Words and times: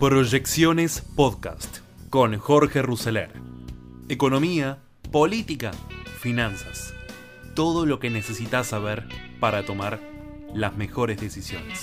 Proyecciones 0.00 1.02
Podcast 1.14 1.80
con 2.08 2.38
Jorge 2.38 2.80
Rousseler. 2.80 3.34
Economía, 4.08 4.78
política, 5.12 5.72
finanzas. 6.20 6.94
Todo 7.54 7.84
lo 7.84 8.00
que 8.00 8.08
necesitas 8.08 8.68
saber 8.68 9.06
para 9.40 9.66
tomar 9.66 10.00
las 10.54 10.74
mejores 10.74 11.20
decisiones. 11.20 11.82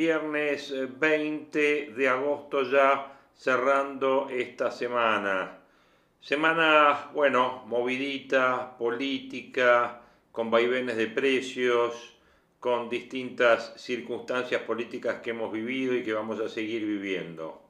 Viernes 0.00 0.72
20 0.98 1.58
eh, 1.60 1.92
de 1.94 2.08
agosto 2.08 2.62
ya 2.62 3.20
cerrando 3.34 4.30
esta 4.30 4.70
semana. 4.70 5.58
Semana, 6.18 7.10
bueno, 7.12 7.64
movidita, 7.66 8.78
política, 8.78 10.00
con 10.32 10.50
vaivenes 10.50 10.96
de 10.96 11.08
precios, 11.08 12.16
con 12.58 12.88
distintas 12.88 13.74
circunstancias 13.76 14.62
políticas 14.62 15.16
que 15.20 15.30
hemos 15.32 15.52
vivido 15.52 15.94
y 15.94 16.02
que 16.02 16.14
vamos 16.14 16.40
a 16.40 16.48
seguir 16.48 16.86
viviendo. 16.86 17.60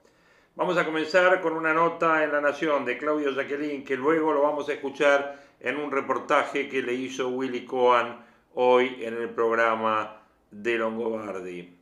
Vamos 0.55 0.79
a 0.79 0.85
comenzar 0.85 1.41
con 1.41 1.55
una 1.55 1.75
nota 1.75 2.23
en 2.23 2.31
La 2.31 2.41
Nación 2.41 2.85
de 2.85 2.97
Claudio 2.97 3.33
Jacqueline, 3.33 3.85
que 3.85 3.97
luego 3.97 4.33
lo 4.33 4.43
vamos 4.43 4.69
a 4.69 4.75
escuchar 4.75 5.37
en 5.59 5.79
un 5.79 5.91
reportaje 5.91 6.69
que 6.69 6.81
le 6.81 6.95
hizo 6.95 7.29
Willy 7.31 7.65
Cohen 7.65 8.15
hoy 8.55 8.99
en 9.01 9.15
el 9.15 9.31
programa 9.31 10.23
de 10.53 10.79
Longobardi. 10.79 11.80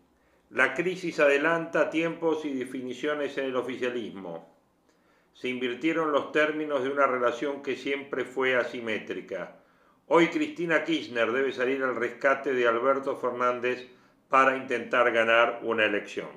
La 0.50 0.72
crisis 0.72 1.20
adelanta 1.20 1.90
tiempos 1.90 2.46
y 2.46 2.54
definiciones 2.54 3.36
en 3.36 3.44
el 3.46 3.56
oficialismo. 3.56 4.56
Se 5.34 5.48
invirtieron 5.48 6.10
los 6.10 6.32
términos 6.32 6.82
de 6.82 6.88
una 6.88 7.06
relación 7.06 7.62
que 7.62 7.76
siempre 7.76 8.24
fue 8.24 8.56
asimétrica. 8.56 9.60
Hoy 10.06 10.28
Cristina 10.28 10.84
Kirchner 10.84 11.30
debe 11.32 11.52
salir 11.52 11.82
al 11.82 11.96
rescate 11.96 12.54
de 12.54 12.66
Alberto 12.66 13.18
Fernández 13.18 13.86
para 14.30 14.56
intentar 14.56 15.12
ganar 15.12 15.60
una 15.62 15.84
elección. 15.84 16.30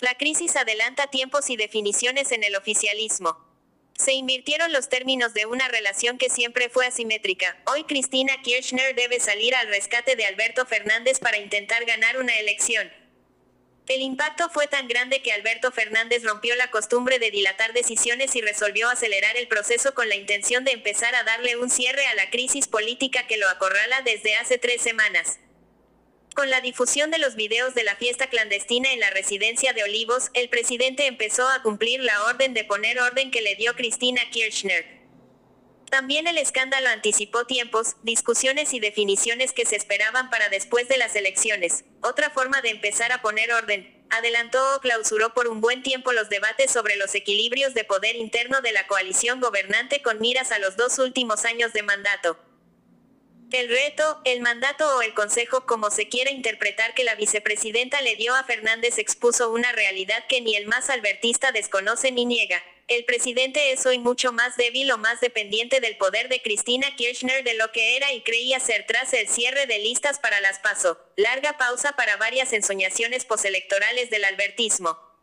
La 0.00 0.14
crisis 0.18 0.54
adelanta 0.56 1.06
tiempos 1.06 1.48
y 1.48 1.56
definiciones 1.56 2.30
en 2.32 2.44
el 2.44 2.56
oficialismo. 2.56 3.53
Se 3.96 4.12
invirtieron 4.12 4.72
los 4.72 4.88
términos 4.88 5.34
de 5.34 5.46
una 5.46 5.68
relación 5.68 6.18
que 6.18 6.28
siempre 6.28 6.68
fue 6.68 6.86
asimétrica. 6.86 7.56
Hoy 7.66 7.84
Cristina 7.84 8.42
Kirchner 8.42 8.94
debe 8.96 9.20
salir 9.20 9.54
al 9.54 9.68
rescate 9.68 10.16
de 10.16 10.26
Alberto 10.26 10.66
Fernández 10.66 11.20
para 11.20 11.38
intentar 11.38 11.84
ganar 11.84 12.18
una 12.18 12.36
elección. 12.38 12.90
El 13.86 14.00
impacto 14.00 14.48
fue 14.48 14.66
tan 14.66 14.88
grande 14.88 15.22
que 15.22 15.32
Alberto 15.32 15.70
Fernández 15.70 16.24
rompió 16.24 16.56
la 16.56 16.70
costumbre 16.70 17.18
de 17.18 17.30
dilatar 17.30 17.72
decisiones 17.72 18.34
y 18.34 18.40
resolvió 18.40 18.88
acelerar 18.88 19.36
el 19.36 19.46
proceso 19.46 19.94
con 19.94 20.08
la 20.08 20.16
intención 20.16 20.64
de 20.64 20.72
empezar 20.72 21.14
a 21.14 21.22
darle 21.22 21.56
un 21.56 21.70
cierre 21.70 22.06
a 22.06 22.14
la 22.14 22.30
crisis 22.30 22.66
política 22.66 23.26
que 23.28 23.36
lo 23.36 23.48
acorrala 23.48 24.02
desde 24.02 24.34
hace 24.36 24.58
tres 24.58 24.82
semanas. 24.82 25.38
Con 26.34 26.50
la 26.50 26.60
difusión 26.60 27.12
de 27.12 27.18
los 27.18 27.36
videos 27.36 27.76
de 27.76 27.84
la 27.84 27.94
fiesta 27.94 28.26
clandestina 28.26 28.92
en 28.92 28.98
la 28.98 29.10
residencia 29.10 29.72
de 29.72 29.84
Olivos, 29.84 30.30
el 30.34 30.48
presidente 30.48 31.06
empezó 31.06 31.48
a 31.48 31.62
cumplir 31.62 32.00
la 32.00 32.24
orden 32.24 32.54
de 32.54 32.64
poner 32.64 32.98
orden 32.98 33.30
que 33.30 33.40
le 33.40 33.54
dio 33.54 33.76
Cristina 33.76 34.20
Kirchner. 34.32 34.84
También 35.90 36.26
el 36.26 36.38
escándalo 36.38 36.88
anticipó 36.88 37.44
tiempos, 37.44 37.94
discusiones 38.02 38.74
y 38.74 38.80
definiciones 38.80 39.52
que 39.52 39.64
se 39.64 39.76
esperaban 39.76 40.28
para 40.28 40.48
después 40.48 40.88
de 40.88 40.98
las 40.98 41.14
elecciones. 41.14 41.84
Otra 42.02 42.30
forma 42.30 42.60
de 42.62 42.70
empezar 42.70 43.12
a 43.12 43.22
poner 43.22 43.52
orden, 43.52 44.04
adelantó 44.10 44.74
o 44.74 44.80
clausuró 44.80 45.34
por 45.34 45.46
un 45.46 45.60
buen 45.60 45.84
tiempo 45.84 46.12
los 46.12 46.30
debates 46.30 46.72
sobre 46.72 46.96
los 46.96 47.14
equilibrios 47.14 47.74
de 47.74 47.84
poder 47.84 48.16
interno 48.16 48.60
de 48.60 48.72
la 48.72 48.88
coalición 48.88 49.40
gobernante 49.40 50.02
con 50.02 50.20
miras 50.20 50.50
a 50.50 50.58
los 50.58 50.76
dos 50.76 50.98
últimos 50.98 51.44
años 51.44 51.72
de 51.72 51.84
mandato. 51.84 52.36
El 53.52 53.68
reto, 53.68 54.20
el 54.24 54.40
mandato 54.40 54.96
o 54.96 55.02
el 55.02 55.14
consejo 55.14 55.64
como 55.66 55.90
se 55.90 56.08
quiera 56.08 56.30
interpretar 56.30 56.94
que 56.94 57.04
la 57.04 57.14
vicepresidenta 57.14 58.00
le 58.00 58.16
dio 58.16 58.34
a 58.34 58.44
Fernández 58.44 58.98
expuso 58.98 59.52
una 59.52 59.70
realidad 59.72 60.24
que 60.28 60.40
ni 60.40 60.56
el 60.56 60.66
más 60.66 60.90
albertista 60.90 61.52
desconoce 61.52 62.10
ni 62.10 62.24
niega. 62.24 62.62
El 62.88 63.04
presidente 63.04 63.72
es 63.72 63.86
hoy 63.86 63.98
mucho 63.98 64.32
más 64.32 64.56
débil 64.56 64.90
o 64.90 64.98
más 64.98 65.20
dependiente 65.20 65.80
del 65.80 65.96
poder 65.96 66.28
de 66.28 66.42
Cristina 66.42 66.94
Kirchner 66.96 67.42
de 67.42 67.54
lo 67.54 67.72
que 67.72 67.96
era 67.96 68.12
y 68.12 68.22
creía 68.22 68.60
ser 68.60 68.84
tras 68.86 69.14
el 69.14 69.26
cierre 69.28 69.66
de 69.66 69.78
listas 69.78 70.18
para 70.18 70.40
las 70.40 70.58
PASO. 70.58 70.98
Larga 71.16 71.56
pausa 71.56 71.92
para 71.96 72.16
varias 72.16 72.52
ensoñaciones 72.52 73.24
postelectorales 73.24 74.10
del 74.10 74.24
albertismo. 74.24 75.13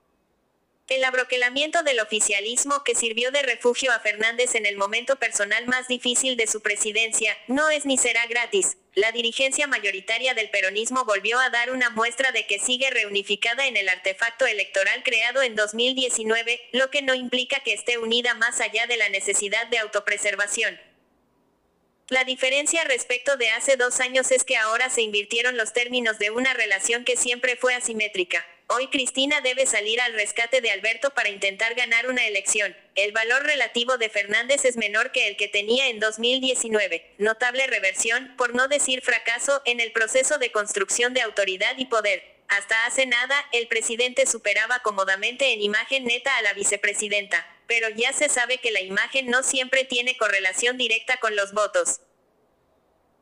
El 0.92 1.06
abroquelamiento 1.06 1.84
del 1.84 2.02
oficialismo 2.02 2.84
que 2.84 2.96
sirvió 2.96 3.32
de 3.32 3.42
refugio 3.44 3.94
a 3.94 4.02
Fernández 4.02 4.56
en 4.56 4.66
el 4.66 4.76
momento 4.76 5.16
personal 5.16 5.66
más 5.66 5.88
difícil 5.88 6.36
de 6.36 6.48
su 6.48 6.60
presidencia, 6.60 7.38
no 7.48 7.70
es 7.70 7.86
ni 7.86 7.98
será 7.98 8.26
gratis. 8.26 8.76
La 8.94 9.14
dirigencia 9.14 9.68
mayoritaria 9.68 10.34
del 10.34 10.50
peronismo 10.50 11.06
volvió 11.06 11.40
a 11.40 11.50
dar 11.50 11.72
una 11.72 11.92
muestra 11.92 12.34
de 12.34 12.46
que 12.46 12.60
sigue 12.60 12.90
reunificada 12.90 13.68
en 13.68 13.78
el 13.78 13.88
artefacto 13.88 14.46
electoral 14.46 15.02
creado 15.04 15.42
en 15.42 15.56
2019, 15.56 16.60
lo 16.74 16.92
que 16.92 17.02
no 17.02 17.16
implica 17.16 17.62
que 17.62 17.72
esté 17.72 17.98
unida 17.98 18.34
más 18.34 18.60
allá 18.60 18.86
de 18.86 18.98
la 18.98 19.08
necesidad 19.08 19.68
de 19.68 19.78
autopreservación. 19.78 20.78
La 22.10 22.26
diferencia 22.26 22.84
respecto 22.84 23.38
de 23.38 23.50
hace 23.52 23.78
dos 23.78 24.02
años 24.02 24.30
es 24.32 24.44
que 24.44 24.58
ahora 24.58 24.90
se 24.90 25.04
invirtieron 25.04 25.56
los 25.56 25.72
términos 25.72 26.20
de 26.20 26.32
una 26.32 26.54
relación 26.54 27.06
que 27.06 27.16
siempre 27.16 27.56
fue 27.56 27.76
asimétrica. 27.76 28.46
Hoy 28.74 28.88
Cristina 28.88 29.42
debe 29.42 29.66
salir 29.66 30.00
al 30.00 30.14
rescate 30.14 30.62
de 30.62 30.72
Alberto 30.72 31.10
para 31.10 31.28
intentar 31.28 31.76
ganar 31.76 32.08
una 32.08 32.26
elección. 32.26 32.74
El 32.96 33.12
valor 33.12 33.44
relativo 33.44 33.98
de 33.98 34.08
Fernández 34.08 34.64
es 34.64 34.78
menor 34.78 35.12
que 35.12 35.28
el 35.28 35.36
que 35.36 35.50
tenía 35.50 35.90
en 35.90 36.00
2019. 36.00 37.16
Notable 37.18 37.68
reversión, 37.68 38.34
por 38.38 38.56
no 38.56 38.70
decir 38.70 39.02
fracaso, 39.02 39.62
en 39.66 39.82
el 39.82 39.92
proceso 39.92 40.38
de 40.38 40.54
construcción 40.54 41.14
de 41.14 41.20
autoridad 41.20 41.78
y 41.80 41.88
poder. 41.88 42.24
Hasta 42.48 42.86
hace 42.86 43.06
nada, 43.06 43.46
el 43.52 43.68
presidente 43.68 44.26
superaba 44.26 44.80
cómodamente 44.80 45.52
en 45.52 45.62
imagen 45.62 46.06
neta 46.06 46.38
a 46.38 46.42
la 46.42 46.54
vicepresidenta, 46.54 47.46
pero 47.68 47.90
ya 47.90 48.14
se 48.14 48.30
sabe 48.30 48.60
que 48.60 48.72
la 48.72 48.80
imagen 48.80 49.28
no 49.28 49.44
siempre 49.44 49.84
tiene 49.84 50.16
correlación 50.16 50.78
directa 50.78 51.18
con 51.18 51.36
los 51.36 51.52
votos. 51.52 52.00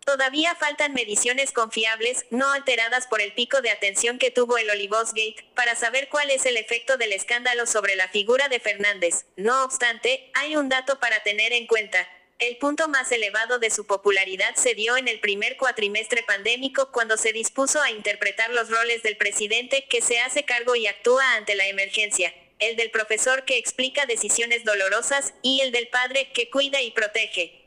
Todavía 0.05 0.55
faltan 0.55 0.93
mediciones 0.93 1.51
confiables, 1.51 2.25
no 2.29 2.51
alteradas 2.51 3.07
por 3.07 3.21
el 3.21 3.33
pico 3.33 3.61
de 3.61 3.69
atención 3.69 4.17
que 4.17 4.31
tuvo 4.31 4.57
el 4.57 4.69
Olivosgate, 4.69 5.45
para 5.55 5.75
saber 5.75 6.09
cuál 6.09 6.31
es 6.31 6.45
el 6.45 6.57
efecto 6.57 6.97
del 6.97 7.13
escándalo 7.13 7.65
sobre 7.65 7.95
la 7.95 8.07
figura 8.07 8.49
de 8.49 8.59
Fernández. 8.59 9.25
No 9.35 9.63
obstante, 9.63 10.31
hay 10.33 10.55
un 10.55 10.69
dato 10.69 10.99
para 10.99 11.21
tener 11.23 11.53
en 11.53 11.67
cuenta. 11.67 12.07
El 12.39 12.55
punto 12.55 12.87
más 12.87 13.11
elevado 13.11 13.59
de 13.59 13.69
su 13.69 13.85
popularidad 13.85 14.55
se 14.55 14.73
dio 14.73 14.95
en 14.95 15.09
el 15.09 15.19
primer 15.19 15.57
cuatrimestre 15.57 16.23
pandémico 16.23 16.89
cuando 16.89 17.17
se 17.17 17.33
dispuso 17.33 17.81
a 17.81 17.91
interpretar 17.91 18.49
los 18.51 18.69
roles 18.69 19.03
del 19.03 19.17
presidente 19.17 19.85
que 19.89 20.01
se 20.01 20.19
hace 20.19 20.45
cargo 20.45 20.75
y 20.75 20.87
actúa 20.87 21.33
ante 21.35 21.55
la 21.55 21.67
emergencia, 21.67 22.33
el 22.59 22.77
del 22.77 22.91
profesor 22.91 23.43
que 23.43 23.57
explica 23.57 24.05
decisiones 24.05 24.63
dolorosas 24.63 25.33
y 25.41 25.59
el 25.59 25.73
del 25.73 25.89
padre 25.89 26.31
que 26.31 26.49
cuida 26.49 26.81
y 26.81 26.91
protege. 26.91 27.58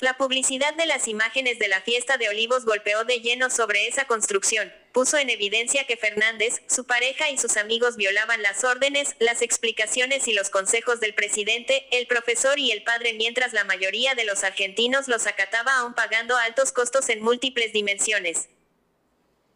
La 0.00 0.16
publicidad 0.16 0.74
de 0.74 0.86
las 0.86 1.06
imágenes 1.06 1.60
de 1.60 1.68
la 1.68 1.80
fiesta 1.80 2.16
de 2.16 2.28
Olivos 2.28 2.64
golpeó 2.64 3.04
de 3.04 3.20
lleno 3.20 3.48
sobre 3.48 3.86
esa 3.86 4.06
construcción, 4.06 4.72
puso 4.92 5.18
en 5.18 5.30
evidencia 5.30 5.86
que 5.86 5.96
Fernández, 5.96 6.62
su 6.68 6.84
pareja 6.84 7.30
y 7.30 7.38
sus 7.38 7.56
amigos 7.56 7.96
violaban 7.96 8.42
las 8.42 8.64
órdenes, 8.64 9.14
las 9.20 9.40
explicaciones 9.40 10.26
y 10.26 10.32
los 10.32 10.50
consejos 10.50 10.98
del 10.98 11.14
presidente, 11.14 11.86
el 11.92 12.08
profesor 12.08 12.58
y 12.58 12.72
el 12.72 12.82
padre 12.82 13.12
mientras 13.12 13.52
la 13.52 13.62
mayoría 13.62 14.16
de 14.16 14.24
los 14.24 14.42
argentinos 14.42 15.06
los 15.06 15.28
acataba 15.28 15.78
aún 15.78 15.94
pagando 15.94 16.36
altos 16.36 16.72
costos 16.72 17.08
en 17.08 17.22
múltiples 17.22 17.72
dimensiones. 17.72 18.48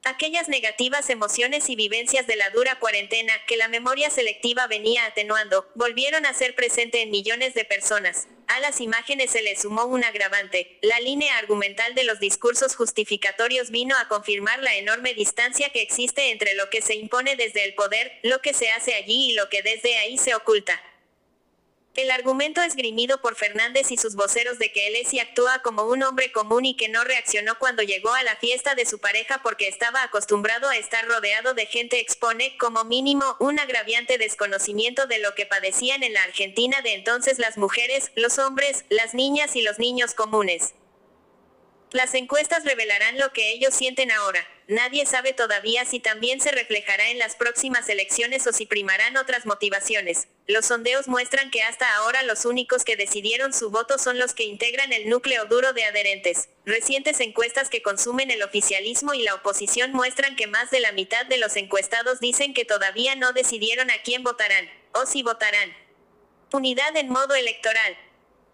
Aquellas 0.05 0.49
negativas 0.49 1.11
emociones 1.11 1.69
y 1.69 1.77
vivencias 1.77 2.27
de 2.27 2.37
la 2.37 2.51
dura 2.51 2.79
cuarentena 2.79 3.33
que 3.47 3.57
la 3.57 3.69
memoria 3.69 4.11
selectiva 4.11 4.67
venía 4.67 5.05
atenuando, 5.05 5.69
volvieron 5.75 6.25
a 6.25 6.33
ser 6.33 6.55
presente 6.55 7.03
en 7.03 7.11
millones 7.11 7.55
de 7.55 7.65
personas. 7.65 8.29
A 8.47 8.61
las 8.61 8.81
imágenes 8.81 9.33
se 9.33 9.43
le 9.43 9.57
sumó 9.57 9.85
un 9.85 10.05
agravante. 10.05 10.79
La 10.81 10.99
línea 11.01 11.37
argumental 11.37 11.95
de 11.95 12.05
los 12.05 12.21
discursos 12.21 12.77
justificatorios 12.77 13.71
vino 13.71 13.95
a 13.99 14.09
confirmar 14.09 14.63
la 14.63 14.77
enorme 14.77 15.13
distancia 15.13 15.71
que 15.71 15.83
existe 15.83 16.31
entre 16.31 16.55
lo 16.55 16.71
que 16.71 16.81
se 16.81 16.95
impone 16.95 17.37
desde 17.37 17.65
el 17.65 17.75
poder, 17.75 18.19
lo 18.23 18.41
que 18.41 18.55
se 18.55 18.71
hace 18.71 18.95
allí 18.95 19.33
y 19.33 19.35
lo 19.35 19.51
que 19.51 19.63
desde 19.63 19.99
ahí 19.99 20.17
se 20.17 20.35
oculta. 20.35 20.81
El 21.99 22.13
argumento 22.13 22.63
esgrimido 22.63 23.21
por 23.21 23.35
Fernández 23.35 23.91
y 23.91 23.97
sus 23.97 24.15
voceros 24.15 24.61
de 24.61 24.71
que 24.71 24.87
él 24.87 24.95
es 24.95 25.13
y 25.13 25.19
actúa 25.19 25.63
como 25.63 25.83
un 25.83 26.05
hombre 26.05 26.31
común 26.31 26.65
y 26.65 26.77
que 26.77 26.89
no 26.89 27.03
reaccionó 27.03 27.59
cuando 27.59 27.83
llegó 27.83 28.15
a 28.15 28.23
la 28.23 28.37
fiesta 28.37 28.77
de 28.77 28.87
su 28.87 29.01
pareja 29.01 29.41
porque 29.43 29.67
estaba 29.67 30.05
acostumbrado 30.05 30.69
a 30.69 30.77
estar 30.77 31.05
rodeado 31.09 31.55
de 31.55 31.67
gente 31.67 31.99
expone, 31.99 32.57
como 32.57 32.85
mínimo, 32.85 33.37
un 33.41 33.59
agraviante 33.59 34.17
desconocimiento 34.17 35.09
de 35.09 35.19
lo 35.19 35.35
que 35.35 35.45
padecían 35.45 36.05
en 36.05 36.13
la 36.13 36.23
Argentina 36.23 36.83
de 36.83 36.95
entonces 36.95 37.41
las 37.41 37.59
mujeres, 37.59 38.13
los 38.15 38.39
hombres, 38.39 38.85
las 38.91 39.15
niñas 39.15 39.57
y 39.57 39.63
los 39.63 39.81
niños 39.81 40.15
comunes. 40.15 40.75
Las 41.91 42.15
encuestas 42.15 42.65
revelarán 42.65 43.19
lo 43.19 43.33
que 43.33 43.51
ellos 43.51 43.75
sienten 43.75 44.13
ahora. 44.13 44.47
Nadie 44.69 45.07
sabe 45.07 45.33
todavía 45.33 45.87
si 45.87 45.99
también 45.99 46.43
se 46.43 46.51
reflejará 46.51 47.09
en 47.09 47.19
las 47.19 47.37
próximas 47.37 47.89
elecciones 47.89 48.47
o 48.47 48.53
si 48.53 48.67
primarán 48.67 49.17
otras 49.17 49.47
motivaciones. 49.47 50.29
Los 50.47 50.67
sondeos 50.67 51.09
muestran 51.09 51.51
que 51.51 51.63
hasta 51.63 51.91
ahora 51.97 52.23
los 52.23 52.45
únicos 52.45 52.85
que 52.85 52.95
decidieron 52.95 53.55
su 53.55 53.71
voto 53.71 53.97
son 53.97 54.19
los 54.19 54.35
que 54.35 54.45
integran 54.45 54.93
el 54.93 55.09
núcleo 55.09 55.47
duro 55.47 55.73
de 55.73 55.85
adherentes. 55.85 56.51
Recientes 56.67 57.21
encuestas 57.21 57.71
que 57.71 57.81
consumen 57.81 58.31
el 58.31 58.43
oficialismo 58.43 59.15
y 59.15 59.23
la 59.23 59.37
oposición 59.37 59.93
muestran 59.93 60.37
que 60.37 60.47
más 60.47 60.71
de 60.71 60.81
la 60.81 60.93
mitad 60.93 61.25
de 61.25 61.39
los 61.39 61.57
encuestados 61.57 62.21
dicen 62.21 62.53
que 62.53 62.67
todavía 62.67 63.17
no 63.17 63.33
decidieron 63.33 63.91
a 63.91 64.03
quién 64.03 64.23
votarán, 64.23 64.69
o 64.93 65.07
si 65.07 65.23
votarán. 65.23 65.75
Unidad 66.53 66.95
en 66.95 67.09
modo 67.09 67.35
electoral. 67.35 67.97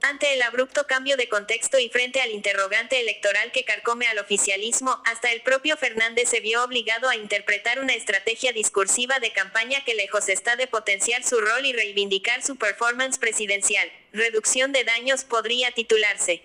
Ante 0.06 0.34
el 0.34 0.42
abrupto 0.42 0.86
cambio 0.86 1.16
de 1.16 1.30
contexto 1.30 1.78
y 1.78 1.88
frente 1.88 2.20
al 2.20 2.30
interrogante 2.30 3.00
electoral 3.00 3.52
que 3.52 3.64
carcome 3.64 4.06
al 4.06 4.18
oficialismo, 4.18 5.00
hasta 5.06 5.32
el 5.32 5.40
propio 5.40 5.78
Fernández 5.78 6.28
se 6.28 6.40
vio 6.40 6.62
obligado 6.62 7.08
a 7.08 7.16
interpretar 7.16 7.78
una 7.78 7.94
estrategia 7.94 8.52
discursiva 8.52 9.18
de 9.18 9.32
campaña 9.32 9.82
que 9.82 9.94
lejos 9.94 10.28
está 10.28 10.56
de 10.56 10.66
potenciar 10.66 11.24
su 11.24 11.40
rol 11.40 11.64
y 11.64 11.72
reivindicar 11.72 12.42
su 12.42 12.56
performance 12.56 13.16
presidencial. 13.16 13.90
Reducción 14.12 14.72
de 14.72 14.84
daños 14.84 15.24
podría 15.24 15.72
titularse. 15.72 16.42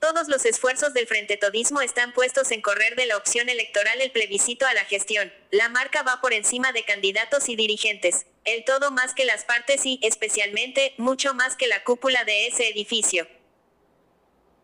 Todos 0.00 0.28
los 0.28 0.46
esfuerzos 0.46 0.94
del 0.94 1.06
Frente 1.06 1.36
Todismo 1.36 1.82
están 1.82 2.14
puestos 2.14 2.50
en 2.52 2.62
correr 2.62 2.96
de 2.96 3.04
la 3.04 3.18
opción 3.18 3.50
electoral 3.50 4.00
el 4.00 4.12
plebiscito 4.12 4.66
a 4.66 4.72
la 4.72 4.86
gestión. 4.86 5.30
La 5.50 5.68
marca 5.68 6.02
va 6.02 6.22
por 6.22 6.32
encima 6.32 6.72
de 6.72 6.86
candidatos 6.86 7.50
y 7.50 7.56
dirigentes. 7.56 8.24
El 8.46 8.64
todo 8.64 8.92
más 8.92 9.12
que 9.12 9.24
las 9.24 9.44
partes 9.44 9.84
y, 9.84 9.98
especialmente, 10.02 10.94
mucho 10.98 11.34
más 11.34 11.56
que 11.56 11.66
la 11.66 11.82
cúpula 11.82 12.24
de 12.24 12.46
ese 12.46 12.68
edificio. 12.68 13.26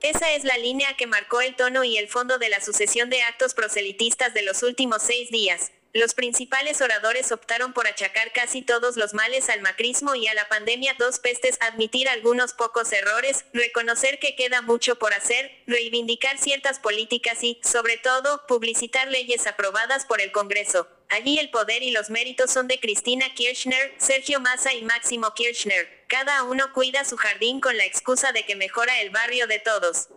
Esa 0.00 0.32
es 0.32 0.44
la 0.44 0.56
línea 0.56 0.96
que 0.96 1.08
marcó 1.08 1.40
el 1.40 1.56
tono 1.56 1.82
y 1.82 1.98
el 1.98 2.08
fondo 2.08 2.38
de 2.38 2.48
la 2.48 2.60
sucesión 2.60 3.10
de 3.10 3.22
actos 3.22 3.54
proselitistas 3.54 4.34
de 4.34 4.42
los 4.42 4.62
últimos 4.62 5.02
seis 5.02 5.30
días. 5.30 5.72
Los 5.94 6.14
principales 6.14 6.80
oradores 6.80 7.32
optaron 7.32 7.72
por 7.72 7.86
achacar 7.86 8.32
casi 8.32 8.62
todos 8.62 8.96
los 8.96 9.14
males 9.14 9.50
al 9.50 9.60
macrismo 9.60 10.14
y 10.14 10.26
a 10.26 10.34
la 10.34 10.48
pandemia 10.48 10.94
dos 10.98 11.18
pestes, 11.18 11.58
admitir 11.60 12.08
algunos 12.08 12.54
pocos 12.54 12.92
errores, 12.92 13.44
reconocer 13.52 14.18
que 14.18 14.34
queda 14.34 14.62
mucho 14.62 14.96
por 14.96 15.12
hacer, 15.12 15.50
reivindicar 15.66 16.38
ciertas 16.38 16.78
políticas 16.78 17.42
y, 17.44 17.60
sobre 17.62 17.98
todo, 17.98 18.46
publicitar 18.46 19.08
leyes 19.08 19.46
aprobadas 19.46 20.06
por 20.06 20.20
el 20.20 20.32
Congreso. 20.32 20.88
Allí 21.12 21.38
el 21.38 21.50
poder 21.50 21.82
y 21.82 21.90
los 21.90 22.08
méritos 22.08 22.50
son 22.50 22.68
de 22.68 22.80
Cristina 22.80 23.26
Kirchner, 23.34 23.94
Sergio 23.98 24.40
Massa 24.40 24.72
y 24.72 24.80
Máximo 24.80 25.34
Kirchner. 25.34 26.06
Cada 26.06 26.42
uno 26.44 26.72
cuida 26.72 27.04
su 27.04 27.18
jardín 27.18 27.60
con 27.60 27.76
la 27.76 27.84
excusa 27.84 28.32
de 28.32 28.46
que 28.46 28.56
mejora 28.56 28.98
el 29.02 29.10
barrio 29.10 29.46
de 29.46 29.58
todos. 29.58 30.08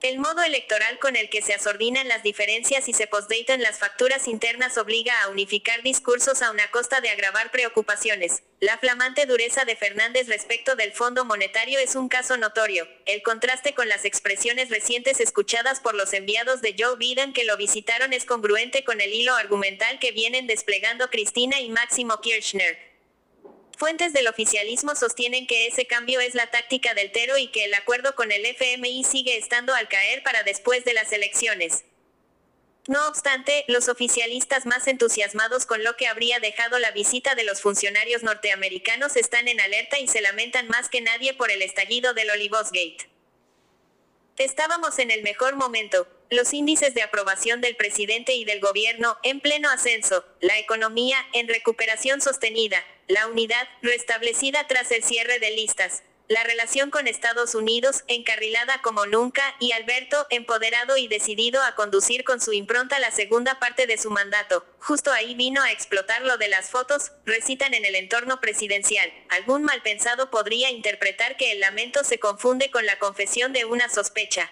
El 0.00 0.20
modo 0.20 0.44
electoral 0.44 1.00
con 1.00 1.16
el 1.16 1.28
que 1.28 1.42
se 1.42 1.54
asordinan 1.54 2.06
las 2.06 2.22
diferencias 2.22 2.88
y 2.88 2.92
se 2.92 3.08
postdatan 3.08 3.62
las 3.62 3.80
facturas 3.80 4.28
internas 4.28 4.78
obliga 4.78 5.22
a 5.22 5.28
unificar 5.28 5.82
discursos 5.82 6.40
a 6.40 6.52
una 6.52 6.70
costa 6.70 7.00
de 7.00 7.10
agravar 7.10 7.50
preocupaciones. 7.50 8.44
La 8.60 8.78
flamante 8.78 9.26
dureza 9.26 9.64
de 9.64 9.74
Fernández 9.74 10.28
respecto 10.28 10.76
del 10.76 10.92
Fondo 10.92 11.24
Monetario 11.24 11.80
es 11.80 11.96
un 11.96 12.08
caso 12.08 12.36
notorio. 12.36 12.86
El 13.06 13.22
contraste 13.22 13.74
con 13.74 13.88
las 13.88 14.04
expresiones 14.04 14.70
recientes 14.70 15.18
escuchadas 15.18 15.80
por 15.80 15.96
los 15.96 16.12
enviados 16.12 16.62
de 16.62 16.76
Joe 16.78 16.96
Biden 16.96 17.32
que 17.32 17.44
lo 17.44 17.56
visitaron 17.56 18.12
es 18.12 18.24
congruente 18.24 18.84
con 18.84 19.00
el 19.00 19.12
hilo 19.12 19.34
argumental 19.34 19.98
que 19.98 20.12
vienen 20.12 20.46
desplegando 20.46 21.10
Cristina 21.10 21.60
y 21.60 21.70
Máximo 21.70 22.20
Kirchner. 22.20 22.87
Fuentes 23.78 24.12
del 24.12 24.26
oficialismo 24.26 24.96
sostienen 24.96 25.46
que 25.46 25.68
ese 25.68 25.86
cambio 25.86 26.18
es 26.18 26.34
la 26.34 26.50
táctica 26.50 26.94
del 26.94 27.12
Tero 27.12 27.38
y 27.38 27.46
que 27.46 27.64
el 27.64 27.74
acuerdo 27.74 28.16
con 28.16 28.32
el 28.32 28.44
FMI 28.44 29.04
sigue 29.04 29.36
estando 29.36 29.72
al 29.72 29.86
caer 29.86 30.24
para 30.24 30.42
después 30.42 30.84
de 30.84 30.94
las 30.94 31.12
elecciones. 31.12 31.84
No 32.88 33.06
obstante, 33.06 33.64
los 33.68 33.88
oficialistas 33.88 34.66
más 34.66 34.88
entusiasmados 34.88 35.64
con 35.64 35.84
lo 35.84 35.96
que 35.96 36.08
habría 36.08 36.40
dejado 36.40 36.80
la 36.80 36.90
visita 36.90 37.36
de 37.36 37.44
los 37.44 37.60
funcionarios 37.60 38.24
norteamericanos 38.24 39.14
están 39.14 39.46
en 39.46 39.60
alerta 39.60 40.00
y 40.00 40.08
se 40.08 40.22
lamentan 40.22 40.66
más 40.66 40.88
que 40.88 41.00
nadie 41.00 41.34
por 41.34 41.52
el 41.52 41.62
estallido 41.62 42.14
del 42.14 42.30
Olivosgate. 42.30 43.08
Estábamos 44.38 45.00
en 45.00 45.10
el 45.10 45.22
mejor 45.22 45.56
momento, 45.56 46.06
los 46.30 46.54
índices 46.54 46.94
de 46.94 47.02
aprobación 47.02 47.60
del 47.60 47.74
presidente 47.74 48.34
y 48.34 48.44
del 48.44 48.60
gobierno 48.60 49.18
en 49.24 49.40
pleno 49.40 49.68
ascenso, 49.68 50.24
la 50.40 50.56
economía 50.60 51.16
en 51.32 51.48
recuperación 51.48 52.20
sostenida, 52.20 52.84
la 53.08 53.26
unidad, 53.26 53.66
restablecida 53.82 54.68
tras 54.68 54.92
el 54.92 55.02
cierre 55.02 55.40
de 55.40 55.50
listas, 55.50 56.04
la 56.28 56.44
relación 56.44 56.90
con 56.90 57.06
Estados 57.06 57.54
Unidos, 57.54 58.04
encarrilada 58.06 58.82
como 58.82 59.06
nunca, 59.06 59.42
y 59.60 59.72
Alberto, 59.72 60.26
empoderado 60.28 60.98
y 60.98 61.08
decidido 61.08 61.62
a 61.62 61.74
conducir 61.74 62.22
con 62.22 62.40
su 62.40 62.52
impronta 62.52 62.98
la 62.98 63.10
segunda 63.10 63.58
parte 63.58 63.86
de 63.86 63.96
su 63.96 64.10
mandato. 64.10 64.64
Justo 64.78 65.10
ahí 65.10 65.34
vino 65.34 65.62
a 65.62 65.72
explotar 65.72 66.22
lo 66.22 66.36
de 66.36 66.48
las 66.48 66.68
fotos, 66.68 67.12
recitan 67.24 67.72
en 67.72 67.86
el 67.86 67.94
entorno 67.94 68.40
presidencial. 68.40 69.10
Algún 69.30 69.64
malpensado 69.64 70.30
podría 70.30 70.70
interpretar 70.70 71.36
que 71.38 71.52
el 71.52 71.60
lamento 71.60 72.04
se 72.04 72.18
confunde 72.18 72.70
con 72.70 72.84
la 72.84 72.98
confesión 72.98 73.54
de 73.54 73.64
una 73.64 73.88
sospecha. 73.88 74.50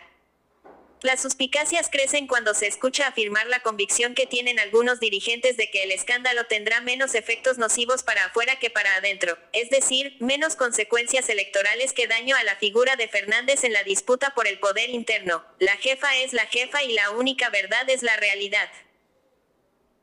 Las 1.02 1.20
suspicacias 1.20 1.90
crecen 1.90 2.26
cuando 2.26 2.54
se 2.54 2.66
escucha 2.66 3.06
afirmar 3.06 3.46
la 3.48 3.60
convicción 3.60 4.14
que 4.14 4.26
tienen 4.26 4.58
algunos 4.58 4.98
dirigentes 4.98 5.58
de 5.58 5.70
que 5.70 5.82
el 5.82 5.90
escándalo 5.90 6.44
tendrá 6.44 6.81
menos 6.81 7.14
efectos 7.14 7.58
nocivos 7.58 8.02
para 8.02 8.25
afuera 8.25 8.58
que 8.58 8.70
para 8.70 8.94
adentro, 8.96 9.37
es 9.52 9.69
decir, 9.69 10.16
menos 10.20 10.56
consecuencias 10.56 11.28
electorales 11.28 11.93
que 11.93 12.06
daño 12.06 12.34
a 12.34 12.44
la 12.44 12.56
figura 12.56 12.96
de 12.96 13.08
Fernández 13.08 13.62
en 13.64 13.75
la 13.75 13.82
disputa 13.82 14.32
por 14.34 14.46
el 14.46 14.58
poder 14.58 14.88
interno. 14.88 15.44
La 15.58 15.76
jefa 15.76 16.16
es 16.16 16.32
la 16.32 16.46
jefa 16.46 16.82
y 16.82 16.93
la 16.93 17.10
única 17.10 17.50
verdad 17.50 17.88
es 17.90 18.02
la 18.02 18.16
realidad. 18.16 18.70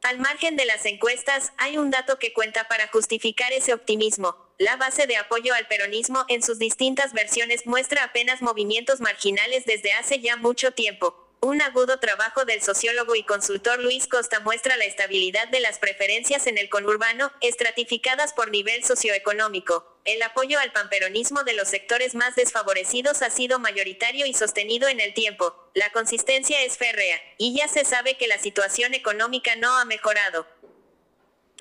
Al 0.03 0.19
margen 0.19 0.57
de 0.57 0.65
las 0.65 0.85
encuestas, 0.85 1.53
hay 1.57 1.77
un 1.77 1.89
dato 1.89 2.19
que 2.19 2.33
cuenta 2.33 2.67
para 2.67 2.87
justificar 2.89 3.51
ese 3.51 3.73
optimismo. 3.73 4.35
La 4.63 4.77
base 4.77 5.07
de 5.07 5.17
apoyo 5.17 5.53
al 5.53 5.67
peronismo 5.67 6.23
en 6.29 6.41
sus 6.41 6.57
distintas 6.57 7.11
versiones 7.11 7.65
muestra 7.65 8.05
apenas 8.05 8.41
movimientos 8.41 9.01
marginales 9.01 9.65
desde 9.65 9.91
hace 9.91 10.21
ya 10.21 10.37
mucho 10.37 10.71
tiempo. 10.71 11.19
Un 11.41 11.61
agudo 11.61 11.99
trabajo 11.99 12.45
del 12.45 12.61
sociólogo 12.61 13.13
y 13.15 13.23
consultor 13.23 13.81
Luis 13.81 14.07
Costa 14.07 14.39
muestra 14.39 14.77
la 14.77 14.85
estabilidad 14.85 15.49
de 15.49 15.59
las 15.59 15.79
preferencias 15.79 16.47
en 16.47 16.57
el 16.57 16.69
conurbano, 16.69 17.29
estratificadas 17.41 18.31
por 18.31 18.51
nivel 18.51 18.85
socioeconómico. 18.85 19.85
El 20.05 20.21
apoyo 20.21 20.57
al 20.59 20.71
panperonismo 20.71 21.43
de 21.43 21.51
los 21.51 21.67
sectores 21.67 22.15
más 22.15 22.37
desfavorecidos 22.37 23.21
ha 23.21 23.31
sido 23.31 23.59
mayoritario 23.59 24.25
y 24.25 24.33
sostenido 24.33 24.87
en 24.87 25.01
el 25.01 25.13
tiempo. 25.13 25.53
La 25.73 25.91
consistencia 25.91 26.61
es 26.61 26.77
férrea, 26.77 27.19
y 27.37 27.53
ya 27.53 27.67
se 27.67 27.83
sabe 27.83 28.15
que 28.15 28.29
la 28.29 28.37
situación 28.37 28.93
económica 28.93 29.57
no 29.57 29.77
ha 29.77 29.83
mejorado. 29.83 30.47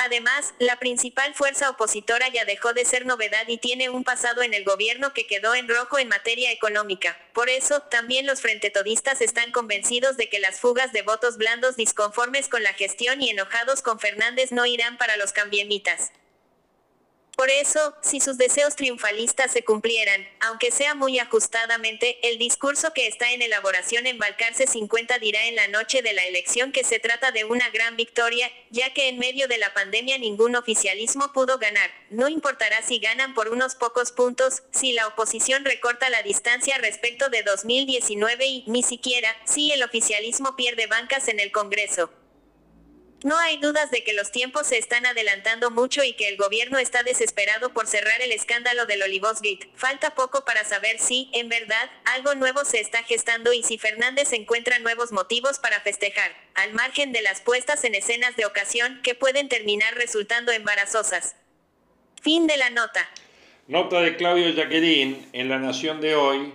Además, 0.05 0.53
la 0.59 0.81
principal 0.81 1.33
fuerza 1.33 1.71
opositora 1.71 2.29
ya 2.29 2.45
dejó 2.45 2.73
de 2.73 2.85
ser 2.85 3.07
novedad 3.07 3.47
y 3.47 3.59
tiene 3.59 3.89
un 3.89 4.03
pasado 4.03 4.43
en 4.43 4.53
el 4.53 4.65
gobierno 4.65 5.13
que 5.13 5.29
quedó 5.29 5.55
en 5.55 5.69
rojo 5.69 5.97
en 5.97 6.09
materia 6.09 6.51
económica. 6.51 7.17
Por 7.33 7.49
eso, 7.49 7.83
también 7.83 8.27
los 8.27 8.41
frentetodistas 8.41 9.21
están 9.21 9.53
convencidos 9.53 10.17
de 10.17 10.29
que 10.29 10.41
las 10.41 10.59
fugas 10.59 10.93
de 10.93 11.03
votos 11.03 11.37
blandos 11.37 11.77
disconformes 11.77 12.49
con 12.49 12.65
la 12.65 12.73
gestión 12.73 13.23
y 13.23 13.31
enojados 13.31 13.81
con 13.81 14.01
Fernández 14.01 14.51
no 14.51 14.67
irán 14.67 14.99
para 14.99 15.17
los 15.17 15.31
cambiemitas. 15.31 16.11
Por 17.37 17.51
eso, 17.51 17.95
si 18.03 18.21
sus 18.21 18.37
deseos 18.37 18.77
triunfalistas 18.77 19.51
se 19.51 19.65
cumplieran, 19.65 20.29
aunque 20.41 20.71
sea 20.71 20.95
muy 20.95 21.19
ajustadamente, 21.19 22.19
el 22.29 22.39
discurso 22.39 22.93
que 22.93 23.07
está 23.07 23.33
en 23.33 23.41
elaboración 23.41 24.07
en 24.07 24.19
Balcarce 24.19 24.67
50 24.67 25.19
dirá 25.19 25.45
en 25.47 25.57
la 25.57 25.67
noche 25.69 26.03
de 26.03 26.13
la 26.13 26.25
elección 26.27 26.73
que 26.73 26.85
se 26.85 26.99
trata 26.99 27.33
de 27.33 27.45
una 27.45 27.71
gran 27.71 27.97
victoria, 27.97 28.53
ya 28.71 28.93
que 28.93 29.09
en 29.09 29.19
medio 29.19 29.49
de 29.49 29.59
la 29.59 29.73
pandemia 29.73 30.19
ningún 30.19 30.57
oficialismo 30.57 31.33
pudo 31.33 31.59
ganar. 31.59 31.91
No 32.11 32.29
importará 32.29 32.83
si 32.83 32.99
ganan 32.99 33.33
por 33.35 33.49
unos 33.49 33.77
pocos 33.77 34.13
puntos, 34.13 34.63
si 34.71 34.93
la 34.93 35.07
oposición 35.07 35.65
recorta 35.65 36.11
la 36.11 36.23
distancia 36.23 36.77
respecto 36.79 37.31
de 37.31 37.43
2019 37.43 38.47
y, 38.47 38.65
ni 38.67 38.83
siquiera, 38.83 39.35
si 39.47 39.73
el 39.73 39.83
oficialismo 39.83 40.55
pierde 40.55 40.87
bancas 40.87 41.29
en 41.29 41.41
el 41.41 41.51
Congreso. 41.51 42.11
No 43.25 43.39
hay 43.39 43.57
dudas 43.59 43.91
de 43.93 44.03
que 44.03 44.15
los 44.15 44.33
tiempos 44.33 44.67
se 44.67 44.79
están 44.79 45.07
adelantando 45.07 45.71
mucho 45.71 46.03
y 46.03 46.15
que 46.15 46.29
el 46.29 46.37
gobierno 46.37 46.79
está 46.79 47.05
desesperado 47.05 47.73
por 47.73 47.87
cerrar 47.87 48.21
el 48.21 48.33
escándalo 48.33 48.85
del 48.87 49.03
Olivosgate. 49.03 49.71
Falta 49.77 50.17
poco 50.17 50.45
para 50.45 50.65
saber 50.65 50.99
si, 50.99 51.31
en 51.33 51.49
verdad, 51.49 51.89
algo 52.05 52.35
nuevo 52.35 52.65
se 52.65 52.81
está 52.81 53.05
gestando 53.05 53.53
y 53.53 53.63
si 53.63 53.79
Fernández 53.79 54.33
encuentra 54.33 54.81
nuevos 54.81 55.13
motivos 55.13 55.61
para 55.61 55.81
festejar, 55.81 56.33
al 56.55 56.73
margen 56.73 57.13
de 57.13 57.23
las 57.23 57.41
puestas 57.41 57.85
en 57.85 57.95
escenas 57.95 58.35
de 58.35 58.45
ocasión 58.45 59.01
que 59.05 59.15
pueden 59.15 59.49
terminar 59.49 59.95
resultando 59.95 60.51
embarazosas. 60.51 61.37
Fin 62.23 62.49
de 62.49 62.57
la 62.57 62.71
nota. 62.71 63.09
Nota 63.69 64.01
de 64.01 64.17
Claudio 64.17 64.51
Jacqueline 64.51 65.29
en 65.33 65.49
La 65.49 65.61
Nación 65.61 66.01
de 66.01 66.17
hoy, 66.17 66.53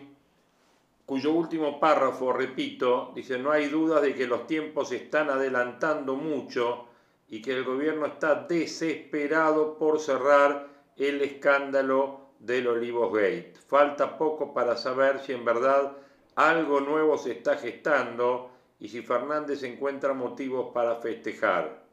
cuyo 1.08 1.32
último 1.32 1.80
párrafo, 1.80 2.34
repito, 2.34 3.14
dice, 3.16 3.40
no 3.40 3.54
hay 3.54 3.70
duda 3.70 4.02
de 4.02 4.14
que 4.14 4.28
los 4.28 4.46
tiempos 4.46 4.90
se 4.90 4.98
están 4.98 5.30
adelantando 5.30 6.18
mucho 6.18 6.90
y 7.30 7.42
que 7.42 7.54
el 7.54 7.64
gobierno 7.64 8.08
está 8.08 8.36
desesperado 8.36 9.78
por 9.78 10.02
cerrar 10.02 10.68
el 10.98 11.22
escándalo 11.22 12.32
del 12.40 12.68
Olivos 12.68 13.14
Gate. 13.14 13.54
Falta 13.68 14.18
poco 14.18 14.54
para 14.54 14.76
saber 14.76 15.20
si 15.20 15.32
en 15.32 15.46
verdad 15.46 15.94
algo 16.36 16.82
nuevo 16.82 17.18
se 17.18 17.32
está 17.32 17.56
gestando 17.56 18.52
y 18.78 18.90
si 18.90 19.02
Fernández 19.02 19.64
encuentra 19.64 20.12
motivos 20.14 20.72
para 20.74 20.96
festejar, 20.96 21.86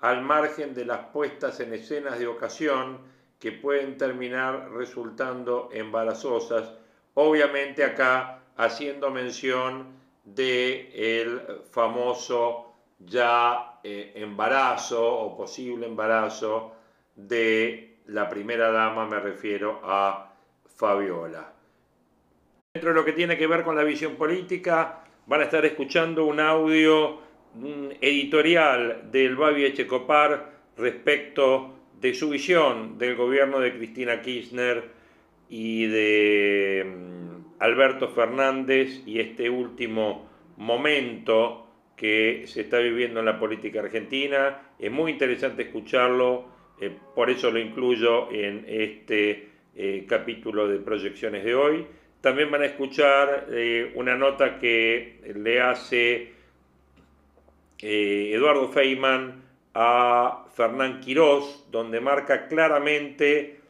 al 0.00 0.22
margen 0.22 0.74
de 0.74 0.86
las 0.86 1.06
puestas 1.10 1.60
en 1.60 1.72
escenas 1.72 2.18
de 2.18 2.26
ocasión 2.26 2.98
que 3.38 3.52
pueden 3.52 3.96
terminar 3.96 4.72
resultando 4.72 5.68
embarazosas, 5.70 6.72
obviamente 7.14 7.84
acá 7.84 8.42
haciendo 8.56 9.10
mención 9.10 9.86
de 10.24 11.20
el 11.20 11.40
famoso 11.70 12.74
ya 12.98 13.78
eh, 13.84 14.12
embarazo 14.16 15.06
o 15.06 15.36
posible 15.36 15.86
embarazo 15.86 16.74
de 17.14 17.98
la 18.06 18.28
primera 18.28 18.70
dama, 18.70 19.06
me 19.06 19.20
refiero 19.20 19.80
a 19.84 20.32
Fabiola. 20.76 21.52
Dentro 22.74 22.90
de 22.90 22.96
lo 22.96 23.04
que 23.04 23.12
tiene 23.12 23.36
que 23.36 23.46
ver 23.46 23.62
con 23.64 23.76
la 23.76 23.84
visión 23.84 24.16
política, 24.16 25.04
van 25.26 25.40
a 25.40 25.44
estar 25.44 25.64
escuchando 25.64 26.24
un 26.24 26.40
audio 26.40 27.20
editorial 28.00 29.10
del 29.10 29.36
Babi 29.36 29.64
Echecopar 29.64 30.52
respecto 30.76 31.74
de 32.00 32.14
su 32.14 32.28
visión 32.28 32.98
del 32.98 33.16
gobierno 33.16 33.60
de 33.60 33.74
Cristina 33.74 34.20
Kirchner 34.20 34.90
y 35.48 35.86
de 35.86 36.84
mm, 36.84 37.35
Alberto 37.58 38.08
Fernández 38.08 39.02
y 39.06 39.20
este 39.20 39.48
último 39.50 40.28
momento 40.56 41.66
que 41.96 42.44
se 42.46 42.60
está 42.62 42.78
viviendo 42.78 43.20
en 43.20 43.26
la 43.26 43.38
política 43.38 43.80
argentina. 43.80 44.60
Es 44.78 44.92
muy 44.92 45.12
interesante 45.12 45.62
escucharlo, 45.62 46.44
eh, 46.80 46.92
por 47.14 47.30
eso 47.30 47.50
lo 47.50 47.58
incluyo 47.58 48.30
en 48.30 48.64
este 48.68 49.48
eh, 49.74 50.04
capítulo 50.06 50.68
de 50.68 50.78
proyecciones 50.78 51.44
de 51.44 51.54
hoy. 51.54 51.86
También 52.20 52.50
van 52.50 52.62
a 52.62 52.66
escuchar 52.66 53.46
eh, 53.50 53.92
una 53.94 54.16
nota 54.16 54.58
que 54.58 55.20
le 55.34 55.60
hace 55.60 56.32
Eduardo 57.78 58.68
Feynman 58.68 59.42
a 59.74 60.46
Fernán 60.54 61.00
Quirós, 61.00 61.66
donde 61.70 62.00
marca 62.00 62.48
claramente 62.48 63.60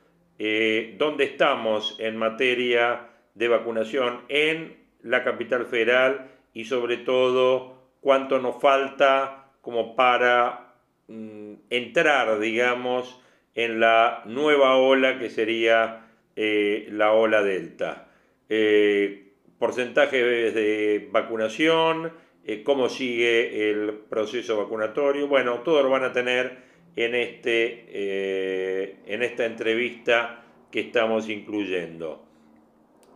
dónde 0.99 1.25
estamos 1.25 1.97
en 1.99 2.17
materia 2.17 3.16
de 3.37 3.49
vacunación 3.49 4.23
en 4.29 4.77
la 5.03 5.23
capital 5.23 5.67
federal 5.67 6.31
y 6.53 6.65
sobre 6.65 6.97
todo 6.97 7.77
cuánto 8.01 8.41
nos 8.41 8.61
falta 8.61 9.53
como 9.61 9.95
para 9.95 10.75
mm, 11.09 11.55
entrar, 11.71 12.41
digamos, 12.41 13.21
en 13.55 13.79
la 13.79 14.23
nueva 14.25 14.77
ola 14.77 15.19
que 15.19 15.31
sería 15.31 16.07
eh, 16.35 16.89
la 16.91 17.13
ola 17.13 17.43
delta. 17.43 18.09
Eh, 18.49 19.33
porcentaje 19.59 20.23
de 20.23 21.09
vacunación, 21.11 22.13
eh, 22.45 22.63
cómo 22.63 22.89
sigue 22.89 23.71
el 23.71 23.93
proceso 24.09 24.57
vacunatorio, 24.57 25.29
bueno, 25.29 25.61
todo 25.61 25.83
lo 25.83 25.91
van 25.91 26.05
a 26.05 26.13
tener 26.13 26.59
en, 26.97 27.15
este, 27.15 29.03
en 29.13 29.23
esta 29.23 29.45
entrevista 29.45 30.45
que 30.71 30.81
estamos 30.81 31.29
incluyendo. 31.29 32.26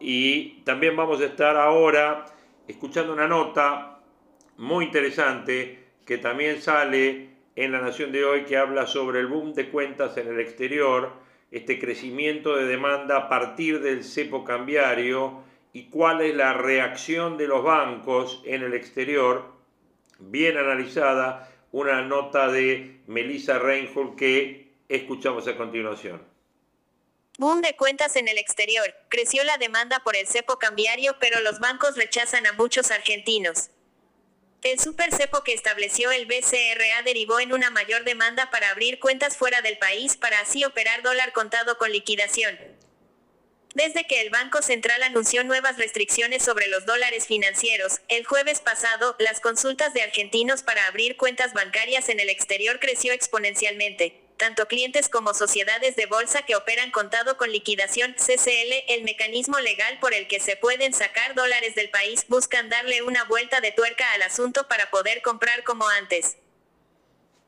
Y 0.00 0.62
también 0.64 0.96
vamos 0.96 1.20
a 1.20 1.26
estar 1.26 1.56
ahora 1.56 2.24
escuchando 2.66 3.12
una 3.12 3.28
nota 3.28 4.00
muy 4.56 4.86
interesante 4.86 5.78
que 6.06 6.18
también 6.18 6.62
sale 6.62 7.28
en 7.54 7.72
la 7.72 7.80
Nación 7.80 8.10
de 8.10 8.24
hoy 8.24 8.44
que 8.44 8.56
habla 8.56 8.86
sobre 8.86 9.20
el 9.20 9.26
boom 9.26 9.52
de 9.52 9.68
cuentas 9.68 10.16
en 10.16 10.28
el 10.28 10.40
exterior, 10.40 11.12
este 11.50 11.78
crecimiento 11.78 12.56
de 12.56 12.64
demanda 12.64 13.16
a 13.16 13.28
partir 13.28 13.80
del 13.80 14.02
cepo 14.04 14.44
cambiario 14.44 15.42
y 15.72 15.84
cuál 15.84 16.22
es 16.22 16.34
la 16.34 16.54
reacción 16.54 17.36
de 17.36 17.48
los 17.48 17.62
bancos 17.62 18.42
en 18.46 18.62
el 18.62 18.74
exterior, 18.74 19.52
bien 20.18 20.56
analizada, 20.56 21.48
una 21.72 22.02
nota 22.02 22.50
de 22.50 23.00
Melissa 23.06 23.58
Reinhold 23.58 24.16
que 24.16 24.72
escuchamos 24.88 25.46
a 25.46 25.56
continuación. 25.56 26.29
Boom 27.40 27.62
de 27.62 27.74
cuentas 27.74 28.16
en 28.16 28.28
el 28.28 28.36
exterior. 28.36 28.94
Creció 29.08 29.42
la 29.44 29.56
demanda 29.56 30.00
por 30.00 30.14
el 30.14 30.26
cepo 30.26 30.58
cambiario, 30.58 31.16
pero 31.18 31.40
los 31.40 31.58
bancos 31.58 31.96
rechazan 31.96 32.46
a 32.46 32.52
muchos 32.52 32.90
argentinos. 32.90 33.70
El 34.60 34.78
super 34.78 35.10
cepo 35.10 35.42
que 35.42 35.54
estableció 35.54 36.10
el 36.10 36.26
BCRA 36.26 37.00
derivó 37.02 37.40
en 37.40 37.54
una 37.54 37.70
mayor 37.70 38.04
demanda 38.04 38.50
para 38.50 38.68
abrir 38.68 39.00
cuentas 39.00 39.38
fuera 39.38 39.62
del 39.62 39.78
país 39.78 40.18
para 40.18 40.38
así 40.40 40.66
operar 40.66 41.00
dólar 41.00 41.32
contado 41.32 41.78
con 41.78 41.90
liquidación. 41.90 42.58
Desde 43.72 44.06
que 44.06 44.20
el 44.20 44.28
Banco 44.28 44.60
Central 44.60 45.02
anunció 45.02 45.42
nuevas 45.42 45.78
restricciones 45.78 46.42
sobre 46.42 46.66
los 46.66 46.84
dólares 46.84 47.26
financieros, 47.26 48.02
el 48.08 48.26
jueves 48.26 48.60
pasado, 48.60 49.16
las 49.18 49.40
consultas 49.40 49.94
de 49.94 50.02
argentinos 50.02 50.62
para 50.62 50.86
abrir 50.88 51.16
cuentas 51.16 51.54
bancarias 51.54 52.10
en 52.10 52.20
el 52.20 52.28
exterior 52.28 52.80
creció 52.80 53.14
exponencialmente 53.14 54.29
tanto 54.40 54.66
clientes 54.66 55.10
como 55.10 55.34
sociedades 55.34 55.96
de 55.96 56.06
bolsa 56.06 56.42
que 56.42 56.56
operan 56.56 56.90
contado 56.90 57.36
con 57.36 57.52
liquidación, 57.52 58.14
CCL, 58.14 58.86
el 58.88 59.04
mecanismo 59.04 59.60
legal 59.60 59.98
por 60.00 60.14
el 60.14 60.26
que 60.28 60.40
se 60.40 60.56
pueden 60.56 60.94
sacar 60.94 61.34
dólares 61.34 61.74
del 61.74 61.90
país, 61.90 62.24
buscan 62.26 62.70
darle 62.70 63.02
una 63.02 63.24
vuelta 63.24 63.60
de 63.60 63.70
tuerca 63.70 64.12
al 64.14 64.22
asunto 64.22 64.66
para 64.66 64.90
poder 64.90 65.20
comprar 65.20 65.62
como 65.62 65.86
antes. 65.90 66.38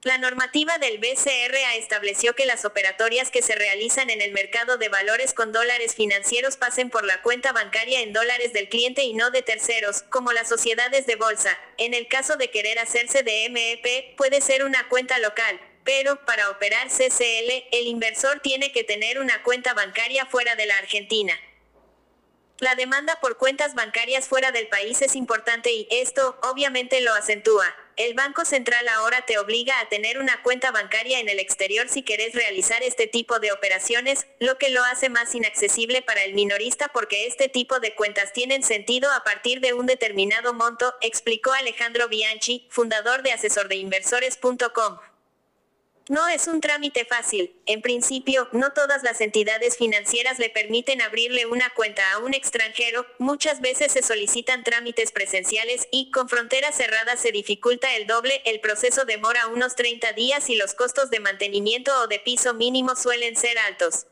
La 0.03 0.19
normativa 0.19 0.77
del 0.77 0.99
BCRA 0.99 1.77
estableció 1.77 2.35
que 2.35 2.45
las 2.45 2.67
operatorias 2.67 3.31
que 3.31 3.41
se 3.41 3.55
realizan 3.55 4.11
en 4.11 4.21
el 4.21 4.33
mercado 4.33 4.77
de 4.77 4.91
valores 4.91 5.33
con 5.33 5.51
dólares 5.51 5.95
financieros 5.95 6.59
pasen 6.59 6.91
por 6.91 7.05
la 7.05 7.23
cuenta 7.23 7.53
bancaria 7.53 8.01
en 8.01 8.13
dólares 8.13 8.53
del 8.53 8.69
cliente 8.69 9.05
y 9.05 9.15
no 9.15 9.31
de 9.31 9.41
terceros, 9.41 10.03
como 10.03 10.33
las 10.33 10.49
sociedades 10.49 11.07
de 11.07 11.17
bolsa. 11.17 11.59
En 11.79 11.95
el 11.95 12.07
caso 12.09 12.37
de 12.37 12.51
querer 12.51 12.79
hacerse 12.81 13.23
de 13.23 13.49
MEP, 13.49 14.17
puede 14.17 14.43
ser 14.43 14.65
una 14.65 14.89
cuenta 14.89 15.19
local, 15.21 15.59
pero 15.85 16.25
para 16.25 16.51
operar 16.51 16.89
CCL, 16.89 17.69
el 17.73 17.87
inversor 17.87 18.41
tiene 18.41 18.73
que 18.73 18.85
tener 18.85 19.19
una 19.19 19.43
cuenta 19.43 19.75
bancaria 19.75 20.27
fuera 20.27 20.55
de 20.57 20.67
la 20.67 20.79
Argentina. 20.79 21.35
La 22.63 22.77
demanda 22.77 23.19
por 23.21 23.39
cuentas 23.39 23.75
bancarias 23.75 24.29
fuera 24.29 24.53
del 24.53 24.69
país 24.69 25.03
es 25.03 25.17
importante 25.17 25.73
y 25.73 25.89
esto, 25.91 26.39
obviamente, 26.45 27.01
lo 27.01 27.13
acentúa. 27.13 27.67
El 27.97 28.15
Banco 28.15 28.45
Central 28.45 28.87
ahora 28.87 29.27
te 29.27 29.37
obliga 29.39 29.81
a 29.81 29.89
tener 29.89 30.17
una 30.17 30.41
cuenta 30.45 30.71
bancaria 30.71 31.19
en 31.19 31.29
el 31.29 31.41
exterior 31.41 31.89
si 31.89 32.03
querés 32.03 32.37
realizar 32.37 32.85
este 32.85 33.09
tipo 33.09 33.41
de 33.41 33.51
operaciones, 33.51 34.29
lo 34.39 34.59
que 34.59 34.71
lo 34.71 34.85
hace 34.85 35.09
más 35.09 35.35
inaccesible 35.35 36.03
para 36.03 36.23
el 36.23 36.35
minorista 36.35 36.87
porque 36.87 37.27
este 37.27 37.49
tipo 37.49 37.81
de 37.81 37.97
cuentas 37.97 38.33
tienen 38.33 38.63
sentido 38.63 39.11
a 39.11 39.25
partir 39.25 39.61
de 39.61 39.73
un 39.73 39.87
determinado 39.87 40.55
monto, 40.55 40.95
explicó 41.01 41.53
Alejandro 41.53 42.07
Bianchi, 42.07 42.69
fundador 42.71 43.25
de 43.25 43.33
asesorDeinversores.com. 43.33 44.99
No 46.13 46.29
es 46.29 46.47
un 46.47 46.61
trámite 46.61 47.07
fácil. 47.07 47.57
En 47.65 47.81
principio, 47.81 48.47
no 48.53 48.75
todas 48.75 49.03
las 49.03 49.23
entidades 49.23 49.79
financieras 49.79 50.39
le 50.39 50.51
permiten 50.51 51.01
abrirle 51.01 51.47
una 51.47 51.71
cuenta 51.71 52.03
a 52.13 52.19
un 52.19 52.35
extranjero, 52.35 53.07
muchas 53.19 53.63
veces 53.63 53.93
se 53.93 54.03
solicitan 54.03 54.63
trámites 54.63 55.11
presenciales 55.11 55.89
y, 55.91 56.11
con 56.11 56.29
fronteras 56.29 56.77
cerradas 56.77 57.19
se 57.19 57.33
dificulta 57.33 57.97
el 57.97 58.07
doble, 58.07 58.43
el 58.45 58.61
proceso 58.61 59.07
demora 59.07 59.47
unos 59.47 59.75
30 59.75 60.13
días 60.13 60.51
y 60.51 60.57
los 60.57 60.75
costos 60.75 61.09
de 61.09 61.21
mantenimiento 61.21 61.91
o 62.03 62.09
de 62.09 62.19
piso 62.19 62.53
mínimo 62.53 62.95
suelen 62.95 63.35
ser 63.35 63.57
altos. 63.61 64.05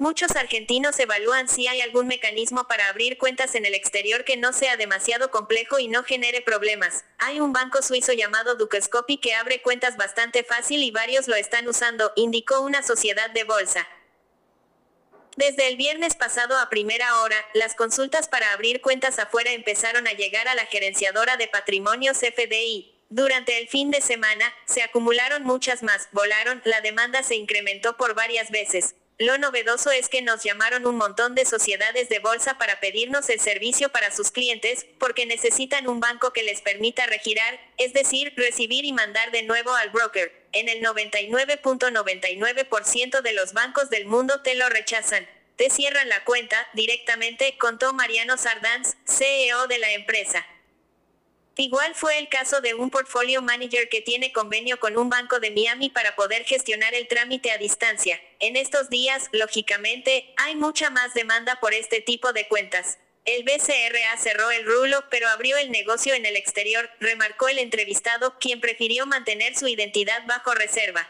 Muchos 0.00 0.36
argentinos 0.36 0.96
evalúan 1.00 1.48
si 1.48 1.66
hay 1.66 1.80
algún 1.80 2.06
mecanismo 2.06 2.68
para 2.68 2.88
abrir 2.88 3.18
cuentas 3.18 3.56
en 3.56 3.66
el 3.66 3.74
exterior 3.74 4.22
que 4.24 4.36
no 4.36 4.52
sea 4.52 4.76
demasiado 4.76 5.32
complejo 5.32 5.80
y 5.80 5.88
no 5.88 6.04
genere 6.04 6.40
problemas. 6.40 7.04
Hay 7.18 7.40
un 7.40 7.52
banco 7.52 7.82
suizo 7.82 8.12
llamado 8.12 8.54
Dukescopy 8.54 9.16
que 9.16 9.34
abre 9.34 9.60
cuentas 9.60 9.96
bastante 9.96 10.44
fácil 10.44 10.84
y 10.84 10.92
varios 10.92 11.26
lo 11.26 11.34
están 11.34 11.66
usando, 11.66 12.12
indicó 12.14 12.60
una 12.60 12.84
sociedad 12.84 13.28
de 13.30 13.42
bolsa. 13.42 13.88
Desde 15.36 15.66
el 15.66 15.76
viernes 15.76 16.14
pasado 16.14 16.56
a 16.58 16.70
primera 16.70 17.20
hora, 17.20 17.36
las 17.54 17.74
consultas 17.74 18.28
para 18.28 18.52
abrir 18.52 18.80
cuentas 18.80 19.18
afuera 19.18 19.50
empezaron 19.50 20.06
a 20.06 20.12
llegar 20.12 20.46
a 20.46 20.54
la 20.54 20.66
gerenciadora 20.66 21.36
de 21.36 21.48
patrimonios 21.48 22.18
FDI. 22.18 22.94
Durante 23.08 23.58
el 23.58 23.66
fin 23.66 23.90
de 23.90 24.00
semana, 24.00 24.54
se 24.64 24.82
acumularon 24.82 25.42
muchas 25.42 25.82
más, 25.82 26.08
volaron, 26.12 26.62
la 26.64 26.80
demanda 26.82 27.24
se 27.24 27.34
incrementó 27.34 27.96
por 27.96 28.14
varias 28.14 28.52
veces. 28.52 28.94
Lo 29.20 29.36
novedoso 29.36 29.90
es 29.90 30.08
que 30.08 30.22
nos 30.22 30.44
llamaron 30.44 30.86
un 30.86 30.94
montón 30.94 31.34
de 31.34 31.44
sociedades 31.44 32.08
de 32.08 32.20
bolsa 32.20 32.56
para 32.56 32.78
pedirnos 32.78 33.28
el 33.30 33.40
servicio 33.40 33.88
para 33.88 34.12
sus 34.12 34.30
clientes, 34.30 34.86
porque 35.00 35.26
necesitan 35.26 35.88
un 35.88 35.98
banco 35.98 36.32
que 36.32 36.44
les 36.44 36.60
permita 36.60 37.04
regirar, 37.06 37.58
es 37.78 37.92
decir, 37.92 38.32
recibir 38.36 38.84
y 38.84 38.92
mandar 38.92 39.32
de 39.32 39.42
nuevo 39.42 39.74
al 39.74 39.90
broker. 39.90 40.32
En 40.52 40.68
el 40.68 40.80
99.99% 40.84 43.20
de 43.20 43.32
los 43.32 43.54
bancos 43.54 43.90
del 43.90 44.06
mundo 44.06 44.40
te 44.42 44.54
lo 44.54 44.68
rechazan. 44.68 45.26
Te 45.56 45.68
cierran 45.68 46.08
la 46.08 46.22
cuenta 46.22 46.68
directamente, 46.74 47.58
contó 47.58 47.92
Mariano 47.92 48.36
Sardanz, 48.36 48.94
CEO 49.04 49.66
de 49.66 49.78
la 49.78 49.90
empresa. 49.94 50.46
Igual 51.60 51.96
fue 51.96 52.18
el 52.18 52.28
caso 52.28 52.60
de 52.60 52.74
un 52.74 52.88
portfolio 52.88 53.42
manager 53.42 53.88
que 53.88 54.00
tiene 54.00 54.30
convenio 54.30 54.78
con 54.78 54.96
un 54.96 55.10
banco 55.10 55.40
de 55.40 55.50
Miami 55.50 55.90
para 55.90 56.14
poder 56.14 56.44
gestionar 56.44 56.94
el 56.94 57.08
trámite 57.08 57.50
a 57.50 57.58
distancia. 57.58 58.20
En 58.38 58.54
estos 58.54 58.90
días, 58.90 59.28
lógicamente, 59.32 60.32
hay 60.36 60.54
mucha 60.54 60.88
más 60.90 61.14
demanda 61.14 61.58
por 61.58 61.74
este 61.74 62.00
tipo 62.00 62.32
de 62.32 62.46
cuentas. 62.46 62.98
El 63.24 63.42
BCRA 63.42 64.16
cerró 64.18 64.52
el 64.52 64.64
rulo, 64.66 65.02
pero 65.10 65.28
abrió 65.28 65.56
el 65.56 65.72
negocio 65.72 66.14
en 66.14 66.26
el 66.26 66.36
exterior, 66.36 66.88
remarcó 67.00 67.48
el 67.48 67.58
entrevistado, 67.58 68.38
quien 68.38 68.60
prefirió 68.60 69.06
mantener 69.06 69.56
su 69.56 69.66
identidad 69.66 70.24
bajo 70.26 70.54
reserva. 70.54 71.08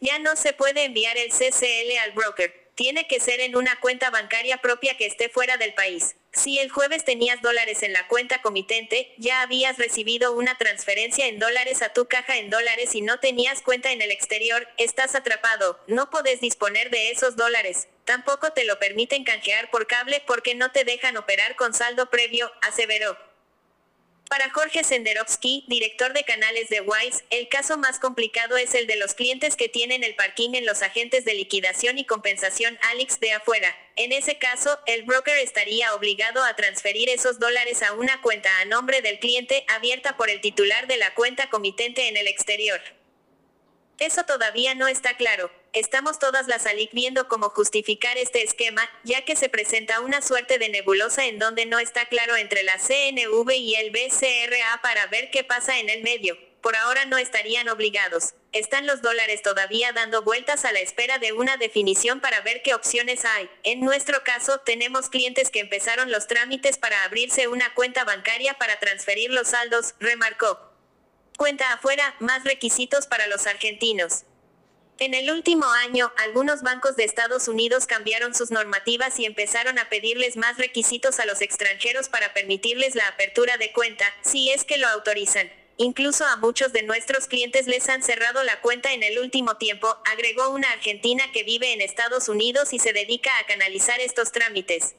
Ya 0.00 0.18
no 0.18 0.34
se 0.36 0.54
puede 0.54 0.84
enviar 0.84 1.18
el 1.18 1.28
CCL 1.28 1.98
al 2.02 2.12
broker 2.12 2.65
tiene 2.76 3.08
que 3.08 3.18
ser 3.18 3.40
en 3.40 3.56
una 3.56 3.80
cuenta 3.80 4.10
bancaria 4.10 4.58
propia 4.58 4.96
que 4.96 5.06
esté 5.06 5.28
fuera 5.28 5.56
del 5.56 5.74
país. 5.74 6.14
Si 6.32 6.58
el 6.58 6.70
jueves 6.70 7.04
tenías 7.04 7.40
dólares 7.40 7.82
en 7.82 7.94
la 7.94 8.06
cuenta 8.08 8.42
comitente, 8.42 9.14
ya 9.16 9.40
habías 9.40 9.78
recibido 9.78 10.32
una 10.32 10.58
transferencia 10.58 11.26
en 11.26 11.38
dólares 11.38 11.80
a 11.80 11.94
tu 11.94 12.06
caja 12.06 12.36
en 12.36 12.50
dólares 12.50 12.94
y 12.94 13.00
no 13.00 13.18
tenías 13.18 13.62
cuenta 13.62 13.90
en 13.90 14.02
el 14.02 14.10
exterior, 14.10 14.68
estás 14.76 15.14
atrapado, 15.14 15.80
no 15.86 16.10
podés 16.10 16.42
disponer 16.42 16.90
de 16.90 17.10
esos 17.10 17.36
dólares. 17.36 17.88
Tampoco 18.04 18.52
te 18.52 18.64
lo 18.64 18.78
permiten 18.78 19.24
canjear 19.24 19.70
por 19.70 19.86
cable 19.86 20.22
porque 20.26 20.54
no 20.54 20.70
te 20.70 20.84
dejan 20.84 21.16
operar 21.16 21.56
con 21.56 21.72
saldo 21.72 22.10
previo, 22.10 22.52
aseveró. 22.60 23.16
Para 24.28 24.50
Jorge 24.50 24.82
Senderovsky, 24.82 25.64
director 25.68 26.12
de 26.12 26.24
canales 26.24 26.68
de 26.68 26.80
Wise, 26.80 27.24
el 27.30 27.48
caso 27.48 27.78
más 27.78 28.00
complicado 28.00 28.56
es 28.56 28.74
el 28.74 28.88
de 28.88 28.96
los 28.96 29.14
clientes 29.14 29.54
que 29.54 29.68
tienen 29.68 30.02
el 30.02 30.16
parking 30.16 30.54
en 30.54 30.66
los 30.66 30.82
agentes 30.82 31.24
de 31.24 31.34
liquidación 31.34 31.96
y 31.96 32.04
compensación 32.04 32.76
Alex 32.90 33.20
de 33.20 33.32
afuera. 33.32 33.72
En 33.94 34.10
ese 34.10 34.36
caso, 34.36 34.80
el 34.86 35.04
broker 35.04 35.38
estaría 35.38 35.94
obligado 35.94 36.42
a 36.42 36.56
transferir 36.56 37.08
esos 37.08 37.38
dólares 37.38 37.84
a 37.84 37.92
una 37.92 38.20
cuenta 38.20 38.50
a 38.58 38.64
nombre 38.64 39.00
del 39.00 39.20
cliente 39.20 39.64
abierta 39.68 40.16
por 40.16 40.28
el 40.28 40.40
titular 40.40 40.88
de 40.88 40.96
la 40.96 41.14
cuenta 41.14 41.48
comitente 41.48 42.08
en 42.08 42.16
el 42.16 42.26
exterior. 42.26 42.80
Eso 43.98 44.24
todavía 44.24 44.74
no 44.74 44.88
está 44.88 45.16
claro. 45.16 45.52
Estamos 45.76 46.18
todas 46.18 46.46
las 46.46 46.64
ALIC 46.64 46.92
viendo 46.92 47.28
cómo 47.28 47.50
justificar 47.50 48.16
este 48.16 48.42
esquema, 48.42 48.88
ya 49.04 49.26
que 49.26 49.36
se 49.36 49.50
presenta 49.50 50.00
una 50.00 50.22
suerte 50.22 50.58
de 50.58 50.70
nebulosa 50.70 51.26
en 51.26 51.38
donde 51.38 51.66
no 51.66 51.78
está 51.78 52.06
claro 52.06 52.34
entre 52.34 52.62
la 52.62 52.78
CNV 52.78 53.50
y 53.50 53.74
el 53.74 53.90
BCRA 53.90 54.80
para 54.80 55.06
ver 55.08 55.30
qué 55.30 55.44
pasa 55.44 55.78
en 55.78 55.90
el 55.90 56.02
medio. 56.02 56.38
Por 56.62 56.76
ahora 56.76 57.04
no 57.04 57.18
estarían 57.18 57.68
obligados. 57.68 58.32
Están 58.52 58.86
los 58.86 59.02
dólares 59.02 59.42
todavía 59.42 59.92
dando 59.92 60.22
vueltas 60.22 60.64
a 60.64 60.72
la 60.72 60.80
espera 60.80 61.18
de 61.18 61.34
una 61.34 61.58
definición 61.58 62.20
para 62.22 62.40
ver 62.40 62.62
qué 62.62 62.72
opciones 62.72 63.26
hay. 63.26 63.50
En 63.62 63.80
nuestro 63.80 64.24
caso, 64.24 64.60
tenemos 64.60 65.10
clientes 65.10 65.50
que 65.50 65.60
empezaron 65.60 66.10
los 66.10 66.26
trámites 66.26 66.78
para 66.78 67.04
abrirse 67.04 67.48
una 67.48 67.74
cuenta 67.74 68.04
bancaria 68.04 68.54
para 68.54 68.78
transferir 68.78 69.30
los 69.30 69.48
saldos, 69.48 69.94
remarcó. 70.00 70.58
Cuenta 71.36 71.70
afuera, 71.74 72.16
más 72.18 72.44
requisitos 72.44 73.06
para 73.06 73.26
los 73.26 73.46
argentinos. 73.46 74.24
En 74.98 75.12
el 75.12 75.30
último 75.30 75.66
año, 75.84 76.10
algunos 76.16 76.62
bancos 76.62 76.96
de 76.96 77.04
Estados 77.04 77.48
Unidos 77.48 77.86
cambiaron 77.86 78.34
sus 78.34 78.50
normativas 78.50 79.18
y 79.18 79.26
empezaron 79.26 79.78
a 79.78 79.90
pedirles 79.90 80.38
más 80.38 80.56
requisitos 80.56 81.20
a 81.20 81.26
los 81.26 81.42
extranjeros 81.42 82.08
para 82.08 82.32
permitirles 82.32 82.94
la 82.94 83.06
apertura 83.08 83.58
de 83.58 83.72
cuenta, 83.72 84.06
si 84.22 84.48
es 84.50 84.64
que 84.64 84.78
lo 84.78 84.88
autorizan. 84.88 85.52
Incluso 85.76 86.24
a 86.24 86.36
muchos 86.36 86.72
de 86.72 86.82
nuestros 86.82 87.26
clientes 87.26 87.66
les 87.66 87.90
han 87.90 88.02
cerrado 88.02 88.42
la 88.42 88.62
cuenta 88.62 88.94
en 88.94 89.02
el 89.02 89.18
último 89.18 89.58
tiempo, 89.58 89.86
agregó 90.10 90.48
una 90.48 90.70
argentina 90.70 91.30
que 91.30 91.42
vive 91.42 91.74
en 91.74 91.82
Estados 91.82 92.30
Unidos 92.30 92.72
y 92.72 92.78
se 92.78 92.94
dedica 92.94 93.30
a 93.38 93.44
canalizar 93.44 94.00
estos 94.00 94.32
trámites. 94.32 94.94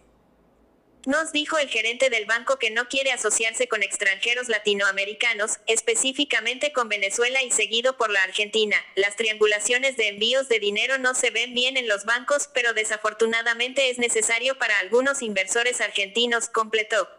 Nos 1.05 1.31
dijo 1.31 1.57
el 1.57 1.69
gerente 1.69 2.09
del 2.09 2.25
banco 2.25 2.59
que 2.59 2.69
no 2.69 2.89
quiere 2.89 3.11
asociarse 3.11 3.67
con 3.67 3.81
extranjeros 3.81 4.49
latinoamericanos, 4.49 5.59
específicamente 5.65 6.73
con 6.73 6.89
Venezuela 6.89 7.41
y 7.43 7.51
seguido 7.51 7.95
por 7.95 8.09
la 8.09 8.23
Argentina. 8.23 8.75
Las 8.95 9.15
triangulaciones 9.15 9.95
de 9.95 10.09
envíos 10.09 10.49
de 10.49 10.59
dinero 10.59 10.97
no 10.97 11.15
se 11.15 11.29
ven 11.29 11.53
bien 11.53 11.77
en 11.77 11.87
los 11.87 12.05
bancos, 12.05 12.49
pero 12.53 12.73
desafortunadamente 12.73 13.89
es 13.89 13.99
necesario 13.99 14.57
para 14.57 14.79
algunos 14.79 15.21
inversores 15.21 15.79
argentinos, 15.79 16.49
completó. 16.49 17.16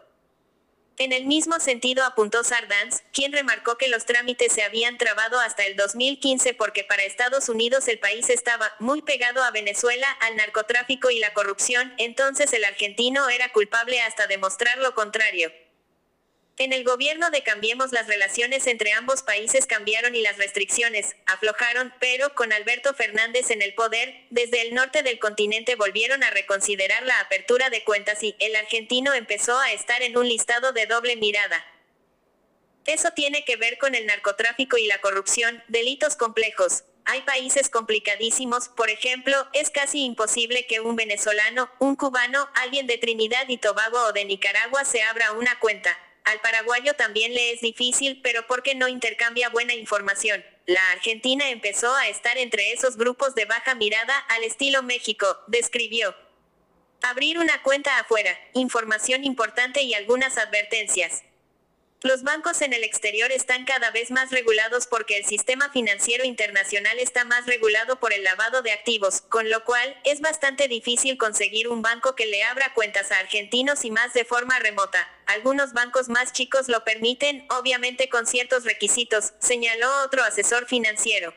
En 1.01 1.13
el 1.13 1.27
mismo 1.27 1.61
sentido 1.61 2.03
apuntó 2.03 2.43
Sardanz, 2.43 3.03
quien 3.13 3.31
remarcó 3.31 3.77
que 3.77 3.87
los 3.87 4.05
trámites 4.05 4.51
se 4.51 4.63
habían 4.63 4.97
trabado 4.97 5.39
hasta 5.39 5.65
el 5.65 5.77
2015 5.77 6.53
porque 6.55 6.83
para 6.83 7.03
Estados 7.03 7.47
Unidos 7.47 7.87
el 7.87 7.99
país 7.99 8.29
estaba 8.29 8.69
muy 8.79 9.01
pegado 9.01 9.41
a 9.41 9.51
Venezuela, 9.51 10.07
al 10.19 10.35
narcotráfico 10.35 11.09
y 11.09 11.19
la 11.19 11.33
corrupción, 11.33 11.93
entonces 11.99 12.51
el 12.51 12.65
argentino 12.65 13.29
era 13.29 13.47
culpable 13.53 14.01
hasta 14.01 14.27
demostrar 14.27 14.77
lo 14.79 14.93
contrario. 14.93 15.53
En 16.61 16.73
el 16.73 16.83
gobierno 16.83 17.31
de 17.31 17.41
Cambiemos 17.41 17.93
las 17.93 18.07
relaciones 18.07 18.67
entre 18.67 18.91
ambos 18.91 19.23
países 19.23 19.65
cambiaron 19.65 20.13
y 20.13 20.21
las 20.21 20.37
restricciones 20.37 21.15
aflojaron, 21.25 21.93
pero 22.01 22.35
con 22.35 22.51
Alberto 22.51 22.93
Fernández 22.93 23.49
en 23.49 23.61
el 23.61 23.73
poder, 23.75 24.25
desde 24.29 24.63
el 24.63 24.73
norte 24.73 25.01
del 25.01 25.19
continente 25.19 25.77
volvieron 25.77 26.21
a 26.21 26.31
reconsiderar 26.31 27.03
la 27.03 27.17
apertura 27.21 27.69
de 27.69 27.85
cuentas 27.85 28.21
y 28.23 28.35
el 28.39 28.57
argentino 28.57 29.13
empezó 29.13 29.57
a 29.57 29.71
estar 29.71 30.01
en 30.01 30.17
un 30.17 30.27
listado 30.27 30.73
de 30.73 30.85
doble 30.85 31.15
mirada. 31.15 31.65
Eso 32.85 33.11
tiene 33.11 33.45
que 33.45 33.55
ver 33.55 33.77
con 33.77 33.95
el 33.95 34.05
narcotráfico 34.05 34.77
y 34.77 34.85
la 34.85 34.99
corrupción, 34.99 35.63
delitos 35.69 36.17
complejos. 36.17 36.83
Hay 37.05 37.21
países 37.21 37.69
complicadísimos, 37.69 38.67
por 38.67 38.89
ejemplo, 38.89 39.47
es 39.53 39.69
casi 39.69 40.03
imposible 40.03 40.67
que 40.67 40.81
un 40.81 40.97
venezolano, 40.97 41.71
un 41.79 41.95
cubano, 41.95 42.49
alguien 42.55 42.85
de 42.85 42.97
Trinidad 42.97 43.47
y 43.47 43.55
Tobago 43.55 44.07
o 44.07 44.11
de 44.11 44.25
Nicaragua 44.25 44.83
se 44.83 45.01
abra 45.03 45.31
una 45.31 45.57
cuenta. 45.59 45.97
Al 46.25 46.41
paraguayo 46.41 46.93
también 46.93 47.33
le 47.33 47.53
es 47.53 47.61
difícil, 47.61 48.21
pero 48.21 48.45
porque 48.47 48.75
no 48.75 48.87
intercambia 48.87 49.49
buena 49.49 49.73
información. 49.73 50.43
La 50.65 50.91
Argentina 50.91 51.49
empezó 51.49 51.93
a 51.95 52.07
estar 52.07 52.37
entre 52.37 52.71
esos 52.71 52.97
grupos 52.97 53.33
de 53.35 53.45
baja 53.45 53.73
mirada 53.75 54.17
al 54.29 54.43
estilo 54.43 54.83
México, 54.83 55.25
describió. 55.47 56.15
Abrir 57.01 57.39
una 57.39 57.63
cuenta 57.63 57.97
afuera, 57.97 58.37
información 58.53 59.23
importante 59.23 59.81
y 59.81 59.93
algunas 59.93 60.37
advertencias. 60.37 61.23
Los 62.01 62.23
bancos 62.23 62.61
en 62.61 62.71
el 62.71 62.85
exterior 62.85 63.29
están 63.29 63.65
cada 63.65 63.91
vez 63.91 64.09
más 64.09 64.31
regulados 64.31 64.87
porque 64.87 65.17
el 65.17 65.25
sistema 65.25 65.69
financiero 65.69 66.23
internacional 66.23 66.97
está 66.97 67.25
más 67.25 67.45
regulado 67.45 67.99
por 67.99 68.13
el 68.13 68.23
lavado 68.23 68.61
de 68.61 68.71
activos, 68.71 69.19
con 69.27 69.49
lo 69.49 69.65
cual 69.65 69.99
es 70.05 70.21
bastante 70.21 70.69
difícil 70.69 71.17
conseguir 71.17 71.67
un 71.67 71.81
banco 71.81 72.15
que 72.15 72.25
le 72.25 72.41
abra 72.45 72.73
cuentas 72.73 73.11
a 73.11 73.19
argentinos 73.19 73.83
y 73.83 73.91
más 73.91 74.13
de 74.13 74.23
forma 74.23 74.59
remota. 74.59 75.09
Algunos 75.25 75.73
bancos 75.73 76.07
más 76.07 76.31
chicos 76.31 76.69
lo 76.69 76.85
permiten, 76.85 77.45
obviamente 77.49 78.07
con 78.07 78.25
ciertos 78.25 78.63
requisitos, 78.63 79.33
señaló 79.39 79.89
otro 80.05 80.23
asesor 80.23 80.67
financiero. 80.67 81.33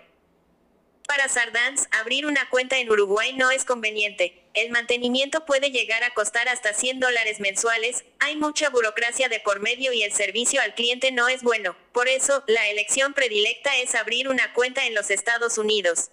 Para 1.07 1.29
Sardanz, 1.29 1.89
abrir 1.91 2.27
una 2.27 2.49
cuenta 2.49 2.79
en 2.79 2.91
Uruguay 2.91 3.33
no 3.35 3.51
es 3.51 3.65
conveniente. 3.65 4.43
El 4.55 4.71
mantenimiento 4.71 5.45
puede 5.45 5.71
llegar 5.71 6.05
a 6.05 6.15
costar 6.15 6.49
hasta 6.49 6.75
100 6.75 7.01
dólares 7.01 7.41
mensuales, 7.41 8.05
hay 8.19 8.37
mucha 8.37 8.71
burocracia 8.71 9.29
de 9.29 9.41
por 9.41 9.61
medio 9.61 9.93
y 9.93 10.03
el 10.03 10.13
servicio 10.13 10.61
al 10.61 10.75
cliente 10.75 11.11
no 11.11 11.29
es 11.29 11.43
bueno. 11.43 11.77
Por 11.93 12.09
eso, 12.09 12.45
la 12.47 12.69
elección 12.69 13.15
predilecta 13.15 13.77
es 13.79 13.95
abrir 13.95 14.29
una 14.29 14.53
cuenta 14.53 14.87
en 14.87 14.95
los 14.95 15.11
Estados 15.11 15.59
Unidos. 15.59 16.11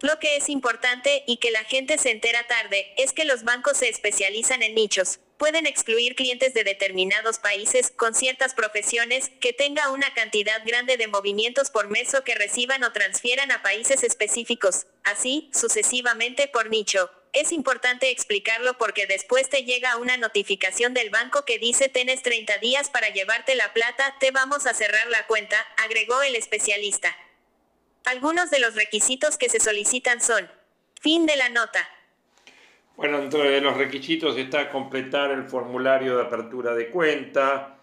Lo 0.00 0.18
que 0.18 0.36
es 0.36 0.48
importante, 0.48 1.22
y 1.26 1.36
que 1.36 1.52
la 1.52 1.62
gente 1.64 1.96
se 1.96 2.10
entera 2.10 2.46
tarde, 2.48 2.92
es 2.96 3.12
que 3.12 3.24
los 3.24 3.44
bancos 3.44 3.78
se 3.78 3.88
especializan 3.88 4.62
en 4.62 4.74
nichos 4.74 5.20
pueden 5.42 5.66
excluir 5.66 6.14
clientes 6.14 6.54
de 6.54 6.62
determinados 6.62 7.40
países 7.40 7.90
con 7.90 8.14
ciertas 8.14 8.54
profesiones 8.54 9.28
que 9.40 9.52
tenga 9.52 9.90
una 9.90 10.14
cantidad 10.14 10.64
grande 10.64 10.96
de 10.96 11.08
movimientos 11.08 11.68
por 11.68 11.88
mes 11.88 12.14
o 12.14 12.22
que 12.22 12.36
reciban 12.36 12.84
o 12.84 12.92
transfieran 12.92 13.50
a 13.50 13.60
países 13.60 14.04
específicos, 14.04 14.86
así 15.02 15.50
sucesivamente 15.52 16.46
por 16.46 16.70
nicho. 16.70 17.10
Es 17.32 17.50
importante 17.50 18.12
explicarlo 18.12 18.78
porque 18.78 19.08
después 19.08 19.48
te 19.48 19.64
llega 19.64 19.96
una 19.96 20.16
notificación 20.16 20.94
del 20.94 21.10
banco 21.10 21.44
que 21.44 21.58
dice 21.58 21.88
tienes 21.88 22.22
30 22.22 22.58
días 22.58 22.88
para 22.88 23.08
llevarte 23.08 23.56
la 23.56 23.72
plata, 23.72 24.14
te 24.20 24.30
vamos 24.30 24.66
a 24.66 24.74
cerrar 24.74 25.08
la 25.08 25.26
cuenta, 25.26 25.56
agregó 25.76 26.22
el 26.22 26.36
especialista. 26.36 27.16
Algunos 28.04 28.48
de 28.50 28.60
los 28.60 28.76
requisitos 28.76 29.38
que 29.38 29.48
se 29.48 29.58
solicitan 29.58 30.22
son. 30.22 30.48
Fin 31.00 31.26
de 31.26 31.34
la 31.34 31.48
nota. 31.48 31.88
Bueno, 33.02 33.18
entre 33.18 33.60
los 33.60 33.76
requisitos 33.76 34.38
está 34.38 34.70
completar 34.70 35.32
el 35.32 35.42
formulario 35.42 36.16
de 36.18 36.22
apertura 36.22 36.72
de 36.72 36.88
cuenta, 36.88 37.78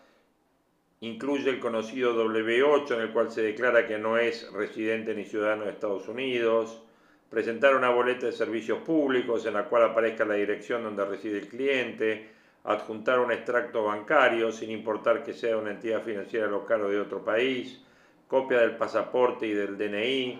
incluye 1.01 1.49
el 1.49 1.59
conocido 1.59 2.15
W8 2.25 2.95
en 2.95 3.01
el 3.01 3.11
cual 3.11 3.29
se 3.29 3.41
declara 3.41 3.85
que 3.85 3.97
no 3.97 4.17
es 4.17 4.49
residente 4.53 5.13
ni 5.13 5.25
ciudadano 5.25 5.65
de 5.65 5.71
Estados 5.71 6.07
Unidos, 6.07 6.81
presentar 7.29 7.75
una 7.75 7.89
boleta 7.89 8.27
de 8.27 8.31
servicios 8.31 8.79
públicos 8.79 9.45
en 9.45 9.55
la 9.55 9.65
cual 9.65 9.83
aparezca 9.83 10.23
la 10.23 10.35
dirección 10.35 10.83
donde 10.83 11.03
reside 11.03 11.39
el 11.39 11.49
cliente, 11.49 12.29
adjuntar 12.63 13.19
un 13.19 13.33
extracto 13.33 13.83
bancario 13.83 14.53
sin 14.53 14.71
importar 14.71 15.21
que 15.21 15.33
sea 15.33 15.57
una 15.57 15.71
entidad 15.71 16.01
financiera 16.01 16.47
local 16.47 16.83
o 16.83 16.89
de 16.89 16.97
otro 16.97 17.25
país, 17.25 17.83
copia 18.29 18.59
del 18.59 18.77
pasaporte 18.77 19.47
y 19.47 19.51
del 19.51 19.77
DNI. 19.77 20.39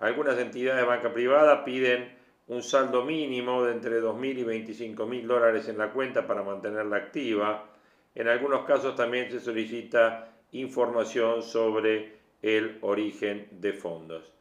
Algunas 0.00 0.38
entidades 0.38 0.80
de 0.80 0.86
banca 0.86 1.12
privada 1.12 1.62
piden 1.62 2.13
un 2.46 2.62
saldo 2.62 3.04
mínimo 3.04 3.64
de 3.64 3.72
entre 3.72 4.00
2.000 4.02 4.38
y 4.38 4.44
25.000 4.44 5.26
dólares 5.26 5.68
en 5.68 5.78
la 5.78 5.90
cuenta 5.92 6.26
para 6.26 6.42
mantenerla 6.42 6.96
activa. 6.96 7.70
En 8.14 8.28
algunos 8.28 8.64
casos 8.64 8.94
también 8.94 9.30
se 9.30 9.40
solicita 9.40 10.32
información 10.52 11.42
sobre 11.42 12.16
el 12.42 12.78
origen 12.82 13.48
de 13.52 13.72
fondos. 13.72 14.32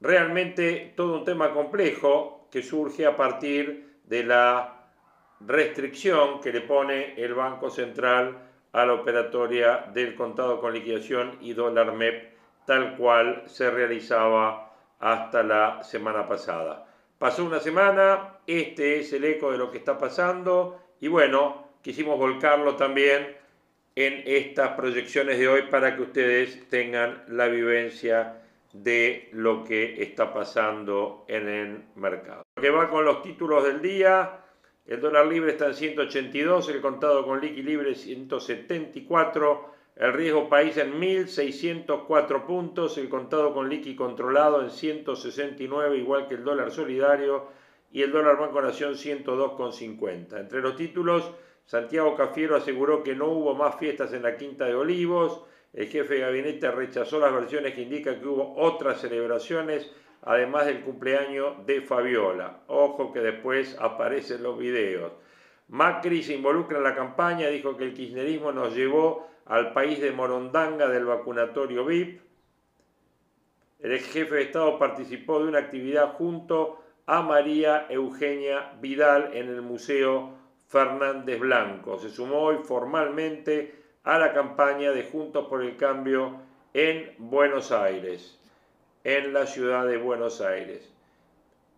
Realmente 0.00 0.92
todo 0.96 1.18
un 1.18 1.24
tema 1.24 1.52
complejo 1.52 2.48
que 2.50 2.62
surge 2.62 3.06
a 3.06 3.16
partir 3.16 3.98
de 4.04 4.24
la 4.24 4.88
restricción 5.40 6.40
que 6.40 6.52
le 6.52 6.60
pone 6.60 7.14
el 7.20 7.34
Banco 7.34 7.70
Central 7.70 8.38
a 8.72 8.86
la 8.86 8.94
operatoria 8.94 9.90
del 9.92 10.14
contado 10.14 10.60
con 10.60 10.72
liquidación 10.72 11.36
y 11.40 11.52
dólar 11.52 11.92
MEP 11.92 12.32
tal 12.66 12.96
cual 12.96 13.42
se 13.46 13.70
realizaba 13.70 14.72
hasta 14.98 15.42
la 15.42 15.82
semana 15.82 16.28
pasada. 16.28 16.86
Pasó 17.22 17.44
una 17.44 17.60
semana, 17.60 18.40
este 18.48 18.98
es 18.98 19.12
el 19.12 19.24
eco 19.24 19.52
de 19.52 19.56
lo 19.56 19.70
que 19.70 19.78
está 19.78 19.96
pasando 19.96 20.80
y 20.98 21.06
bueno, 21.06 21.68
quisimos 21.80 22.18
volcarlo 22.18 22.74
también 22.74 23.36
en 23.94 24.24
estas 24.26 24.70
proyecciones 24.70 25.38
de 25.38 25.46
hoy 25.46 25.62
para 25.70 25.94
que 25.94 26.02
ustedes 26.02 26.68
tengan 26.68 27.22
la 27.28 27.46
vivencia 27.46 28.42
de 28.72 29.28
lo 29.34 29.62
que 29.62 30.02
está 30.02 30.34
pasando 30.34 31.24
en 31.28 31.48
el 31.48 31.84
mercado. 31.94 32.42
Lo 32.56 32.60
que 32.60 32.70
va 32.70 32.90
con 32.90 33.04
los 33.04 33.22
títulos 33.22 33.62
del 33.62 33.80
día, 33.80 34.40
el 34.84 35.00
dólar 35.00 35.26
libre 35.26 35.52
está 35.52 35.66
en 35.66 35.74
182, 35.74 36.70
el 36.70 36.80
contado 36.80 37.24
con 37.24 37.40
liqui 37.40 37.62
libre 37.62 37.94
174, 37.94 39.70
el 39.96 40.12
riesgo 40.12 40.48
país 40.48 40.76
en 40.78 41.00
1.604 41.00 42.46
puntos, 42.46 42.96
el 42.98 43.08
contado 43.08 43.52
con 43.52 43.68
liqui 43.68 43.94
controlado 43.94 44.62
en 44.62 44.70
169, 44.70 45.98
igual 45.98 46.28
que 46.28 46.34
el 46.34 46.44
dólar 46.44 46.70
solidario, 46.70 47.48
y 47.92 48.02
el 48.02 48.10
dólar 48.10 48.38
Banco 48.38 48.62
Nación 48.62 48.94
102,50. 48.94 50.40
Entre 50.40 50.60
los 50.60 50.76
títulos, 50.76 51.30
Santiago 51.66 52.16
Cafiero 52.16 52.56
aseguró 52.56 53.02
que 53.02 53.14
no 53.14 53.26
hubo 53.28 53.54
más 53.54 53.76
fiestas 53.78 54.12
en 54.14 54.22
la 54.22 54.36
Quinta 54.36 54.64
de 54.64 54.74
Olivos, 54.74 55.42
el 55.74 55.86
jefe 55.88 56.14
de 56.14 56.20
gabinete 56.20 56.70
rechazó 56.70 57.18
las 57.18 57.32
versiones 57.32 57.74
que 57.74 57.82
indican 57.82 58.20
que 58.20 58.26
hubo 58.26 58.54
otras 58.56 59.00
celebraciones, 59.00 59.90
además 60.22 60.66
del 60.66 60.82
cumpleaños 60.82 61.66
de 61.66 61.80
Fabiola. 61.80 62.60
Ojo 62.66 63.12
que 63.12 63.20
después 63.20 63.76
aparecen 63.78 64.42
los 64.42 64.58
videos. 64.58 65.12
Macri 65.72 66.22
se 66.22 66.34
involucra 66.34 66.76
en 66.76 66.84
la 66.84 66.94
campaña, 66.94 67.48
dijo 67.48 67.78
que 67.78 67.84
el 67.84 67.94
kirchnerismo 67.94 68.52
nos 68.52 68.74
llevó 68.74 69.26
al 69.46 69.72
país 69.72 70.02
de 70.02 70.12
Morondanga 70.12 70.86
del 70.86 71.06
vacunatorio 71.06 71.86
VIP. 71.86 72.20
El 73.78 73.92
ex 73.94 74.12
jefe 74.12 74.34
de 74.34 74.42
Estado 74.42 74.78
participó 74.78 75.40
de 75.40 75.48
una 75.48 75.60
actividad 75.60 76.12
junto 76.12 76.78
a 77.06 77.22
María 77.22 77.86
Eugenia 77.88 78.74
Vidal 78.82 79.30
en 79.32 79.48
el 79.48 79.62
Museo 79.62 80.34
Fernández 80.68 81.40
Blanco. 81.40 81.98
Se 81.98 82.10
sumó 82.10 82.40
hoy 82.40 82.58
formalmente 82.58 83.74
a 84.04 84.18
la 84.18 84.34
campaña 84.34 84.92
de 84.92 85.04
Juntos 85.04 85.46
por 85.48 85.62
el 85.62 85.78
Cambio 85.78 86.36
en 86.74 87.14
Buenos 87.16 87.72
Aires, 87.72 88.38
en 89.04 89.32
la 89.32 89.46
ciudad 89.46 89.86
de 89.86 89.96
Buenos 89.96 90.42
Aires. 90.42 90.91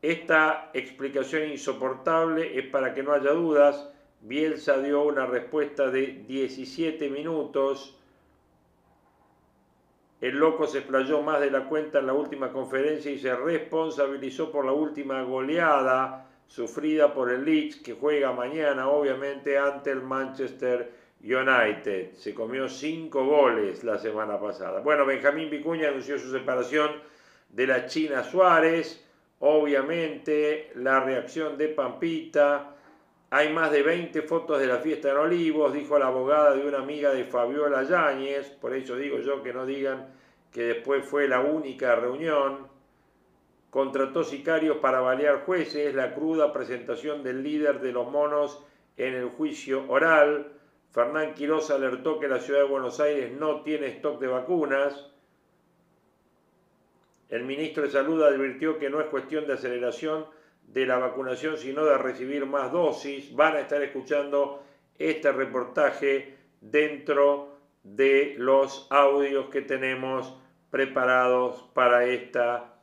Esta 0.05 0.69
explicación 0.75 1.49
insoportable 1.49 2.59
es 2.59 2.67
para 2.67 2.93
que 2.93 3.03
no 3.03 3.15
haya 3.15 3.31
dudas. 3.31 3.89
Bielsa 4.21 4.77
dio 4.83 5.03
una 5.03 5.25
respuesta 5.25 5.91
de 5.91 6.25
17 6.29 7.09
minutos. 7.09 7.99
El 10.21 10.37
loco 10.37 10.67
se 10.67 10.81
explayó 10.81 11.23
más 11.23 11.41
de 11.41 11.51
la 11.51 11.65
cuenta 11.71 12.01
en 12.01 12.07
la 12.09 12.13
última 12.13 12.53
conferencia 12.53 13.11
y 13.11 13.19
se 13.19 13.35
responsabilizó 13.35 14.53
por 14.53 14.67
la 14.67 14.73
última 14.73 15.23
goleada 15.23 16.29
sufrida 16.49 17.15
por 17.15 17.31
el 17.31 17.43
Leeds 17.47 17.77
que 17.77 17.95
juega 17.95 18.31
mañana 18.31 18.91
obviamente 18.91 19.57
ante 19.57 19.91
el 19.91 20.03
Manchester 20.03 20.93
United. 21.23 22.13
Se 22.13 22.35
comió 22.35 22.69
cinco 22.69 23.25
goles 23.25 23.83
la 23.83 23.97
semana 23.97 24.39
pasada. 24.39 24.83
Bueno, 24.83 25.07
Benjamín 25.07 25.49
Vicuña 25.49 25.89
anunció 25.89 26.19
su 26.19 26.31
separación 26.31 26.91
de 27.49 27.67
la 27.67 27.87
China 27.87 28.23
Suárez. 28.23 29.01
Obviamente, 29.47 30.71
la 30.77 31.01
reacción 31.01 31.59
de 31.59 31.69
Pampita. 31.69 32.77
Hay 33.29 33.53
más 33.53 33.71
de 33.71 33.83
20 33.83 34.23
fotos 34.23 34.59
de 34.59 34.67
la 34.67 34.79
fiesta 34.79 35.11
en 35.11 35.19
Olivos, 35.19 35.75
dijo 35.75 35.99
la 35.99 36.07
abogada 36.07 36.55
de 36.55 36.67
una 36.67 36.79
amiga 36.79 37.13
de 37.13 37.27
Fabiola 37.27 37.83
Yáñez. 37.83 38.49
Por 38.53 38.75
eso 38.75 38.97
digo 38.97 39.19
yo 39.19 39.43
que 39.43 39.53
no 39.53 39.67
digan 39.67 40.09
que 40.51 40.63
después 40.63 41.05
fue 41.05 41.29
la 41.29 41.41
única 41.41 41.95
reunión. 41.95 42.69
Contrató 43.69 44.25
sicarios 44.25 44.79
para 44.79 45.01
balear 45.01 45.45
jueces. 45.45 45.95
La 45.95 46.15
cruda 46.15 46.51
presentación 46.51 47.23
del 47.23 47.43
líder 47.43 47.83
de 47.83 47.93
los 47.93 48.11
monos 48.11 48.65
en 48.97 49.13
el 49.13 49.29
juicio 49.29 49.85
oral 49.89 50.55
Fernán 50.91 51.35
Quiroz 51.35 51.71
alertó 51.71 52.21
que 52.21 52.29
la 52.29 52.39
ciudad 52.39 52.61
de 52.61 52.69
Buenos 52.69 53.01
Aires 53.01 53.33
no 53.33 53.63
tiene 53.63 53.89
stock 53.89 54.21
de 54.21 54.29
vacunas. 54.29 55.11
El 57.35 57.43
ministro 57.43 57.83
de 57.83 57.91
Salud 57.91 58.23
advirtió 58.23 58.79
que 58.79 58.89
no 58.89 59.01
es 59.01 59.09
cuestión 59.09 59.45
de 59.49 59.55
aceleración 59.55 60.25
de 60.69 60.87
la 60.87 60.99
vacunación, 60.99 61.59
sino 61.59 61.85
de 61.85 61.99
recibir 61.99 62.47
más 62.47 62.71
dosis. 62.71 63.35
Van 63.35 63.57
a 63.57 63.61
estar 63.63 63.83
escuchando 63.83 64.63
este 65.01 65.33
reportaje 65.33 66.37
dentro 66.61 67.59
de 67.83 68.37
los 68.39 68.87
audios 68.89 69.47
que 69.51 69.63
tenemos 69.63 70.33
preparados 70.71 71.65
para 71.75 72.05
esta 72.05 72.77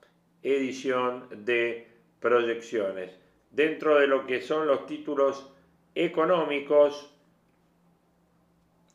edición 0.43 1.29
de 1.45 1.87
proyecciones. 2.19 3.17
Dentro 3.51 3.99
de 3.99 4.07
lo 4.07 4.25
que 4.25 4.41
son 4.41 4.67
los 4.67 4.85
títulos 4.85 5.49
económicos, 5.95 7.15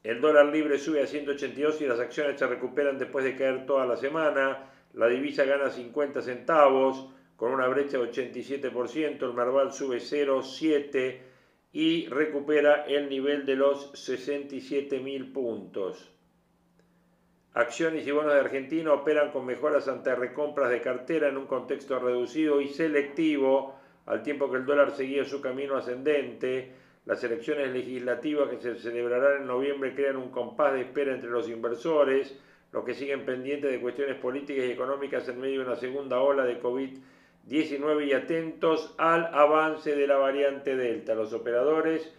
el 0.05 0.21
dólar 0.21 0.49
libre 0.53 0.79
sube 0.79 1.03
a 1.03 1.07
182 1.07 1.81
y 1.81 1.87
las 1.87 1.99
acciones 1.99 2.39
se 2.39 2.47
recuperan 2.47 2.99
después 2.99 3.25
de 3.25 3.35
caer 3.37 3.65
toda 3.65 3.87
la 3.87 3.97
semana. 3.97 4.75
La 4.97 5.09
divisa 5.09 5.45
gana 5.45 5.71
50 5.71 6.23
centavos 6.23 7.07
con 7.37 7.53
una 7.53 7.69
brecha 7.69 7.99
de 7.99 8.11
87%. 8.11 9.23
El 9.23 9.35
Marval 9.35 9.71
sube 9.71 9.99
0,7 9.99 11.19
y 11.73 12.07
recupera 12.09 12.87
el 12.87 13.11
nivel 13.11 13.45
de 13.45 13.57
los 13.57 13.91
67 13.93 14.99
mil 15.01 15.31
puntos. 15.33 16.11
Acciones 17.53 18.07
y 18.07 18.11
bonos 18.11 18.33
de 18.33 18.41
Argentina 18.41 18.93
operan 18.95 19.33
con 19.33 19.45
mejoras 19.45 19.87
ante 19.87 20.15
recompras 20.15 20.71
de 20.71 20.81
cartera 20.81 21.29
en 21.29 21.37
un 21.37 21.47
contexto 21.47 21.99
reducido 21.99 22.63
y 22.63 22.69
selectivo, 22.69 23.79
al 24.07 24.23
tiempo 24.23 24.51
que 24.51 24.57
el 24.57 24.65
dólar 24.65 24.93
seguía 24.93 25.27
su 25.27 25.43
camino 25.43 25.77
ascendente. 25.77 26.73
Las 27.05 27.23
elecciones 27.23 27.71
legislativas 27.71 28.49
que 28.49 28.61
se 28.61 28.77
celebrarán 28.77 29.43
en 29.43 29.47
noviembre 29.47 29.95
crean 29.95 30.17
un 30.17 30.31
compás 30.31 30.73
de 30.73 30.81
espera 30.83 31.15
entre 31.15 31.29
los 31.29 31.51
inversores, 31.51 32.39
los 32.73 32.85
que 32.85 32.95
siguen 32.95 33.25
pendientes 33.25 33.71
de 33.71 33.81
cuestiones 33.81 34.17
políticas 34.17 34.65
y 34.65 34.73
económicas 34.73 35.29
en 35.29 35.41
medio 35.41 35.61
de 35.61 35.67
una 35.67 35.77
segunda 35.77 36.21
ola 36.21 36.45
de 36.45 36.61
COVID-19 36.61 38.07
y 38.07 38.13
atentos 38.13 38.95
al 38.99 39.27
avance 39.35 39.95
de 39.95 40.07
la 40.07 40.17
variante 40.17 40.77
Delta. 40.77 41.15
Los 41.15 41.33
operadores 41.33 42.13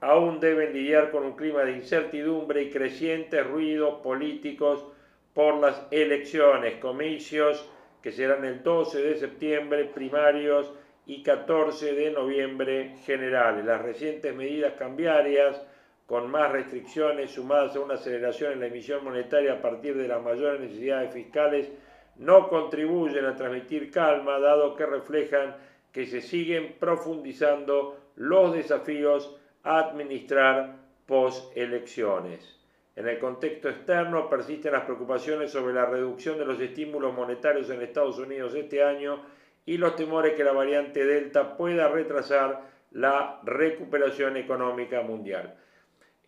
aún 0.00 0.40
deben 0.40 0.72
lidiar 0.72 1.10
con 1.10 1.24
un 1.24 1.36
clima 1.36 1.62
de 1.62 1.72
incertidumbre 1.72 2.62
y 2.62 2.70
crecientes 2.70 3.46
ruidos 3.46 4.00
políticos 4.02 4.84
por 5.32 5.54
las 5.60 5.86
elecciones, 5.90 6.76
comicios 6.76 7.68
que 8.02 8.12
serán 8.12 8.44
el 8.44 8.62
12 8.62 9.00
de 9.00 9.16
septiembre, 9.16 9.84
primarios 9.84 10.72
y 11.06 11.22
14 11.22 11.94
de 11.94 12.10
noviembre 12.10 12.96
generales. 13.04 13.64
Las 13.64 13.80
recientes 13.80 14.34
medidas 14.34 14.74
cambiarias 14.74 15.62
con 16.06 16.30
más 16.30 16.50
restricciones 16.52 17.30
sumadas 17.30 17.76
a 17.76 17.80
una 17.80 17.94
aceleración 17.94 18.52
en 18.52 18.60
la 18.60 18.66
emisión 18.66 19.04
monetaria 19.04 19.54
a 19.54 19.62
partir 19.62 19.96
de 19.96 20.08
las 20.08 20.22
mayores 20.22 20.60
necesidades 20.60 21.12
fiscales 21.12 21.70
no 22.16 22.48
contribuyen 22.48 23.24
a 23.24 23.36
transmitir 23.36 23.90
calma 23.90 24.38
dado 24.38 24.74
que 24.74 24.86
reflejan 24.86 25.56
que 25.92 26.06
se 26.06 26.20
siguen 26.20 26.76
profundizando 26.78 27.98
los 28.16 28.54
desafíos 28.54 29.36
a 29.62 29.78
administrar 29.78 30.76
post-elecciones. 31.06 32.58
En 32.94 33.08
el 33.08 33.18
contexto 33.18 33.70
externo 33.70 34.28
persisten 34.28 34.72
las 34.72 34.84
preocupaciones 34.84 35.50
sobre 35.50 35.72
la 35.72 35.86
reducción 35.86 36.38
de 36.38 36.44
los 36.44 36.60
estímulos 36.60 37.14
monetarios 37.14 37.70
en 37.70 37.80
Estados 37.80 38.18
Unidos 38.18 38.54
este 38.54 38.82
año 38.82 39.22
y 39.64 39.78
los 39.78 39.96
temores 39.96 40.34
que 40.34 40.44
la 40.44 40.52
variante 40.52 41.04
Delta 41.04 41.56
pueda 41.56 41.88
retrasar 41.88 42.62
la 42.90 43.40
recuperación 43.44 44.36
económica 44.36 45.00
mundial. 45.02 45.56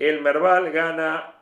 El 0.05 0.21
Merval 0.21 0.71
gana 0.71 1.35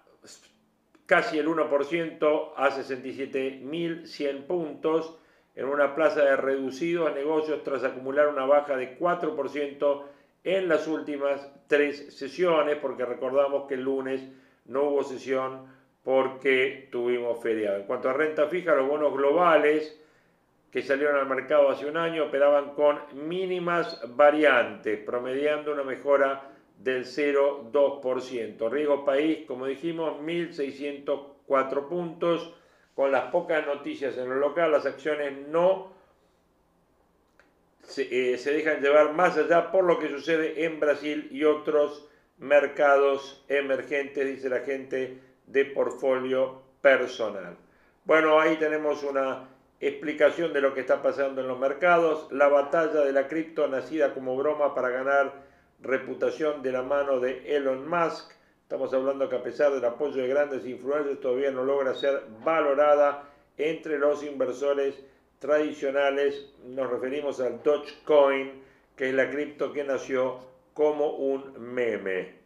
casi 1.04 1.36
el 1.36 1.48
1% 1.48 2.52
a 2.56 2.70
67.100 2.70 4.46
puntos 4.46 5.18
en 5.56 5.64
una 5.64 5.96
plaza 5.96 6.22
de 6.22 6.36
reducidos 6.36 7.12
negocios 7.12 7.64
tras 7.64 7.82
acumular 7.82 8.28
una 8.28 8.44
baja 8.44 8.76
de 8.76 8.96
4% 8.96 10.02
en 10.44 10.68
las 10.68 10.86
últimas 10.86 11.50
tres 11.66 12.16
sesiones, 12.16 12.76
porque 12.76 13.04
recordamos 13.04 13.66
que 13.66 13.74
el 13.74 13.82
lunes 13.82 14.22
no 14.66 14.84
hubo 14.84 15.02
sesión 15.02 15.66
porque 16.04 16.88
tuvimos 16.92 17.42
feriado. 17.42 17.78
En 17.78 17.86
cuanto 17.86 18.10
a 18.10 18.12
renta 18.12 18.46
fija, 18.46 18.76
los 18.76 18.86
bonos 18.86 19.12
globales 19.12 20.00
que 20.70 20.82
salieron 20.82 21.16
al 21.16 21.26
mercado 21.26 21.68
hace 21.68 21.86
un 21.86 21.96
año 21.96 22.26
operaban 22.26 22.74
con 22.76 23.00
mínimas 23.26 24.00
variantes, 24.14 25.00
promediando 25.00 25.72
una 25.72 25.82
mejora 25.82 26.51
del 26.82 27.04
0,2%. 27.04 28.70
Riesgo 28.70 29.04
país, 29.04 29.46
como 29.46 29.66
dijimos, 29.66 30.20
1.604 30.20 31.88
puntos. 31.88 32.54
Con 32.94 33.10
las 33.10 33.30
pocas 33.30 33.66
noticias 33.66 34.18
en 34.18 34.28
lo 34.28 34.34
local, 34.34 34.70
las 34.70 34.84
acciones 34.84 35.48
no 35.48 35.92
se, 37.82 38.34
eh, 38.34 38.38
se 38.38 38.52
dejan 38.52 38.82
llevar 38.82 39.14
más 39.14 39.38
allá 39.38 39.70
por 39.70 39.84
lo 39.84 39.98
que 39.98 40.10
sucede 40.10 40.64
en 40.64 40.78
Brasil 40.78 41.28
y 41.30 41.44
otros 41.44 42.06
mercados 42.36 43.44
emergentes, 43.48 44.26
dice 44.26 44.50
la 44.50 44.60
gente 44.60 45.18
de 45.46 45.64
portfolio 45.64 46.62
personal. 46.82 47.56
Bueno, 48.04 48.38
ahí 48.38 48.56
tenemos 48.56 49.02
una 49.02 49.48
explicación 49.80 50.52
de 50.52 50.60
lo 50.60 50.74
que 50.74 50.80
está 50.80 51.02
pasando 51.02 51.40
en 51.40 51.48
los 51.48 51.58
mercados, 51.58 52.30
la 52.30 52.48
batalla 52.48 53.00
de 53.00 53.12
la 53.12 53.26
cripto 53.26 53.66
nacida 53.68 54.12
como 54.12 54.36
broma 54.36 54.74
para 54.74 54.90
ganar 54.90 55.51
reputación 55.82 56.62
de 56.62 56.72
la 56.72 56.82
mano 56.82 57.20
de 57.20 57.56
Elon 57.56 57.88
Musk. 57.88 58.32
Estamos 58.62 58.94
hablando 58.94 59.28
que 59.28 59.36
a 59.36 59.42
pesar 59.42 59.72
del 59.72 59.84
apoyo 59.84 60.22
de 60.22 60.28
grandes 60.28 60.64
influencers 60.66 61.20
todavía 61.20 61.50
no 61.50 61.64
logra 61.64 61.94
ser 61.94 62.22
valorada 62.44 63.24
entre 63.58 63.98
los 63.98 64.22
inversores 64.22 64.94
tradicionales. 65.38 66.46
Nos 66.64 66.88
referimos 66.88 67.40
al 67.40 67.62
Dogecoin, 67.62 68.62
que 68.96 69.08
es 69.08 69.14
la 69.14 69.30
cripto 69.30 69.72
que 69.72 69.84
nació 69.84 70.38
como 70.72 71.10
un 71.10 71.54
meme. 71.58 72.40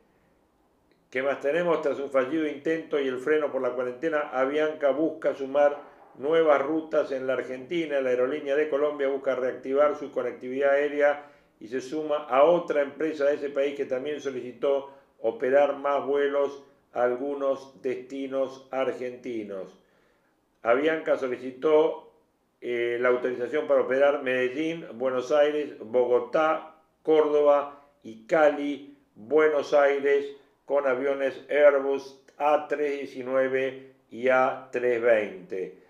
¿Qué 1.10 1.22
más 1.22 1.40
tenemos? 1.40 1.80
Tras 1.82 2.00
un 2.00 2.10
fallido 2.10 2.46
intento 2.46 2.98
y 2.98 3.06
el 3.06 3.18
freno 3.18 3.52
por 3.52 3.62
la 3.62 3.70
cuarentena, 3.70 4.30
Avianca 4.32 4.90
busca 4.90 5.34
sumar 5.34 5.78
nuevas 6.16 6.60
rutas 6.60 7.12
en 7.12 7.26
la 7.26 7.34
Argentina. 7.34 8.00
La 8.00 8.10
aerolínea 8.10 8.56
de 8.56 8.68
Colombia 8.68 9.08
busca 9.08 9.36
reactivar 9.36 9.96
su 9.96 10.10
conectividad 10.10 10.72
aérea 10.72 11.30
y 11.60 11.68
se 11.68 11.80
suma 11.80 12.24
a 12.24 12.44
otra 12.44 12.82
empresa 12.82 13.24
de 13.24 13.34
ese 13.34 13.50
país 13.50 13.74
que 13.74 13.86
también 13.86 14.20
solicitó 14.20 14.90
operar 15.20 15.78
más 15.78 16.04
vuelos 16.04 16.62
a 16.92 17.04
algunos 17.04 17.80
destinos 17.82 18.68
argentinos. 18.70 19.78
Avianca 20.62 21.16
solicitó 21.16 22.12
eh, 22.60 22.98
la 23.00 23.10
autorización 23.10 23.66
para 23.66 23.82
operar 23.82 24.22
Medellín, 24.22 24.86
Buenos 24.94 25.30
Aires, 25.30 25.78
Bogotá, 25.78 26.74
Córdoba 27.02 27.84
y 28.02 28.26
Cali, 28.26 28.96
Buenos 29.14 29.72
Aires, 29.72 30.26
con 30.64 30.86
aviones 30.86 31.40
Airbus 31.48 32.20
A319 32.38 33.82
y 34.10 34.24
A320. 34.24 35.85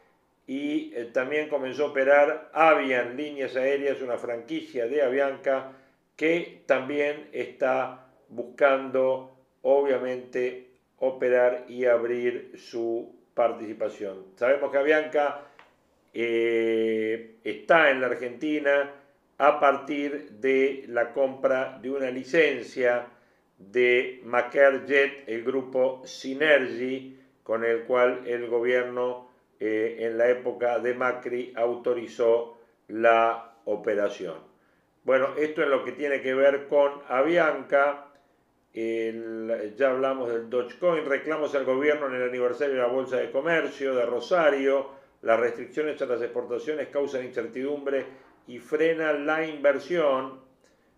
Y 0.47 0.93
eh, 0.95 1.11
también 1.13 1.49
comenzó 1.49 1.87
a 1.87 1.89
operar 1.89 2.51
Avian 2.53 3.17
Líneas 3.17 3.57
Aéreas, 3.57 4.01
una 4.01 4.17
franquicia 4.17 4.87
de 4.87 5.03
Avianca 5.03 5.73
que 6.15 6.63
también 6.67 7.29
está 7.33 8.07
buscando, 8.29 9.37
obviamente, 9.63 10.69
operar 10.99 11.65
y 11.69 11.85
abrir 11.85 12.53
su 12.57 13.15
participación. 13.35 14.25
Sabemos 14.37 14.71
que 14.71 14.79
Avianca 14.79 15.43
eh, 16.15 17.37
está 17.45 17.91
en 17.91 18.01
la 18.01 18.07
Argentina 18.07 18.93
a 19.39 19.61
partir 19.61 20.31
de 20.41 20.85
la 20.89 21.13
compra 21.13 21.79
de 21.83 21.91
una 21.91 22.11
licencia 22.11 23.09
de 23.59 24.23
Jet, 24.87 25.25
el 25.27 25.45
grupo 25.45 26.03
Synergy, 26.07 27.19
con 27.43 27.65
el 27.65 27.83
cual 27.83 28.23
el 28.27 28.49
gobierno 28.49 29.26
eh, 29.59 29.97
en 30.01 30.19
la 30.19 30.29
época 30.29 30.79
de 30.79 30.95
Macri 30.95 31.53
autorizó 31.57 32.59
la 32.89 33.55
operación. 33.65 34.37
Bueno, 35.05 35.31
esto 35.37 35.63
es 35.63 35.69
lo 35.69 35.85
que 35.85 35.93
tiene 35.93 36.21
que 36.21 36.35
ver 36.35 36.67
con 36.69 36.91
Avianca. 37.09 38.09
ya 38.75 39.91
hablamos 39.91 40.29
del 40.29 40.51
Dogecoin, 40.51 41.07
reclamos 41.07 41.55
al 41.55 41.65
gobierno 41.65 42.09
en 42.09 42.15
el 42.17 42.29
aniversario 42.29 42.75
de 42.75 42.81
la 42.81 42.89
Bolsa 42.89 43.17
de 43.17 43.31
Comercio 43.31 43.95
de 43.95 44.05
Rosario. 44.05 44.91
Las 45.23 45.41
restricciones 45.41 46.01
a 46.03 46.07
las 46.07 46.21
exportaciones 46.21 46.89
causan 46.89 47.25
incertidumbre 47.25 48.05
y 48.47 48.59
frenan 48.59 49.27
la 49.27 49.47
inversión. 49.47 50.41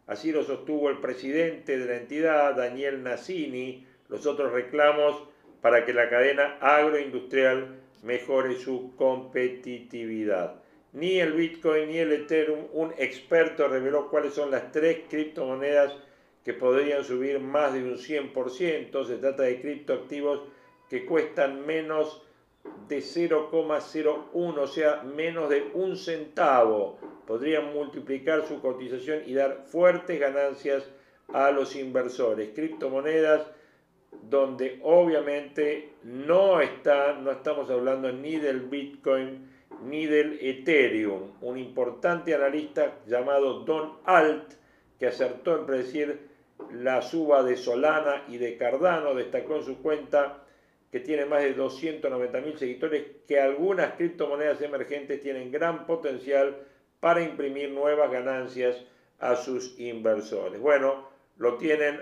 Así 0.07 0.33
lo 0.33 0.43
sostuvo 0.43 0.89
el 0.89 0.99
presidente 0.99 1.79
de 1.79 1.87
la 1.87 1.97
entidad, 1.97 2.57
Daniel 2.57 3.03
Nassini, 3.03 3.87
los 4.09 4.27
otros 4.27 4.53
reclamos 4.53 5.23
para 5.61 5.85
que 5.85 5.93
la 5.93 6.09
cadena 6.09 6.57
agroindustrial 6.61 7.77
mejore 8.03 8.57
su 8.57 8.95
competitividad. 8.97 10.63
Ni 10.93 11.21
el 11.21 11.33
Bitcoin 11.33 11.89
ni 11.89 11.99
el 11.99 12.13
Ethereum, 12.13 12.67
un 12.73 12.93
experto 12.97 13.69
reveló 13.69 14.09
cuáles 14.09 14.35
son 14.35 14.51
las 14.51 14.73
tres 14.73 15.01
criptomonedas 15.09 15.95
que 16.45 16.55
podrían 16.55 17.05
subir 17.05 17.41
más 17.41 17.75
de 17.75 17.83
un 17.83 17.99
100%. 17.99 19.07
Se 19.07 19.17
trata 19.19 19.43
de 19.43 19.61
criptoactivos 19.61 20.41
que 20.89 21.05
cuestan 21.05 21.67
menos 21.67 22.23
de 22.89 22.99
0,01, 22.99 24.33
o 24.33 24.67
sea, 24.67 25.03
menos 25.03 25.51
de 25.51 25.71
un 25.75 25.97
centavo. 25.97 26.99
Podrían 27.27 27.75
multiplicar 27.75 28.47
su 28.47 28.61
cotización 28.61 29.23
y 29.27 29.35
dar 29.35 29.65
fuertes 29.67 30.19
ganancias 30.19 30.89
a 31.33 31.51
los 31.51 31.77
inversores. 31.77 32.51
Criptomonedas 32.55 33.47
donde 34.23 34.81
obviamente 34.83 35.93
no 36.03 36.61
está, 36.61 37.15
no 37.15 37.31
estamos 37.31 37.71
hablando 37.71 38.13
ni 38.13 38.37
del 38.37 38.61
Bitcoin 38.61 39.49
ni 39.85 40.07
del 40.07 40.39
Ethereum. 40.41 41.33
Un 41.41 41.59
importante 41.59 42.35
analista 42.35 42.99
llamado 43.07 43.61
Don 43.61 43.99
Alt, 44.05 44.55
que 44.99 45.07
acertó 45.07 45.59
en 45.59 45.67
predecir 45.67 46.29
la 46.73 47.03
suba 47.03 47.43
de 47.43 47.57
Solana 47.57 48.25
y 48.29 48.39
de 48.39 48.57
Cardano, 48.57 49.15
destacó 49.15 49.57
en 49.57 49.65
su 49.65 49.81
cuenta 49.81 50.45
que 50.91 51.01
tiene 51.01 51.27
más 51.27 51.43
de 51.43 51.55
290 51.55 52.41
mil 52.41 52.59
seguidores, 52.59 53.05
que 53.27 53.41
algunas 53.41 53.95
criptomonedas 53.95 54.61
emergentes 54.63 55.21
tienen 55.21 55.53
gran 55.53 55.87
potencial 55.87 56.57
para 57.01 57.23
imprimir 57.23 57.71
nuevas 57.71 58.11
ganancias 58.11 58.85
a 59.21 59.37
sus 59.37 59.79
inversores. 59.79 60.61
Bueno, 60.61 61.09
lo 61.37 61.57
tienen 61.57 62.01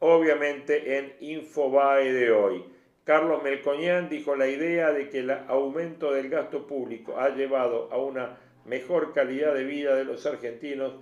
obviamente 0.00 0.98
en 0.98 1.14
Infobae 1.20 2.12
de 2.12 2.30
hoy. 2.30 2.64
Carlos 3.04 3.42
Melcoñán 3.42 4.08
dijo 4.08 4.34
la 4.34 4.48
idea 4.48 4.92
de 4.92 5.08
que 5.08 5.20
el 5.20 5.30
aumento 5.30 6.12
del 6.12 6.28
gasto 6.28 6.66
público 6.66 7.18
ha 7.18 7.28
llevado 7.30 7.88
a 7.92 7.98
una 7.98 8.38
mejor 8.64 9.12
calidad 9.12 9.54
de 9.54 9.64
vida 9.64 9.94
de 9.94 10.04
los 10.04 10.26
argentinos 10.26 10.94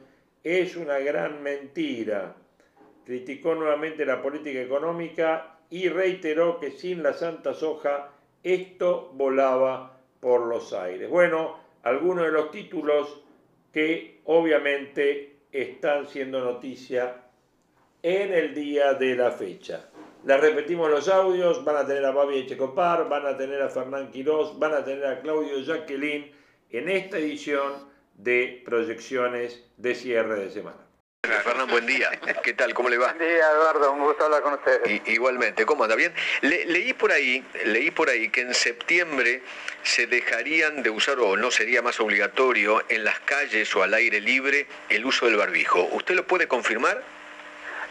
es 0.43 0.77
una 0.77 0.99
gran 0.99 1.43
mentira. 1.43 2.37
Criticó 3.07 3.55
nuevamente 3.55 4.05
la 4.05 4.23
política 4.23 4.61
económica 4.61 5.59
y 5.71 5.89
reiteró 5.89 6.61
que 6.61 6.71
sin 6.71 7.03
la 7.03 7.15
Santa 7.15 7.55
Soja 7.55 8.13
esto 8.43 9.11
volaba 9.15 9.99
por 10.21 10.43
los 10.47 10.75
aires. 10.75 11.09
Bueno, 11.09 11.59
algunos 11.83 12.27
de 12.27 12.33
los 12.33 12.51
títulos 12.51 13.23
que 13.73 14.21
obviamente 14.25 15.37
están 15.51 16.07
siendo 16.07 16.41
noticia 16.41 17.24
en 18.05 18.35
el 18.35 18.55
día 18.55 18.93
de 18.93 19.17
la 19.17 19.31
fecha. 19.31 19.89
Les 20.27 20.39
repetimos 20.39 20.91
los 20.91 21.09
audios, 21.09 21.65
van 21.65 21.77
a 21.77 21.87
tener 21.87 22.05
a 22.05 22.11
Babi 22.11 22.41
Echecopar, 22.41 23.09
van 23.09 23.27
a 23.27 23.35
tener 23.35 23.63
a 23.63 23.71
Fernán 23.71 24.11
Quirós, 24.11 24.59
van 24.59 24.75
a 24.75 24.85
tener 24.85 25.07
a 25.07 25.21
Claudio 25.23 25.59
Jacqueline 25.61 26.31
en 26.71 26.91
esta 26.91 27.17
edición 27.17 27.89
de 28.13 28.63
proyecciones 28.67 29.65
de 29.79 29.95
cierre 29.95 30.39
de 30.39 30.51
semana. 30.51 30.77
Fernán, 31.23 31.67
buen 31.71 31.87
día. 31.87 32.11
¿Qué 32.43 32.53
tal? 32.53 32.75
¿Cómo 32.75 32.91
le 32.91 32.99
va? 32.99 33.15
Buen 33.15 33.27
día, 33.27 33.51
Eduardo. 33.53 33.93
Un 33.93 34.01
gusto 34.01 34.25
hablar 34.25 34.43
con 34.43 34.53
ustedes. 34.53 35.01
igualmente. 35.07 35.65
¿Cómo 35.65 35.85
anda? 35.85 35.97
Bien. 35.97 36.13
leí 36.43 36.93
por 36.93 37.11
ahí, 37.11 37.43
leí 37.65 37.91
por 37.91 38.11
ahí 38.11 38.29
que 38.29 38.43
en 38.43 38.53
septiembre 38.53 39.41
se 39.83 40.07
dejarían 40.07 40.83
de 40.83 40.91
usar 40.91 41.19
o 41.21 41.39
no 41.39 41.51
sería 41.51 41.81
más 41.81 41.99
obligatorio 42.01 42.83
en 42.91 43.03
las 43.03 43.19
calles 43.21 43.75
o 43.75 43.83
al 43.83 43.95
aire 43.95 44.21
libre 44.21 44.67
el 44.91 45.07
uso 45.07 45.25
del 45.25 45.37
barbijo. 45.37 45.89
¿Usted 45.93 46.15
lo 46.15 46.27
puede 46.27 46.47
confirmar? 46.47 47.03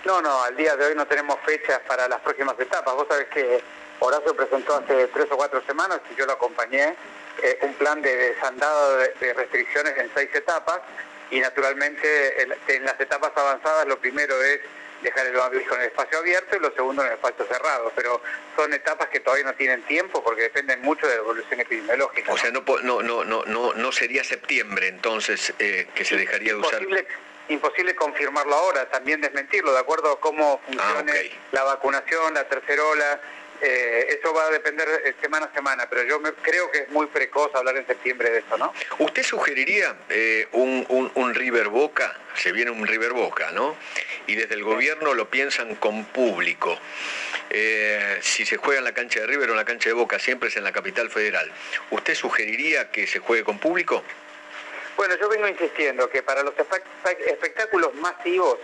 No, 0.06 0.22
no. 0.22 0.44
Al 0.44 0.56
día 0.56 0.76
de 0.76 0.86
hoy 0.86 0.96
no 0.96 1.06
tenemos 1.06 1.40
fechas 1.46 1.80
para 1.88 2.08
las 2.08 2.20
próximas 2.22 2.60
etapas. 2.60 2.94
Vos 2.96 3.08
sabés 3.08 3.28
que 3.28 3.62
Horacio 4.00 4.36
presentó 4.36 4.76
hace 4.76 5.08
tres 5.08 5.28
o 5.32 5.38
cuatro 5.38 5.62
semanas 5.66 6.00
y 6.12 6.16
yo 6.16 6.26
lo 6.26 6.34
acompañé 6.34 6.96
eh, 7.42 7.60
un 7.62 7.74
plan 7.76 8.02
de 8.02 8.16
desandado 8.16 8.98
de 8.98 9.34
restricciones 9.34 9.98
en 9.98 10.12
seis 10.14 10.30
etapas 10.34 10.82
y 11.32 11.40
naturalmente 11.40 12.44
en 12.68 12.86
las 12.86 13.00
etapas 13.00 13.32
avanzadas 13.36 13.88
lo 13.88 13.98
primero 13.98 14.40
es 14.44 14.60
dejar 15.04 15.28
el 15.28 15.36
en 15.36 15.82
el 15.82 15.88
espacio 15.88 16.18
abierto 16.18 16.56
y 16.56 16.60
lo 16.60 16.72
segundo 16.72 17.02
en 17.04 17.10
el 17.10 17.14
espacio 17.16 17.46
cerrado, 17.46 17.92
pero 17.96 18.22
son 18.56 18.74
etapas 18.74 19.10
que 19.10 19.20
todavía 19.20 19.46
no 19.46 19.54
tienen 19.54 19.84
tiempo 19.84 20.24
porque 20.24 20.44
dependen 20.44 20.82
mucho 20.82 21.06
de 21.08 21.16
la 21.16 21.22
evolución 21.22 21.60
epidemiológica. 21.60 22.34
O 22.34 22.38
sea, 22.38 22.52
no, 22.52 22.64
no, 22.82 23.02
no, 23.02 23.24
no, 23.24 23.74
no 23.74 23.92
sería 23.92 24.24
septiembre 24.24 24.88
entonces 24.88 25.54
eh, 25.60 25.88
que 25.94 26.06
se 26.06 26.16
dejaría 26.16 26.54
de 26.54 26.60
usar 26.60 26.82
imposible 27.50 27.96
confirmarlo 27.96 28.56
ahora, 28.56 28.90
también 28.90 29.22
desmentirlo, 29.22 29.74
de 29.74 29.80
acuerdo 29.80 30.12
a 30.12 30.20
cómo 30.20 30.60
funcione 30.66 31.12
ah, 31.12 31.48
la 31.52 31.64
vacunación, 31.64 32.34
la 32.34 32.48
tercera 32.48 32.84
ola. 32.84 33.22
Eh, 33.66 34.18
eso 34.20 34.34
va 34.34 34.48
a 34.48 34.50
depender 34.50 34.86
eh, 35.06 35.14
semana 35.22 35.46
a 35.46 35.54
semana, 35.54 35.88
pero 35.90 36.04
yo 36.04 36.22
creo 36.42 36.70
que 36.70 36.80
es 36.80 36.90
muy 36.90 37.06
precoz 37.06 37.54
hablar 37.56 37.78
en 37.78 37.88
septiembre 37.88 38.30
de 38.30 38.40
eso, 38.40 38.58
¿no? 38.58 38.74
¿Usted 39.00 39.24
sugeriría 39.24 39.96
eh, 40.10 40.48
un, 40.52 41.12
un, 41.16 41.34
River 41.34 41.70
Boca? 41.70 42.14
Se 42.36 42.52
viene 42.52 42.72
un 42.72 42.86
River 42.86 43.14
Boca, 43.14 43.52
¿no? 43.52 43.78
Y 44.28 44.36
desde 44.36 44.56
el 44.56 44.64
gobierno 44.64 45.14
lo 45.14 45.30
piensan 45.30 45.76
con 45.76 46.04
público. 46.04 46.78
si 48.22 48.46
se 48.46 48.58
juega 48.58 48.80
en 48.80 48.86
la 48.86 48.94
cancha 48.94 49.22
de 49.22 49.28
River 49.28 49.50
o 49.50 49.54
en 49.54 49.58
la 49.58 49.66
cancha 49.66 49.88
de 49.88 49.94
Boca, 49.94 50.20
siempre 50.20 50.50
es 50.50 50.58
en 50.58 50.66
la 50.66 50.74
capital 50.74 51.10
federal. 51.10 51.50
¿Usted 51.90 52.16
sugeriría 52.16 52.92
que 52.92 53.08
se 53.08 53.20
juegue 53.20 53.46
con 53.46 53.60
público? 53.60 54.04
Bueno, 54.96 55.16
yo 55.16 55.28
vengo 55.28 55.48
insistiendo 55.48 56.10
que 56.10 56.22
para 56.22 56.44
los 56.44 56.54
espectáculos 56.58 57.94
masivos, 57.96 58.58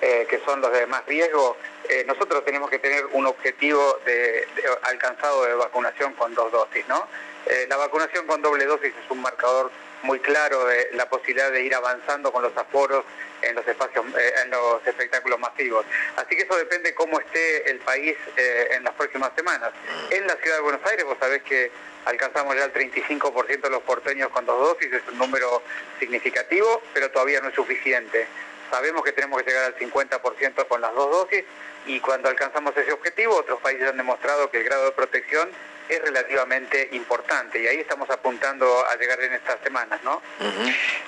eh, 0.00 0.26
que 0.28 0.38
son 0.40 0.60
los 0.60 0.72
de 0.72 0.86
más 0.86 1.04
riesgo, 1.06 1.56
eh, 1.88 2.04
nosotros 2.06 2.44
tenemos 2.44 2.68
que 2.70 2.78
tener 2.78 3.06
un 3.06 3.26
objetivo 3.26 3.98
de, 4.04 4.46
alcanzado 4.82 5.44
de 5.44 5.54
vacunación 5.54 6.14
con 6.14 6.34
dos 6.34 6.50
dosis, 6.52 6.86
¿no? 6.88 7.08
Eh, 7.46 7.66
la 7.68 7.76
vacunación 7.76 8.26
con 8.26 8.42
doble 8.42 8.64
dosis 8.66 8.92
es 8.92 9.10
un 9.10 9.22
marcador 9.22 9.70
muy 10.02 10.20
claro 10.20 10.64
de 10.66 10.90
la 10.92 11.08
posibilidad 11.08 11.50
de 11.50 11.62
ir 11.62 11.74
avanzando 11.74 12.30
con 12.30 12.42
los 12.42 12.56
aforos 12.56 13.04
en 13.42 13.54
los 13.54 13.66
espacios, 13.66 14.04
en 14.44 14.50
los 14.50 14.86
espectáculos 14.86 15.38
masivos. 15.40 15.84
Así 16.16 16.36
que 16.36 16.42
eso 16.42 16.56
depende 16.56 16.94
cómo 16.94 17.18
esté 17.18 17.68
el 17.70 17.78
país 17.78 18.16
en 18.36 18.84
las 18.84 18.94
próximas 18.94 19.32
semanas. 19.34 19.70
En 20.10 20.26
la 20.26 20.36
ciudad 20.36 20.56
de 20.56 20.62
Buenos 20.62 20.84
Aires, 20.86 21.04
vos 21.04 21.16
sabés 21.18 21.42
que 21.42 21.70
alcanzamos 22.04 22.56
ya 22.56 22.64
el 22.64 22.72
35% 22.72 23.60
de 23.60 23.70
los 23.70 23.82
porteños 23.82 24.30
con 24.30 24.46
dos 24.46 24.58
dosis, 24.60 24.92
es 24.92 25.02
un 25.08 25.18
número 25.18 25.62
significativo, 25.98 26.82
pero 26.94 27.10
todavía 27.10 27.40
no 27.40 27.48
es 27.48 27.54
suficiente. 27.54 28.26
Sabemos 28.70 29.02
que 29.02 29.12
tenemos 29.12 29.42
que 29.42 29.50
llegar 29.50 29.64
al 29.64 29.76
50% 29.76 30.66
con 30.68 30.80
las 30.80 30.94
dos 30.94 31.10
dosis 31.10 31.44
y 31.86 32.00
cuando 32.00 32.28
alcanzamos 32.28 32.76
ese 32.76 32.92
objetivo, 32.92 33.36
otros 33.36 33.60
países 33.60 33.88
han 33.88 33.96
demostrado 33.96 34.50
que 34.50 34.58
el 34.58 34.64
grado 34.64 34.86
de 34.86 34.92
protección 34.92 35.48
es 35.88 36.02
relativamente 36.02 36.88
importante 36.92 37.62
y 37.62 37.66
ahí 37.66 37.78
estamos 37.78 38.10
apuntando 38.10 38.86
a 38.86 38.96
llegar 38.96 39.20
en 39.22 39.32
estas 39.32 39.58
semanas, 39.62 39.98
¿no? 40.04 40.20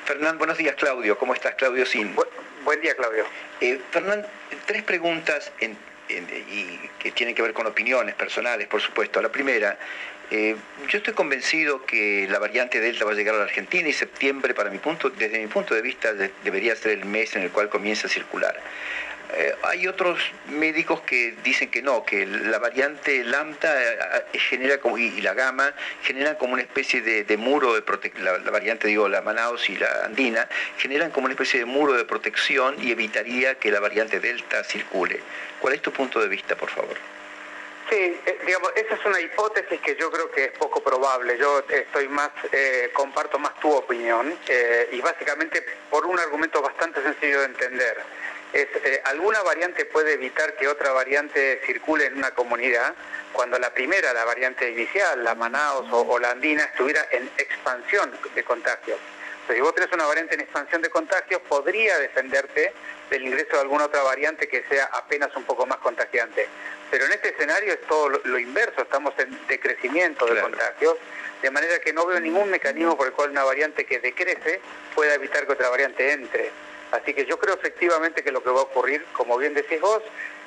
Fernán, 0.07 0.38
buenos 0.38 0.57
días, 0.57 0.74
Claudio. 0.74 1.18
¿Cómo 1.18 1.35
estás, 1.35 1.55
Claudio 1.55 1.85
Sin? 1.85 2.16
buen 2.64 2.81
día, 2.81 2.94
Claudio. 2.94 3.26
Eh, 3.61 3.79
Fernán, 3.90 4.26
tres 4.66 4.83
preguntas 4.83 5.53
y 5.61 6.79
que 6.98 7.12
tienen 7.12 7.35
que 7.35 7.42
ver 7.42 7.53
con 7.53 7.66
opiniones 7.66 8.14
personales, 8.14 8.66
por 8.68 8.81
supuesto. 8.81 9.20
La 9.20 9.29
primera, 9.29 9.79
eh, 10.31 10.57
yo 10.88 10.99
estoy 10.99 11.14
convencido 11.14 11.85
que 11.85 12.29
la 12.31 12.38
variante 12.38 12.81
Delta 12.81 13.05
va 13.05 13.12
a 13.12 13.14
llegar 13.14 13.35
a 13.35 13.38
la 13.38 13.45
Argentina 13.45 13.88
y 13.88 13.93
septiembre, 13.93 14.55
para 14.55 14.71
mi 14.71 14.79
punto, 14.79 15.11
desde 15.11 15.38
mi 15.40 15.49
punto 15.49 15.75
de 15.75 15.83
vista, 15.83 16.12
debería 16.45 16.77
ser 16.77 16.93
el 16.93 17.05
mes 17.05 17.35
en 17.35 17.43
el 17.43 17.51
cual 17.51 17.69
comienza 17.69 18.07
a 18.07 18.11
circular. 18.11 18.57
Eh, 19.37 19.55
hay 19.62 19.87
otros 19.87 20.19
médicos 20.49 21.03
que 21.03 21.35
dicen 21.45 21.71
que 21.71 21.83
no, 21.83 22.05
que 22.05 22.27
la 22.27 22.59
variante 22.59 23.23
lambda 23.23 24.25
eh, 24.33 24.38
genera 24.38 24.79
como, 24.79 24.99
y, 24.99 25.21
la 25.21 25.35
gama 25.35 25.73
generan 26.03 26.35
como 26.35 26.55
una 26.55 26.62
especie 26.62 27.01
de, 27.01 27.37
muro 27.37 27.75
de 27.75 27.83
protección, 27.83 28.25
la, 28.25 28.51
variante 28.51 28.88
digo 28.88 29.09
la 29.09 29.23
Manaus 29.23 29.69
y 29.69 29.77
la 29.77 30.05
Andina, 30.05 30.49
generan 30.79 31.11
como 31.11 31.27
una 31.27 31.35
especie 31.35 31.61
de 31.61 31.66
muro 31.66 31.93
de 31.93 32.05
protección 32.05 32.77
y 32.83 32.90
evitaría 32.90 33.55
que 33.57 33.71
la 33.71 33.79
variante 33.79 34.19
Delta 34.19 34.64
circule. 34.64 35.21
¿Cuál 35.61 35.75
es 35.75 35.83
tu 35.83 35.93
punto 35.93 36.21
de 36.21 36.29
vista, 36.29 36.57
por 36.57 36.71
favor? 36.71 36.97
Sí, 37.90 37.96
eh, 38.24 38.38
digamos, 38.46 38.70
esa 38.76 38.94
es 38.94 39.05
una 39.05 39.20
hipótesis 39.20 39.81
que 39.81 39.96
yo 39.96 40.12
creo 40.12 40.31
que 40.31 40.44
es 40.44 40.53
poco 40.53 40.81
probable. 40.81 41.37
Yo 41.37 41.64
estoy 41.68 42.07
más, 42.07 42.31
eh, 42.53 42.88
comparto 42.92 43.37
más 43.40 43.59
tu 43.59 43.68
opinión 43.68 44.33
eh, 44.46 44.88
y 44.92 45.00
básicamente 45.00 45.64
por 45.90 46.07
un 46.07 46.16
argumento 46.16 46.62
bastante 46.62 47.03
sencillo 47.03 47.40
de 47.40 47.46
entender. 47.46 47.96
Es, 48.53 48.68
alguna 49.05 49.42
variante 49.42 49.87
puede 49.87 50.12
evitar 50.12 50.55
que 50.55 50.68
otra 50.68 50.92
variante 50.92 51.61
circule 51.66 52.07
en 52.07 52.18
una 52.18 52.31
comunidad 52.31 52.94
cuando 53.33 53.59
la 53.59 53.74
primera, 53.74 54.12
la 54.12 54.24
variante 54.24 54.70
inicial, 54.70 55.24
la 55.24 55.35
Manaus 55.35 55.88
o, 55.90 56.18
la 56.20 56.31
Andina, 56.31 56.62
estuviera 56.64 57.05
en 57.11 57.29
expansión 57.38 58.16
de 58.37 58.44
contagios. 58.44 58.98
Si 59.52 59.60
vos 59.60 59.74
tenés 59.74 59.92
una 59.92 60.06
variante 60.06 60.34
en 60.34 60.42
expansión 60.42 60.80
de 60.80 60.90
contagios, 60.90 61.40
podría 61.48 61.98
defenderte 61.98 62.72
del 63.10 63.22
ingreso 63.22 63.56
de 63.56 63.62
alguna 63.62 63.86
otra 63.86 64.02
variante 64.02 64.46
que 64.46 64.64
sea 64.68 64.84
apenas 64.92 65.34
un 65.34 65.42
poco 65.42 65.66
más 65.66 65.78
contagiante. 65.78 66.46
Pero 66.90 67.06
en 67.06 67.12
este 67.12 67.30
escenario 67.30 67.72
es 67.72 67.80
todo 67.82 68.08
lo, 68.08 68.38
inverso, 68.38 68.82
estamos 68.82 69.12
en 69.18 69.36
decrecimiento 69.48 70.26
de 70.26 70.40
contagios, 70.40 70.94
de 71.42 71.50
manera 71.50 71.80
que 71.80 71.92
no 71.92 72.06
veo 72.06 72.20
ningún 72.20 72.48
mecanismo 72.48 72.96
por 72.96 73.08
el 73.08 73.12
cual 73.12 73.30
una 73.30 73.42
variante 73.42 73.84
que 73.84 73.98
decrece 73.98 74.60
pueda 74.94 75.14
evitar 75.14 75.44
que 75.46 75.52
otra 75.52 75.68
variante 75.68 76.12
entre. 76.12 76.50
Así 76.92 77.12
que 77.12 77.26
yo 77.26 77.36
creo 77.38 77.54
efectivamente 77.56 78.22
que 78.22 78.30
lo 78.30 78.44
que 78.44 78.50
va 78.50 78.60
a 78.60 78.64
ocurrir, 78.64 79.04
como 79.12 79.36
bien 79.36 79.54
decís 79.54 79.80
vos, 79.80 80.02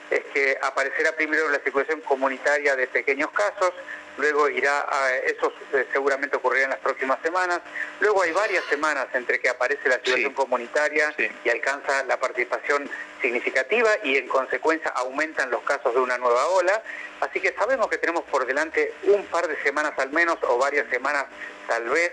es 0.09 0.23
que 0.33 0.57
aparecerá 0.61 1.11
primero 1.13 1.49
la 1.49 1.59
situación 1.59 1.99
comunitaria 2.01 2.75
de 2.75 2.87
pequeños 2.87 3.31
casos, 3.31 3.73
luego 4.17 4.49
irá 4.49 4.86
a, 4.89 5.15
eso 5.17 5.54
eh, 5.73 5.86
seguramente 5.91 6.38
ocurrirá 6.38 6.65
en 6.65 6.69
las 6.71 6.80
próximas 6.80 7.19
semanas, 7.21 7.62
luego 7.99 8.21
hay 8.21 8.32
varias 8.32 8.63
semanas 8.65 9.08
entre 9.13 9.39
que 9.39 9.49
aparece 9.49 9.89
la 9.89 9.95
situación 9.95 10.34
comunitaria 10.34 11.13
y 11.43 11.49
alcanza 11.49 12.04
la 12.04 12.17
participación 12.17 12.89
significativa 13.21 13.89
y 14.04 14.17
en 14.17 14.28
consecuencia 14.28 14.91
aumentan 14.95 15.49
los 15.49 15.63
casos 15.63 15.93
de 15.93 15.99
una 15.99 16.17
nueva 16.17 16.47
ola, 16.47 16.84
así 17.21 17.39
que 17.39 17.54
sabemos 17.54 17.88
que 17.88 17.97
tenemos 17.97 18.23
por 18.26 18.45
delante 18.45 18.93
un 19.04 19.26
par 19.26 19.47
de 19.47 19.62
semanas 19.63 19.93
al 19.97 20.12
menos 20.12 20.38
o 20.43 20.58
varias 20.58 20.89
semanas 20.89 21.26
tal 21.67 21.89
vez 21.89 22.12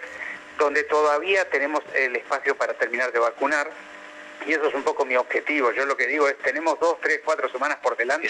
donde 0.59 0.85
todavía 0.85 1.49
tenemos 1.49 1.83
el 1.95 2.15
espacio 2.17 2.55
para 2.55 2.75
terminar 2.75 3.13
de 3.13 3.19
vacunar 3.19 3.71
y 4.46 4.53
eso 4.53 4.68
es 4.68 4.74
un 4.74 4.83
poco 4.83 5.05
mi 5.05 5.16
objetivo. 5.16 5.72
Yo 5.72 5.85
lo 5.87 5.96
que 5.96 6.07
digo 6.07 6.29
es, 6.29 6.37
tenemos 6.38 6.79
dos, 6.81 6.96
tres, 7.00 7.20
cuatro 7.24 7.48
semanas 7.50 7.79
por 7.83 7.96
delante 7.96 8.29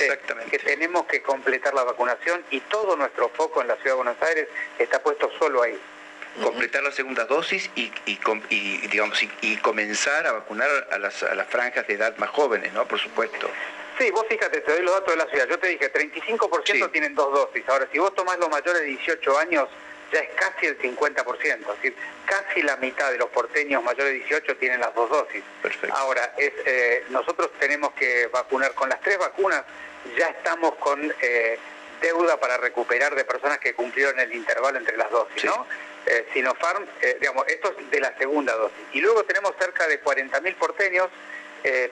que 0.50 0.58
tenemos 0.58 1.06
que 1.06 1.22
completar 1.22 1.74
la 1.74 1.84
vacunación 1.84 2.44
y 2.50 2.60
todo 2.60 2.96
nuestro 2.96 3.28
foco 3.30 3.62
en 3.62 3.68
la 3.68 3.76
Ciudad 3.76 3.92
de 3.92 4.02
Buenos 4.02 4.22
Aires 4.22 4.48
está 4.78 5.02
puesto 5.02 5.30
solo 5.38 5.62
ahí. 5.62 5.78
Completar 6.42 6.82
la 6.82 6.92
segunda 6.92 7.24
dosis 7.24 7.70
y, 7.74 7.90
digamos, 8.88 9.20
y, 9.40 9.56
comenzar 9.58 10.26
a 10.26 10.32
vacunar 10.32 10.68
a 10.90 10.98
las, 10.98 11.22
a 11.24 11.34
las 11.34 11.48
franjas 11.48 11.86
de 11.88 11.94
edad 11.94 12.16
más 12.18 12.30
jóvenes, 12.30 12.72
¿no? 12.72 12.86
Por 12.86 13.00
supuesto. 13.00 13.50
Sí, 13.98 14.10
vos 14.12 14.24
fíjate, 14.28 14.60
te 14.60 14.72
doy 14.72 14.82
los 14.82 14.94
datos 14.94 15.12
de 15.12 15.16
la 15.16 15.26
ciudad. 15.28 15.46
Yo 15.48 15.58
te 15.58 15.68
dije, 15.68 15.92
35% 15.92 16.90
tienen 16.92 17.14
dos 17.14 17.32
dosis. 17.34 17.68
Ahora, 17.68 17.86
si 17.92 17.98
vos 17.98 18.14
tomás 18.14 18.38
los 18.38 18.48
mayores 18.48 18.80
de 18.80 18.86
18 18.86 19.38
años, 19.38 19.68
ya 20.12 20.20
es 20.20 20.30
casi 20.34 20.66
el 20.66 20.78
50%, 20.78 21.44
es 21.44 21.66
decir, 21.66 21.96
casi 22.26 22.62
la 22.62 22.76
mitad 22.76 23.10
de 23.10 23.18
los 23.18 23.30
porteños 23.30 23.82
mayores 23.82 24.12
de 24.12 24.18
18 24.20 24.56
tienen 24.56 24.80
las 24.80 24.94
dos 24.94 25.08
dosis. 25.10 25.42
Perfecto. 25.62 25.96
Ahora, 25.96 26.34
es, 26.36 26.52
eh, 26.66 27.04
nosotros 27.10 27.50
tenemos 27.58 27.92
que 27.92 28.26
vacunar 28.28 28.72
con 28.74 28.88
las 28.88 29.00
tres 29.00 29.18
vacunas, 29.18 29.62
ya 30.16 30.28
estamos 30.28 30.74
con 30.76 31.12
eh, 31.20 31.58
deuda 32.00 32.38
para 32.38 32.56
recuperar 32.56 33.14
de 33.14 33.24
personas 33.24 33.58
que 33.58 33.74
cumplieron 33.74 34.18
el 34.18 34.34
intervalo 34.34 34.78
entre 34.78 34.96
las 34.96 35.10
dosis, 35.10 35.44
¿no? 35.44 35.66
Eh, 36.06 36.26
Sinopharm, 36.32 36.86
digamos, 37.20 37.46
esto 37.46 37.74
es 37.78 37.90
de 37.90 38.00
la 38.00 38.16
segunda 38.16 38.54
dosis. 38.54 38.78
Y 38.92 39.00
luego 39.00 39.22
tenemos 39.24 39.54
cerca 39.58 39.86
de 39.86 40.02
40.000 40.02 40.54
porteños, 40.56 41.08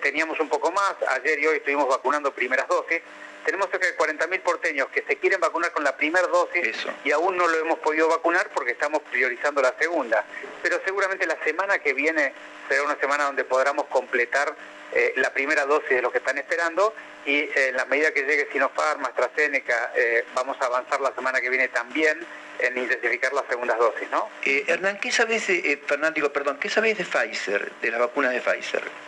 teníamos 0.00 0.40
un 0.40 0.48
poco 0.48 0.72
más, 0.72 0.94
ayer 1.08 1.38
y 1.40 1.46
hoy 1.46 1.56
estuvimos 1.58 1.86
vacunando 1.86 2.32
primeras 2.32 2.66
dosis, 2.68 3.02
tenemos 3.48 3.70
cerca 3.70 3.86
de 3.86 3.96
40.000 3.96 4.42
porteños 4.42 4.88
que 4.88 5.02
se 5.08 5.16
quieren 5.16 5.40
vacunar 5.40 5.72
con 5.72 5.82
la 5.82 5.96
primera 5.96 6.26
dosis 6.26 6.86
y 7.02 7.12
aún 7.12 7.34
no 7.34 7.46
lo 7.46 7.56
hemos 7.56 7.78
podido 7.78 8.06
vacunar 8.06 8.50
porque 8.52 8.72
estamos 8.72 9.00
priorizando 9.10 9.62
la 9.62 9.74
segunda. 9.78 10.22
Pero 10.62 10.78
seguramente 10.84 11.26
la 11.26 11.42
semana 11.42 11.78
que 11.78 11.94
viene 11.94 12.34
será 12.68 12.82
una 12.82 12.96
semana 12.96 13.24
donde 13.24 13.44
podamos 13.44 13.86
completar 13.86 14.54
eh, 14.92 15.14
la 15.16 15.32
primera 15.32 15.64
dosis 15.64 15.88
de 15.88 16.02
los 16.02 16.12
que 16.12 16.18
están 16.18 16.36
esperando 16.36 16.92
y 17.24 17.36
eh, 17.38 17.68
en 17.68 17.76
la 17.76 17.86
medida 17.86 18.12
que 18.12 18.24
llegue 18.24 18.50
Sinopharm, 18.52 19.02
AstraZeneca, 19.06 19.92
eh, 19.96 20.26
vamos 20.34 20.58
a 20.60 20.66
avanzar 20.66 21.00
la 21.00 21.14
semana 21.14 21.40
que 21.40 21.48
viene 21.48 21.68
también 21.68 22.20
en 22.58 22.76
intensificar 22.76 23.32
las 23.32 23.46
segundas 23.48 23.78
dosis, 23.78 24.10
¿no? 24.10 24.28
Hernán, 24.44 25.00
¿qué 25.00 25.10
sabes 25.10 25.46
de, 25.46 25.80
perdón, 25.88 26.58
qué 26.60 26.68
sabes 26.68 26.98
de 26.98 27.04
Pfizer, 27.04 27.72
de 27.80 27.90
las 27.92 27.98
vacunas 27.98 28.32
de 28.32 28.42
Pfizer? 28.42 29.07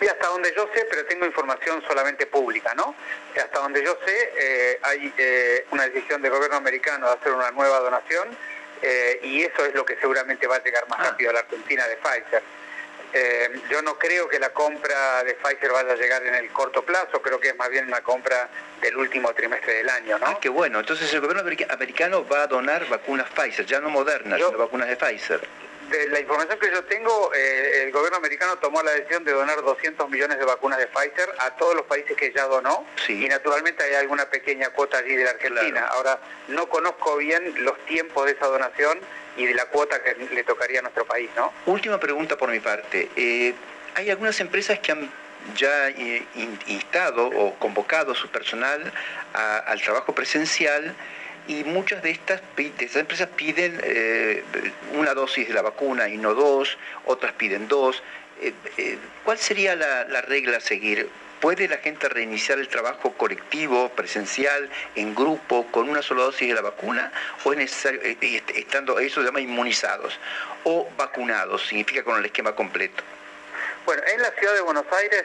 Mira, 0.00 0.12
hasta 0.12 0.28
donde 0.28 0.52
yo 0.54 0.68
sé, 0.74 0.86
pero 0.88 1.04
tengo 1.06 1.26
información 1.26 1.82
solamente 1.86 2.26
pública, 2.26 2.72
¿no? 2.74 2.94
Hasta 3.36 3.58
donde 3.58 3.82
yo 3.82 3.98
sé, 4.06 4.32
eh, 4.36 4.78
hay 4.82 5.12
eh, 5.16 5.66
una 5.72 5.88
decisión 5.88 6.22
del 6.22 6.30
gobierno 6.30 6.56
americano 6.56 7.08
de 7.08 7.14
hacer 7.14 7.32
una 7.32 7.50
nueva 7.50 7.80
donación 7.80 8.28
eh, 8.80 9.18
y 9.22 9.42
eso 9.42 9.64
es 9.64 9.74
lo 9.74 9.84
que 9.84 9.96
seguramente 9.96 10.46
va 10.46 10.56
a 10.56 10.62
llegar 10.62 10.88
más 10.88 11.00
ah. 11.00 11.10
rápido 11.10 11.30
a 11.30 11.32
la 11.32 11.40
Argentina 11.40 11.86
de 11.88 11.96
Pfizer. 11.96 12.42
yo 13.70 13.82
no 13.82 13.98
creo 13.98 14.28
que 14.28 14.38
la 14.38 14.50
compra 14.50 15.24
de 15.24 15.34
Pfizer 15.34 15.72
vaya 15.72 15.92
a 15.92 15.96
llegar 15.96 16.24
en 16.24 16.34
el 16.34 16.48
corto 16.52 16.84
plazo, 16.84 17.20
creo 17.20 17.40
que 17.40 17.48
es 17.48 17.56
más 17.56 17.70
bien 17.70 17.88
una 17.88 18.00
compra 18.02 18.48
del 18.80 18.96
último 18.96 19.32
trimestre 19.34 19.74
del 19.74 19.88
año, 19.88 20.18
¿no? 20.18 20.26
Ah, 20.26 20.38
qué 20.40 20.48
bueno. 20.48 20.78
Entonces 20.78 21.12
el 21.12 21.20
gobierno 21.20 21.42
americano 21.70 22.24
va 22.28 22.42
a 22.42 22.46
donar 22.46 22.86
vacunas 22.88 23.28
Pfizer, 23.30 23.66
ya 23.66 23.80
no 23.80 23.88
modernas, 23.88 24.38
sino 24.38 24.56
vacunas 24.58 24.88
de 24.88 24.96
Pfizer 24.96 25.67
de 25.90 26.08
la 26.08 26.20
información 26.20 26.58
que 26.58 26.70
yo 26.70 26.84
tengo, 26.84 27.32
eh, 27.34 27.82
el 27.84 27.92
gobierno 27.92 28.18
americano 28.18 28.56
tomó 28.58 28.82
la 28.82 28.90
decisión 28.92 29.24
de 29.24 29.32
donar 29.32 29.62
200 29.62 30.08
millones 30.10 30.38
de 30.38 30.44
vacunas 30.44 30.78
de 30.78 30.86
Pfizer 30.86 31.28
a 31.38 31.56
todos 31.56 31.74
los 31.74 31.86
países 31.86 32.16
que 32.16 32.32
ya 32.32 32.44
donó 32.46 32.86
Sí. 33.06 33.24
y 33.24 33.28
naturalmente 33.28 33.82
hay 33.84 33.94
alguna 33.94 34.26
pequeña 34.28 34.70
cuota 34.70 34.98
allí 34.98 35.16
de 35.16 35.24
la 35.24 35.30
Argentina. 35.30 35.70
Claro. 35.80 35.92
Ahora, 35.94 36.18
no 36.48 36.68
conozco 36.68 37.16
bien 37.16 37.54
los 37.64 37.78
tiempos 37.86 38.26
de 38.26 38.32
esa 38.32 38.46
donación 38.46 38.98
y 39.36 39.46
de 39.46 39.54
la 39.54 39.66
cuota 39.66 40.02
que 40.02 40.14
le 40.34 40.44
tocaría 40.44 40.80
a 40.80 40.82
nuestro 40.82 41.04
país, 41.06 41.30
¿no? 41.36 41.52
Última 41.66 41.98
pregunta 41.98 42.36
por 42.36 42.50
mi 42.50 42.60
parte. 42.60 43.08
Eh, 43.16 43.54
hay 43.94 44.10
algunas 44.10 44.38
empresas 44.40 44.78
que 44.80 44.92
han 44.92 45.10
ya 45.56 45.88
eh, 45.88 46.26
in- 46.34 46.58
instado 46.66 47.28
o 47.28 47.54
convocado 47.58 48.12
a 48.12 48.14
su 48.14 48.28
personal 48.28 48.92
a- 49.32 49.58
al 49.58 49.80
trabajo 49.80 50.14
presencial 50.14 50.94
y 51.48 51.64
muchas 51.64 52.02
de 52.02 52.10
estas, 52.10 52.40
empresas 52.56 53.28
piden 53.34 53.80
eh, 53.82 54.44
una 54.92 55.14
dosis 55.14 55.48
de 55.48 55.54
la 55.54 55.62
vacuna 55.62 56.08
y 56.08 56.18
no 56.18 56.34
dos, 56.34 56.76
otras 57.06 57.32
piden 57.32 57.66
dos. 57.68 58.02
Eh, 58.40 58.52
eh, 58.76 58.98
¿Cuál 59.24 59.38
sería 59.38 59.74
la, 59.74 60.04
la 60.04 60.20
regla 60.22 60.58
a 60.58 60.60
seguir? 60.60 61.08
¿Puede 61.40 61.66
la 61.68 61.78
gente 61.78 62.08
reiniciar 62.08 62.58
el 62.58 62.68
trabajo 62.68 63.12
colectivo, 63.14 63.88
presencial, 63.90 64.68
en 64.94 65.14
grupo, 65.14 65.66
con 65.70 65.88
una 65.88 66.02
sola 66.02 66.24
dosis 66.24 66.48
de 66.48 66.54
la 66.54 66.60
vacuna? 66.60 67.12
¿O 67.44 67.52
es 67.52 67.58
necesario, 67.58 68.00
estando, 68.54 68.98
eso 68.98 69.20
se 69.20 69.26
llama 69.26 69.40
inmunizados? 69.40 70.18
¿O 70.64 70.88
vacunados? 70.96 71.66
Significa 71.66 72.02
con 72.02 72.18
el 72.18 72.24
esquema 72.26 72.54
completo. 72.54 73.02
Bueno, 73.86 74.02
en 74.12 74.20
la 74.20 74.30
ciudad 74.32 74.52
de 74.54 74.60
Buenos 74.60 74.84
Aires, 74.92 75.24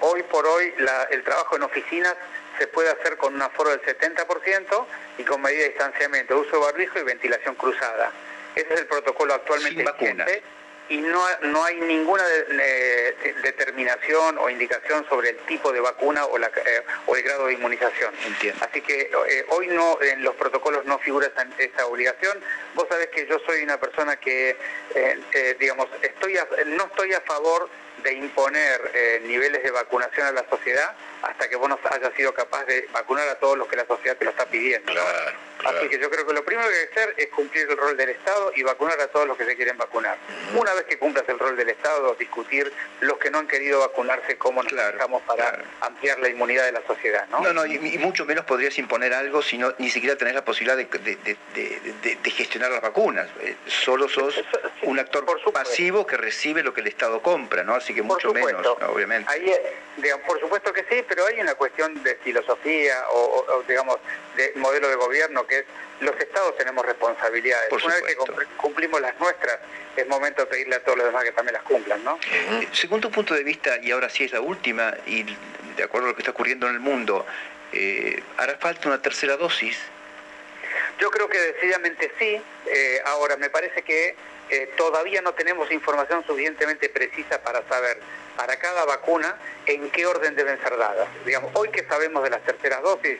hoy 0.00 0.22
por 0.24 0.44
hoy, 0.46 0.74
la- 0.80 1.04
el 1.04 1.22
trabajo 1.22 1.56
en 1.56 1.62
oficinas 1.62 2.14
se 2.58 2.66
puede 2.68 2.90
hacer 2.90 3.16
con 3.16 3.34
un 3.34 3.42
aforo 3.42 3.70
del 3.70 3.80
70% 3.82 4.86
y 5.18 5.24
con 5.24 5.42
medida 5.42 5.62
de 5.62 5.68
distanciamiento, 5.70 6.38
uso 6.38 6.52
de 6.52 6.58
barbijo 6.64 6.98
y 6.98 7.02
ventilación 7.02 7.54
cruzada. 7.54 8.12
Ese 8.54 8.72
es 8.74 8.80
el 8.80 8.86
protocolo 8.86 9.34
actualmente 9.34 9.82
vigente 9.98 10.42
y 10.88 10.98
no, 10.98 11.20
no 11.42 11.64
hay 11.64 11.76
ninguna 11.80 12.22
de- 12.24 12.44
de- 12.44 13.34
determinación 13.42 14.38
o 14.38 14.48
indicación 14.48 15.04
sobre 15.08 15.30
el 15.30 15.36
tipo 15.38 15.72
de 15.72 15.80
vacuna 15.80 16.24
o, 16.26 16.38
la, 16.38 16.46
eh, 16.46 16.82
o 17.06 17.16
el 17.16 17.22
grado 17.24 17.46
de 17.48 17.54
inmunización. 17.54 18.14
Entiendo. 18.24 18.64
Así 18.64 18.80
que 18.82 19.10
eh, 19.28 19.44
hoy 19.48 19.66
no 19.66 19.98
en 20.00 20.22
los 20.22 20.36
protocolos 20.36 20.84
no 20.84 20.98
figura 21.00 21.26
esa, 21.26 21.44
esa 21.58 21.86
obligación. 21.86 22.40
Vos 22.74 22.86
sabés 22.88 23.08
que 23.08 23.26
yo 23.26 23.38
soy 23.40 23.62
una 23.64 23.78
persona 23.80 24.16
que, 24.16 24.50
eh, 24.94 25.20
eh, 25.32 25.56
digamos, 25.58 25.88
estoy 26.02 26.38
a- 26.38 26.46
no 26.66 26.84
estoy 26.84 27.12
a 27.14 27.20
favor 27.22 27.68
de 28.02 28.12
imponer 28.12 28.90
eh, 28.94 29.20
niveles 29.24 29.62
de 29.62 29.70
vacunación 29.70 30.26
a 30.26 30.32
la 30.32 30.48
sociedad 30.48 30.94
hasta 31.22 31.48
que 31.48 31.56
vos 31.56 31.68
no 31.68 31.78
hayas 31.90 32.12
sido 32.14 32.32
capaz 32.34 32.64
de 32.66 32.88
vacunar 32.92 33.28
a 33.28 33.34
todos 33.36 33.56
los 33.58 33.66
que 33.68 33.76
la 33.76 33.86
sociedad 33.86 34.16
te 34.16 34.24
lo 34.24 34.30
está 34.30 34.46
pidiendo. 34.46 34.92
¿no? 34.92 35.00
Claro, 35.00 35.32
claro. 35.58 35.78
Así 35.78 35.88
que 35.88 35.98
yo 35.98 36.08
creo 36.10 36.26
que 36.26 36.32
lo 36.34 36.44
primero 36.44 36.68
que 36.68 36.74
hay 36.76 36.86
que 36.86 36.92
hacer 37.00 37.14
es 37.16 37.26
cumplir 37.28 37.68
el 37.68 37.76
rol 37.76 37.96
del 37.96 38.10
Estado 38.10 38.52
y 38.54 38.62
vacunar 38.62 39.00
a 39.00 39.08
todos 39.08 39.26
los 39.26 39.36
que 39.36 39.44
se 39.44 39.56
quieren 39.56 39.76
vacunar. 39.76 40.16
Una 40.54 40.72
vez 40.74 40.84
que 40.84 40.98
cumplas 40.98 41.24
el 41.28 41.38
rol 41.38 41.56
del 41.56 41.70
Estado, 41.70 42.14
discutir 42.14 42.72
los 43.00 43.18
que 43.18 43.30
no 43.30 43.38
han 43.38 43.48
querido 43.48 43.80
vacunarse, 43.80 44.36
cómo 44.36 44.62
nos 44.62 44.72
Claro, 44.72 44.98
para 45.26 45.64
ampliar 45.80 46.18
la 46.20 46.28
inmunidad 46.28 46.64
de 46.66 46.72
la 46.72 46.82
sociedad. 46.86 47.26
No, 47.28 47.40
No, 47.40 47.52
no, 47.52 47.66
y, 47.66 47.74
y 47.76 47.98
mucho 47.98 48.24
menos 48.24 48.44
podrías 48.44 48.78
imponer 48.78 49.12
algo 49.14 49.42
si 49.42 49.58
no, 49.58 49.74
ni 49.78 49.90
siquiera 49.90 50.16
tenés 50.16 50.34
la 50.34 50.44
posibilidad 50.44 50.76
de, 50.76 50.84
de- 50.84 51.16
de- 51.54 52.16
de- 52.22 52.30
gestionar 52.30 52.70
las 52.70 52.82
vacunas. 52.82 53.28
Eh, 53.40 53.56
solo 53.66 54.08
sos 54.08 54.34
sí, 54.34 54.42
un 54.82 54.98
actor 54.98 55.24
pasivo 55.52 56.06
que 56.06 56.16
recibe 56.18 56.62
lo 56.62 56.74
que 56.74 56.82
el 56.82 56.86
Estado 56.88 57.22
compra, 57.22 57.64
¿no? 57.64 57.74
Así 57.86 57.94
que 57.94 58.02
mucho 58.02 58.28
supuesto. 58.34 58.46
menos, 58.58 58.80
¿no? 58.80 58.86
obviamente. 58.88 59.30
Ahí, 59.32 59.52
digamos, 59.96 60.26
por 60.26 60.40
supuesto 60.40 60.72
que 60.72 60.82
sí, 60.90 61.04
pero 61.08 61.24
hay 61.24 61.38
una 61.40 61.54
cuestión 61.54 62.02
de 62.02 62.16
filosofía 62.16 63.04
o, 63.12 63.44
o- 63.48 63.62
digamos, 63.62 63.98
de 64.34 64.50
modelo 64.56 64.88
de 64.88 64.96
gobierno 64.96 65.46
que 65.46 65.60
es 65.60 65.64
los 66.00 66.16
estados 66.18 66.56
tenemos 66.58 66.84
responsabilidades. 66.84 67.68
Por 67.70 67.80
una 67.84 67.94
vez 67.94 68.02
que 68.02 68.10
supuesto. 68.14 68.34
cumpl- 68.42 68.56
cumplimos 68.56 69.00
las 69.00 69.16
nuestras, 69.20 69.60
es 69.96 70.06
momento 70.08 70.40
de 70.42 70.46
pedirle 70.48 70.74
a 70.74 70.80
todos 70.82 70.98
los 70.98 71.06
demás 71.06 71.22
que 71.22 71.30
también 71.30 71.52
las 71.54 71.62
cumplan, 71.62 72.02
¿no? 72.02 72.18
Eh, 72.32 72.66
Según 72.72 73.00
tu 73.00 73.08
punto 73.12 73.34
de 73.34 73.44
vista, 73.44 73.78
y 73.80 73.92
ahora 73.92 74.10
sí 74.10 74.24
es 74.24 74.32
la 74.32 74.40
última, 74.40 74.92
y 75.06 75.24
de 75.76 75.84
acuerdo 75.84 76.08
a 76.08 76.10
lo 76.10 76.16
que 76.16 76.22
está 76.22 76.32
ocurriendo 76.32 76.66
en 76.66 76.74
el 76.74 76.80
mundo, 76.80 77.24
eh, 77.72 78.20
¿hará 78.36 78.56
falta 78.58 78.88
una 78.88 79.00
tercera 79.00 79.36
dosis? 79.36 79.78
Yo 80.98 81.08
creo 81.12 81.28
que 81.28 81.38
decididamente 81.38 82.10
sí. 82.18 82.42
Eh, 82.66 83.00
ahora, 83.04 83.36
me 83.36 83.48
parece 83.48 83.82
que 83.82 84.16
eh, 84.50 84.70
todavía 84.76 85.22
no 85.22 85.32
tenemos 85.34 85.70
información 85.70 86.24
suficientemente 86.26 86.88
precisa 86.88 87.42
para 87.42 87.66
saber 87.68 87.98
para 88.36 88.56
cada 88.56 88.84
vacuna 88.84 89.36
en 89.64 89.90
qué 89.90 90.06
orden 90.06 90.36
deben 90.36 90.60
ser 90.62 90.76
dadas. 90.76 91.08
Digamos, 91.24 91.50
hoy 91.54 91.70
que 91.70 91.84
sabemos 91.84 92.22
de 92.22 92.30
las 92.30 92.42
terceras 92.42 92.82
dosis, 92.82 93.18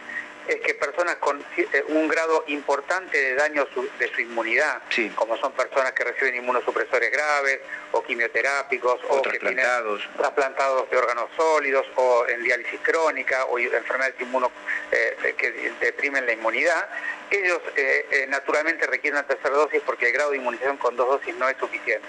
es 0.49 0.57
que 0.61 0.74
personas 0.74 1.16
con 1.16 1.42
eh, 1.57 1.84
un 1.88 2.09
grado 2.09 2.44
importante 2.49 3.16
de 3.20 3.34
daño 3.34 3.66
su- 3.74 3.88
de 3.99 4.09
su 4.14 4.20
inmunidad, 4.20 4.80
Sí. 4.90 5.11
como 5.11 5.36
son 5.38 5.53
personas 5.53 5.92
que 5.92 6.05
reciben 6.05 6.36
inmunosupresores 6.36 7.11
graves 7.11 7.61
o 7.92 8.03
quimioterápicos 8.03 9.01
O 9.09 9.16
o, 9.16 9.22
que 9.22 9.38
tienen 9.38 9.57
trasplantados. 9.57 10.09
trasplantados 10.16 10.90
de 10.90 10.97
órganos 10.97 11.30
sólidos 11.36 11.86
o 11.97 12.26
en 12.28 12.42
diálisis 12.42 12.80
crónica 12.82 13.44
o 13.47 13.59
enfermedades 13.59 14.20
inmuno 14.20 14.51
eh, 14.92 15.34
que 15.36 15.51
deprimen 15.80 16.26
la 16.26 16.32
inmunidad, 16.32 16.88
ellos 17.30 17.61
eh, 17.76 18.07
eh, 18.11 18.26
naturalmente 18.28 18.86
requieren 18.86 19.18
una 19.18 19.26
tercera 19.26 19.55
dosis 19.55 19.82
porque 19.84 20.07
el 20.09 20.12
grado 20.12 20.30
de 20.30 20.36
inmunización 20.38 20.76
con 20.76 20.97
dos 20.97 21.09
dosis 21.09 21.34
no 21.36 21.49
es 21.49 21.57
suficiente. 21.59 22.07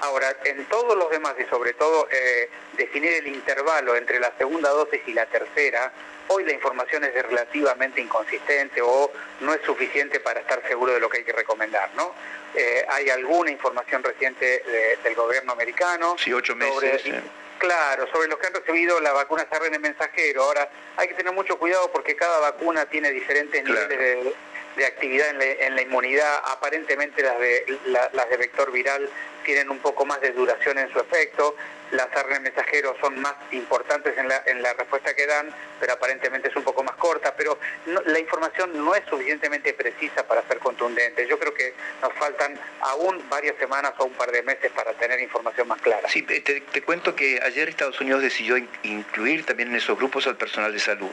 Ahora, 0.00 0.36
en 0.44 0.64
todos 0.66 0.96
los 0.96 1.10
demás 1.10 1.34
y 1.40 1.44
sobre 1.46 1.72
todo 1.74 2.06
eh, 2.12 2.48
definir 2.74 3.14
el 3.14 3.26
intervalo 3.28 3.96
entre 3.96 4.20
la 4.20 4.32
segunda 4.38 4.70
dosis 4.70 5.00
y 5.06 5.12
la 5.12 5.26
tercera, 5.26 5.92
hoy 6.28 6.44
la 6.44 6.52
información 6.52 7.04
es 7.04 7.12
relativamente 7.14 8.00
inconsistente 8.00 8.80
o 8.82 9.10
no 9.40 9.54
es 9.54 9.60
suficiente 9.62 10.20
para 10.20 10.40
estar 10.40 10.62
seguro 10.66 10.92
de 10.94 11.00
lo 11.00 11.08
que 11.08 11.18
hay 11.18 11.24
que 11.24 11.32
recomendar, 11.32 11.90
¿no? 11.94 12.14
Eh, 12.54 12.84
hay 12.88 13.10
alguna 13.10 13.50
información 13.50 14.02
reciente 14.02 14.62
de- 14.66 14.96
del 15.02 15.14
gobierno 15.14 15.52
americano 15.52 16.16
Sí, 16.18 16.32
ocho 16.32 16.54
sobre- 16.54 16.92
meses, 16.92 17.06
eh. 17.06 17.22
Claro, 17.58 18.06
sobre 18.12 18.28
los 18.28 18.38
que 18.38 18.46
han 18.46 18.54
recibido 18.54 19.00
la 19.00 19.12
vacuna 19.12 19.44
ARN 19.50 19.78
mensajero. 19.80 20.44
Ahora, 20.44 20.68
hay 20.96 21.08
que 21.08 21.14
tener 21.14 21.32
mucho 21.32 21.58
cuidado 21.58 21.90
porque 21.90 22.14
cada 22.14 22.38
vacuna 22.38 22.86
tiene 22.86 23.10
diferentes 23.10 23.64
Claro. 23.64 23.88
niveles 23.88 24.24
de, 24.24 24.34
de 24.76 24.86
actividad 24.86 25.30
en 25.30 25.38
la, 25.38 25.44
en 25.44 25.74
la 25.74 25.82
inmunidad. 25.82 26.40
Aparentemente 26.44 27.20
las 27.22 27.36
de, 27.40 27.78
la- 27.86 28.10
las 28.12 28.28
de 28.30 28.36
vector 28.36 28.70
viral 28.70 29.10
tienen 29.44 29.70
un 29.70 29.80
poco 29.80 30.06
más 30.06 30.20
de 30.20 30.30
duración 30.30 30.78
en 30.78 30.92
su 30.92 31.00
efecto. 31.00 31.56
Las 31.90 32.08
ARN 32.14 32.42
mensajeros 32.42 32.96
son 33.00 33.18
más 33.20 33.34
importantes 33.50 34.16
en 34.18 34.28
la, 34.28 34.42
en 34.46 34.60
la 34.62 34.74
respuesta 34.74 35.14
que 35.14 35.26
dan, 35.26 35.48
pero 35.80 35.94
aparentemente 35.94 36.48
es 36.48 36.56
un 36.56 36.62
poco 36.62 36.82
más 36.82 36.96
corta. 36.96 37.34
Pero 37.36 37.58
no- 37.86 38.02
la 38.04 38.18
información 38.18 38.72
no 38.84 38.94
es 38.94 39.04
suficientemente 39.08 39.72
precisa 39.72 40.26
para 40.26 40.42
ser 40.46 40.58
contundente. 40.58 41.26
Yo 41.26 41.38
creo 41.38 41.54
que 41.54 41.72
nos 42.02 42.12
faltan 42.14 42.58
aún 42.80 43.26
varias 43.30 43.56
semanas 43.56 43.94
o 43.98 44.04
un 44.04 44.12
par 44.12 44.30
de 44.30 44.42
meses 44.42 44.70
para 44.72 44.92
tener 44.94 45.18
información 45.20 45.66
más 45.68 45.80
clara. 45.80 46.08
Sí, 46.08 46.22
te, 46.22 46.40
te 46.40 46.82
cuento 46.82 47.14
que 47.16 47.40
ayer 47.42 47.68
Estados 47.68 47.98
Unidos 48.00 48.20
decidió 48.22 48.56
in- 48.58 48.68
incluir 48.82 49.46
también 49.46 49.70
en 49.70 49.76
esos 49.76 49.96
grupos 49.96 50.26
al 50.26 50.36
personal 50.36 50.72
de 50.72 50.78
salud. 50.80 51.10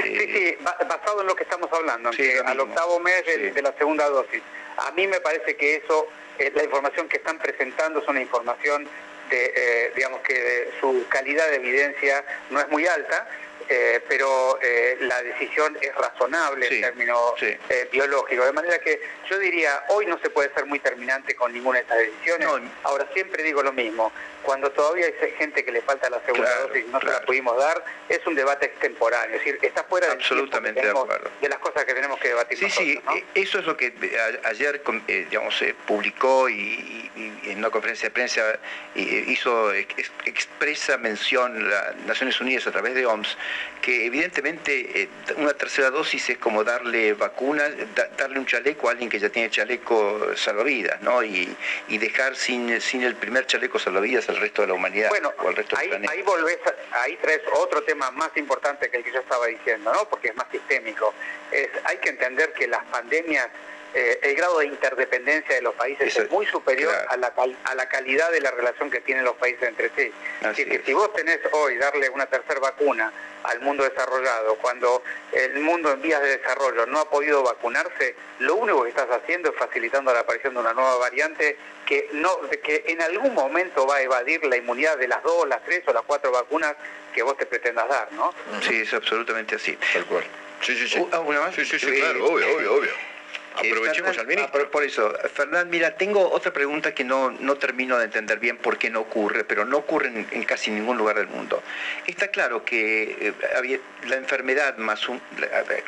Sí, 0.00 0.08
Eh, 0.16 0.56
sí, 0.58 0.64
ba- 0.64 0.76
basado 0.88 1.20
en 1.22 1.26
lo 1.26 1.34
que 1.36 1.42
estamos 1.42 1.70
hablando, 1.72 2.12
Sí, 2.12 2.18
que 2.22 2.38
al 2.38 2.58
octavo 2.60 3.00
mes 3.00 3.26
de, 3.26 3.34
Sí. 3.34 3.50
de 3.50 3.62
la 3.62 3.72
segunda 3.72 4.08
dosis. 4.08 4.42
A 4.76 4.90
mí 4.92 5.06
me 5.06 5.20
parece 5.20 5.54
que 5.56 5.76
eso, 5.76 6.06
eh, 6.38 6.50
la 6.54 6.64
información 6.64 7.08
que 7.08 7.18
están 7.18 7.38
presentando 7.38 8.00
es 8.00 8.08
una 8.08 8.20
información 8.20 8.88
eh, 9.32 9.92
digamos 9.94 10.20
que 10.22 10.70
su 10.80 11.06
calidad 11.08 11.48
de 11.50 11.56
evidencia 11.56 12.24
no 12.50 12.60
es 12.60 12.68
muy 12.68 12.86
alta, 12.86 13.28
eh, 13.68 14.02
pero 14.08 14.58
eh, 14.60 14.96
la 15.00 15.22
decisión 15.22 15.78
es 15.80 15.94
razonable 15.94 16.66
Sí, 16.68 16.74
en 16.76 16.80
términos 16.82 17.18
sí. 17.38 17.56
eh, 17.68 17.88
biológicos. 17.90 18.44
De 18.46 18.52
manera 18.52 18.78
que 18.80 19.00
yo 19.30 19.38
diría, 19.38 19.84
hoy 19.88 20.04
no 20.06 20.18
se 20.18 20.28
puede 20.30 20.52
ser 20.52 20.66
muy 20.66 20.78
terminante 20.80 21.34
con 21.34 21.52
ninguna 21.52 21.78
de 21.78 21.82
estas 21.82 21.98
decisiones. 21.98 22.48
No. 22.48 22.60
Ahora 22.82 23.06
siempre 23.14 23.42
digo 23.42 23.62
lo 23.62 23.72
mismo, 23.72 24.12
cuando 24.42 24.70
todavía 24.70 25.06
hay 25.06 25.30
gente 25.32 25.64
que 25.64 25.72
le 25.72 25.80
falta 25.82 26.08
la 26.10 26.20
segunda 26.24 26.46
Claro, 26.48 26.68
dosis 26.68 26.84
y 26.84 26.88
no 26.88 26.98
se 26.98 27.04
claro. 27.06 27.20
la 27.20 27.26
pudimos 27.26 27.56
dar, 27.58 27.84
es 28.08 28.26
un 28.26 28.34
debate 28.34 28.66
extemporáneo, 28.66 29.36
es 29.36 29.44
decir, 29.44 29.58
está 29.62 29.84
fuera 29.84 30.08
del 30.08 30.18
que 30.18 30.34
de 30.34 30.72
tenemos- 30.72 31.04
acuerdo. 31.04 31.30
de 31.40 31.48
las 31.48 31.58
cosas 31.58 31.84
que 31.84 31.94
tenemos 31.94 32.18
que 32.18 32.28
debatir 32.28 32.58
Sí, 32.58 32.70
sí, 32.70 33.00
eh, 33.16 33.24
eso 33.34 33.58
es 33.58 33.66
lo 33.66 33.76
que 33.76 33.86
eh, 34.00 34.40
ayer 34.44 34.82
eh, 35.08 35.26
digamos, 35.30 35.60
eh, 35.62 35.74
publicó 35.86 36.48
y, 36.48 36.54
y- 36.54 37.10
y 37.44 37.50
en 37.50 37.58
una 37.58 37.70
conferencia 37.70 38.08
de 38.08 38.14
prensa 38.14 38.58
hizo 38.94 39.72
ex- 39.72 40.10
expresa 40.24 40.96
mención 40.96 41.68
la 41.68 41.94
Naciones 42.06 42.40
Unidas 42.40 42.66
a 42.66 42.72
través 42.72 42.94
de 42.94 43.04
OMS, 43.06 43.36
que 43.80 44.06
evidentemente 44.06 45.08
una 45.36 45.52
tercera 45.54 45.90
dosis 45.90 46.30
es 46.30 46.38
como 46.38 46.64
darle 46.64 47.12
vacunas, 47.14 47.70
da- 47.94 48.08
darle 48.16 48.38
un 48.38 48.46
chaleco 48.46 48.88
a 48.88 48.92
alguien 48.92 49.10
que 49.10 49.18
ya 49.18 49.28
tiene 49.28 49.50
chaleco 49.50 50.34
salvavidas, 50.36 51.00
¿no? 51.02 51.22
Y, 51.22 51.54
y 51.88 51.98
dejar 51.98 52.36
sin, 52.36 52.80
sin 52.80 53.02
el 53.02 53.14
primer 53.16 53.46
chaleco 53.46 53.78
salvavidas 53.78 54.28
al 54.32 54.40
resto 54.40 54.62
de 54.62 54.68
la 54.68 54.74
humanidad 54.74 55.08
Bueno, 55.10 55.32
o 55.38 55.48
al 55.48 55.56
resto 55.56 55.76
ahí, 55.76 55.82
del 55.88 56.00
planeta. 56.00 56.12
ahí 56.12 56.22
volvés, 56.22 56.58
a- 56.66 57.02
ahí 57.02 57.16
traes 57.18 57.42
otro 57.54 57.82
tema 57.84 58.10
más 58.10 58.30
importante 58.36 58.90
que 58.90 58.96
el 58.98 59.04
que 59.04 59.12
yo 59.12 59.20
estaba 59.20 59.46
diciendo, 59.46 59.92
¿no? 59.92 60.08
Porque 60.08 60.28
es 60.28 60.34
más 60.36 60.46
sistémico. 60.50 61.14
Es, 61.50 61.68
hay 61.84 61.98
que 61.98 62.08
entender 62.10 62.52
que 62.52 62.66
las 62.66 62.84
pandemias 62.86 63.48
eh, 63.94 64.18
el 64.22 64.34
grado 64.36 64.58
de 64.60 64.66
interdependencia 64.66 65.54
de 65.54 65.62
los 65.62 65.74
países 65.74 66.16
es 66.16 66.30
muy 66.30 66.46
superior 66.46 66.94
a, 67.08 67.16
la, 67.16 67.32
a 67.64 67.74
la 67.74 67.88
calidad 67.88 68.30
de 68.30 68.40
la 68.40 68.50
relación 68.50 68.90
que 68.90 69.00
tienen 69.00 69.24
los 69.24 69.36
países 69.36 69.68
entre 69.68 69.90
sí. 69.96 70.12
Así 70.42 70.64
que 70.64 70.82
si 70.84 70.92
vos 70.94 71.12
tenés 71.12 71.40
hoy 71.52 71.76
darle 71.76 72.08
una 72.10 72.26
tercera 72.26 72.60
vacuna 72.60 73.12
al 73.44 73.60
mundo 73.60 73.84
desarrollado, 73.84 74.56
cuando 74.56 75.02
el 75.32 75.60
mundo 75.60 75.92
en 75.92 76.00
vías 76.00 76.22
de 76.22 76.38
desarrollo 76.38 76.86
no 76.86 77.00
ha 77.00 77.10
podido 77.10 77.42
vacunarse, 77.42 78.14
lo 78.38 78.54
único 78.54 78.84
que 78.84 78.90
estás 78.90 79.10
haciendo 79.10 79.50
es 79.50 79.56
facilitando 79.56 80.12
la 80.12 80.20
aparición 80.20 80.54
de 80.54 80.60
una 80.60 80.72
nueva 80.72 80.96
variante 80.96 81.56
que, 81.84 82.08
no, 82.12 82.30
que 82.62 82.84
en 82.86 83.02
algún 83.02 83.34
momento 83.34 83.86
va 83.86 83.96
a 83.96 84.02
evadir 84.02 84.44
la 84.44 84.56
inmunidad 84.56 84.96
de 84.96 85.08
las 85.08 85.22
dos, 85.22 85.46
las 85.48 85.62
tres 85.64 85.82
o 85.86 85.92
las 85.92 86.02
cuatro 86.02 86.30
vacunas 86.30 86.76
que 87.12 87.22
vos 87.22 87.36
te 87.36 87.44
pretendas 87.44 87.88
dar, 87.88 88.10
¿no? 88.12 88.32
Sí, 88.62 88.80
es 88.80 88.94
absolutamente 88.94 89.56
así. 89.56 89.76
Tal 89.92 90.06
cual. 90.06 90.24
Sí, 90.62 90.76
sí, 90.76 90.88
sí. 90.88 91.06
¿Alguna 91.10 91.40
más? 91.40 91.54
Sí, 91.54 91.64
sí, 91.64 91.78
sí, 91.78 91.92
claro, 91.98 92.24
obvio, 92.24 92.56
obvio, 92.56 92.74
obvio. 92.74 93.11
Eh, 93.60 93.70
Aprovechemos 93.70 94.16
al 94.18 94.26
ministro. 94.26 94.70
Por, 94.70 94.82
eso, 94.82 95.12
Fernán, 95.34 95.68
mira, 95.68 95.96
tengo 95.96 96.30
otra 96.30 96.52
pregunta 96.52 96.94
que 96.94 97.04
no, 97.04 97.30
no 97.30 97.56
termino 97.56 97.98
de 97.98 98.04
entender 98.04 98.38
bien 98.38 98.56
por 98.56 98.78
qué 98.78 98.90
no 98.90 99.00
ocurre, 99.00 99.44
pero 99.44 99.64
no 99.64 99.78
ocurre 99.78 100.08
en, 100.08 100.44
casi 100.44 100.70
ningún 100.70 100.96
lugar 100.96 101.16
del 101.16 101.28
mundo. 101.28 101.62
Está 102.06 102.28
claro 102.28 102.64
que 102.64 103.16
eh, 103.20 103.80
la 104.08 104.16
enfermedad 104.16 104.76
más 104.78 105.08
un, 105.08 105.20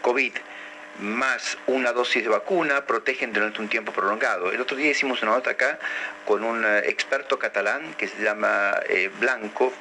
COVID 0.02 0.32
más 1.00 1.58
una 1.66 1.92
dosis 1.92 2.22
de 2.22 2.28
vacuna 2.28 2.86
protegen 2.86 3.32
durante 3.32 3.60
un 3.60 3.68
tiempo 3.68 3.92
prolongado. 3.92 4.52
El 4.52 4.60
otro 4.60 4.76
día 4.76 4.90
hicimos 4.90 5.22
una 5.22 5.32
nota 5.32 5.50
acá 5.50 5.78
con 6.24 6.44
un 6.44 6.64
eh, 6.64 6.82
experto 6.86 7.38
catalán 7.38 7.94
que 7.94 8.06
se 8.06 8.22
llama 8.22 8.78
Blanco, 9.18 9.72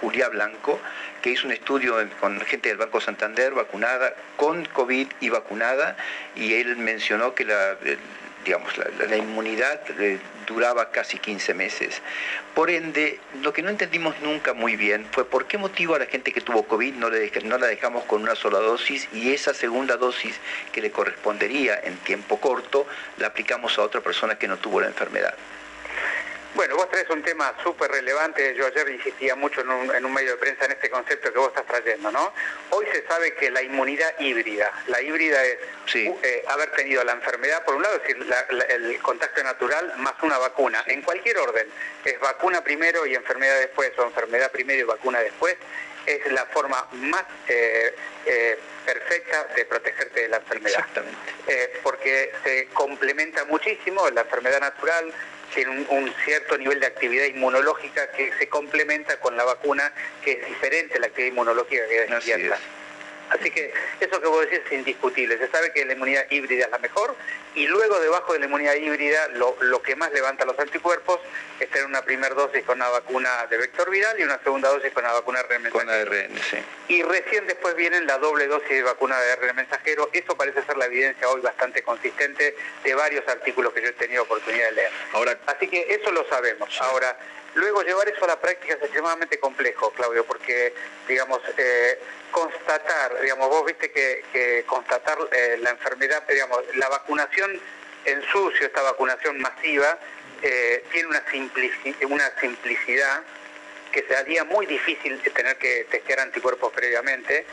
Julia 0.00 0.28
Blanco, 0.28 0.80
que 1.22 1.30
hizo 1.30 1.46
un 1.46 1.52
estudio 1.52 1.96
con 2.20 2.40
gente 2.40 2.68
del 2.68 2.78
Banco 2.78 3.00
Santander 3.00 3.52
vacunada 3.52 4.14
con 4.36 4.64
COVID 4.66 5.08
y 5.20 5.28
vacunada, 5.28 5.96
y 6.34 6.54
él 6.54 6.76
mencionó 6.76 7.34
que 7.34 7.44
la, 7.44 7.76
digamos, 8.44 8.72
la, 8.76 9.16
inmunidad 9.16 9.80
eh, 10.00 10.18
duraba 10.46 10.90
casi 10.90 11.18
15 11.18 11.54
meses. 11.54 12.02
Por 12.54 12.70
ende, 12.70 13.20
lo 13.40 13.52
que 13.52 13.62
no 13.62 13.70
entendimos 13.70 14.14
nunca 14.20 14.52
muy 14.52 14.76
bien 14.76 15.06
fue 15.12 15.24
por 15.24 15.46
qué 15.46 15.58
motivo 15.58 15.94
a 15.94 15.98
la 15.98 16.06
gente 16.06 16.32
que 16.32 16.40
tuvo 16.40 16.64
COVID 16.64 16.94
no, 16.94 17.10
le, 17.10 17.30
no 17.44 17.58
la 17.58 17.66
dejamos 17.66 18.04
con 18.04 18.22
una 18.22 18.34
sola 18.34 18.58
dosis 18.58 19.08
y 19.12 19.32
esa 19.32 19.54
segunda 19.54 19.96
dosis 19.96 20.38
que 20.72 20.80
le 20.80 20.90
correspondería 20.90 21.78
en 21.82 21.96
tiempo 21.98 22.40
corto 22.40 22.86
la 23.18 23.28
aplicamos 23.28 23.78
a 23.78 23.82
otra 23.82 24.00
persona 24.00 24.36
que 24.36 24.48
no 24.48 24.56
tuvo 24.56 24.80
la 24.80 24.88
enfermedad. 24.88 25.34
Bueno, 26.54 26.76
vos 26.76 26.90
traes 26.90 27.08
un 27.08 27.22
tema 27.22 27.54
súper 27.62 27.90
relevante. 27.90 28.54
Yo 28.54 28.66
ayer 28.66 28.90
insistía 28.90 29.34
mucho 29.34 29.62
en 29.62 29.70
un, 30.04 30.12
medio 30.12 30.32
de 30.32 30.36
prensa 30.36 30.66
en 30.66 30.72
este 30.72 30.90
concepto 30.90 31.32
que 31.32 31.38
vos 31.38 31.48
estás 31.48 31.66
trayendo, 31.66 32.12
¿no? 32.12 32.32
Hoy 32.70 32.86
se 32.92 33.06
sabe 33.06 33.34
que 33.34 33.50
la 33.50 33.62
inmunidad 33.62 34.18
híbrida, 34.20 34.70
la 34.88 35.00
híbrida 35.00 35.42
es 35.44 35.58
eh, 35.94 36.44
haber 36.48 36.70
tenido 36.72 37.02
la 37.04 37.12
enfermedad, 37.12 37.64
por 37.64 37.76
un 37.76 37.82
lado, 37.82 37.96
es 37.96 38.02
decir, 38.02 38.26
el 38.68 39.00
contacto 39.00 39.42
natural 39.42 39.94
más 39.96 40.14
una 40.22 40.36
vacuna, 40.36 40.84
en 40.86 41.00
cualquier 41.00 41.38
orden. 41.38 41.66
Es 42.04 42.20
vacuna 42.20 42.62
primero 42.62 43.06
y 43.06 43.14
enfermedad 43.14 43.58
después, 43.58 43.90
o 43.98 44.04
enfermedad 44.04 44.50
primero 44.52 44.80
y 44.80 44.84
vacuna 44.84 45.20
después. 45.20 45.56
Es 46.04 46.30
la 46.32 46.44
forma 46.46 46.86
más 46.92 47.24
eh, 47.48 47.94
eh, 48.26 48.58
perfecta 48.84 49.44
de 49.54 49.64
protegerte 49.64 50.22
de 50.22 50.28
la 50.28 50.36
enfermedad. 50.38 50.80
Exactamente. 50.80 51.80
porque 51.82 52.32
se 52.44 52.66
complementa 52.74 53.44
muchísimo 53.46 54.10
la 54.10 54.22
enfermedad 54.22 54.60
natural, 54.60 55.14
tiene 55.54 55.86
un, 55.88 56.14
cierto 56.24 56.56
nivel 56.58 56.80
de 56.80 56.86
actividad 56.86 57.26
inmunológica 57.26 58.10
que 58.12 58.32
se 58.38 58.48
complementa 58.48 59.18
con 59.20 59.36
la 59.36 59.44
vacuna, 59.44 59.92
que 60.24 60.32
es 60.32 60.46
diferente 60.46 60.96
a 60.96 61.00
la 61.00 61.06
actividad 61.06 61.32
inmunológica 61.32 61.82
que 61.88 62.04
es. 62.04 62.10
Así 63.32 63.50
que 63.50 63.72
eso 64.00 64.20
que 64.20 64.28
vos 64.28 64.40
decís 64.42 64.60
es 64.66 64.72
indiscutible. 64.72 65.38
Se 65.38 65.48
sabe 65.48 65.72
que 65.72 65.84
la 65.84 65.92
inmunidad 65.94 66.24
híbrida 66.30 66.66
es 66.66 66.70
la 66.70 66.78
mejor 66.78 67.16
y 67.54 67.66
luego 67.66 67.98
debajo 68.00 68.32
de 68.32 68.40
la 68.40 68.46
inmunidad 68.46 68.74
híbrida 68.74 69.28
lo, 69.28 69.82
que 69.82 69.96
más 69.96 70.12
levanta 70.12 70.44
los 70.44 70.58
anticuerpos 70.58 71.20
es 71.58 71.68
tener 71.70 71.86
una 71.86 72.02
primera 72.02 72.34
dosis 72.34 72.64
con 72.64 72.76
una 72.76 72.88
vacuna 72.88 73.46
de 73.48 73.56
vector 73.56 73.90
viral 73.90 74.18
y 74.18 74.22
una 74.22 74.38
segunda 74.42 74.68
dosis 74.68 74.92
con 74.92 75.04
una 75.04 75.14
vacuna 75.14 75.42
de 75.42 75.54
ARN 75.54 75.62
mensajero. 75.62 75.86
Con 75.86 76.14
ARN, 76.14 76.38
sí. 76.50 76.58
Y 76.88 77.02
recién 77.02 77.46
después 77.46 77.74
vienen 77.74 78.06
la 78.06 78.18
doble 78.18 78.46
dosis 78.46 78.70
de 78.70 78.82
vacuna 78.82 79.18
de 79.20 79.32
ARN 79.32 79.56
mensajero. 79.56 80.10
Eso 80.12 80.36
parece 80.36 80.62
ser 80.62 80.76
la 80.76 80.86
evidencia 80.86 81.28
hoy 81.28 81.40
bastante 81.40 81.82
consistente 81.82 82.54
de 82.84 82.94
varios 82.94 83.26
artículos 83.28 83.72
que 83.72 83.82
yo 83.82 83.88
he 83.88 83.92
tenido 83.92 84.22
oportunidad 84.22 84.66
de 84.66 84.72
leer. 84.72 84.90
Ahora, 85.12 85.38
Así 85.46 85.68
que 85.68 85.86
eso 85.94 86.10
lo 86.10 86.26
sabemos. 86.28 86.68
Ahora, 86.80 87.16
Luego 87.54 87.82
llevar 87.82 88.08
eso 88.08 88.24
a 88.24 88.28
la 88.28 88.40
práctica 88.40 88.74
es 88.74 88.82
extremadamente 88.82 89.38
complejo, 89.38 89.90
Claudio, 89.90 90.24
porque, 90.24 90.72
digamos, 91.06 91.40
eh, 91.58 91.98
constatar, 92.30 93.20
digamos, 93.20 93.48
vos 93.48 93.66
viste 93.66 93.90
que, 93.90 94.64
constatar 94.66 95.18
eh, 95.32 95.58
la 95.60 95.70
enfermedad, 95.70 96.26
digamos, 96.28 96.60
la 96.76 96.88
vacunación 96.88 97.60
en 98.06 98.22
sucio, 98.32 98.66
esta 98.66 98.80
vacunación 98.82 99.38
masiva, 99.38 99.98
eh, 100.42 100.82
tiene 100.90 101.08
una, 101.08 101.22
una 102.08 102.40
simplicidad 102.40 103.22
que 103.92 104.02
se 104.08 104.16
haría 104.16 104.44
muy 104.44 104.64
difícil 104.64 105.20
tener 105.34 105.56
que 105.58 105.86
testear 105.90 106.20
anticuerpos 106.20 106.72
previamente, 106.72 107.44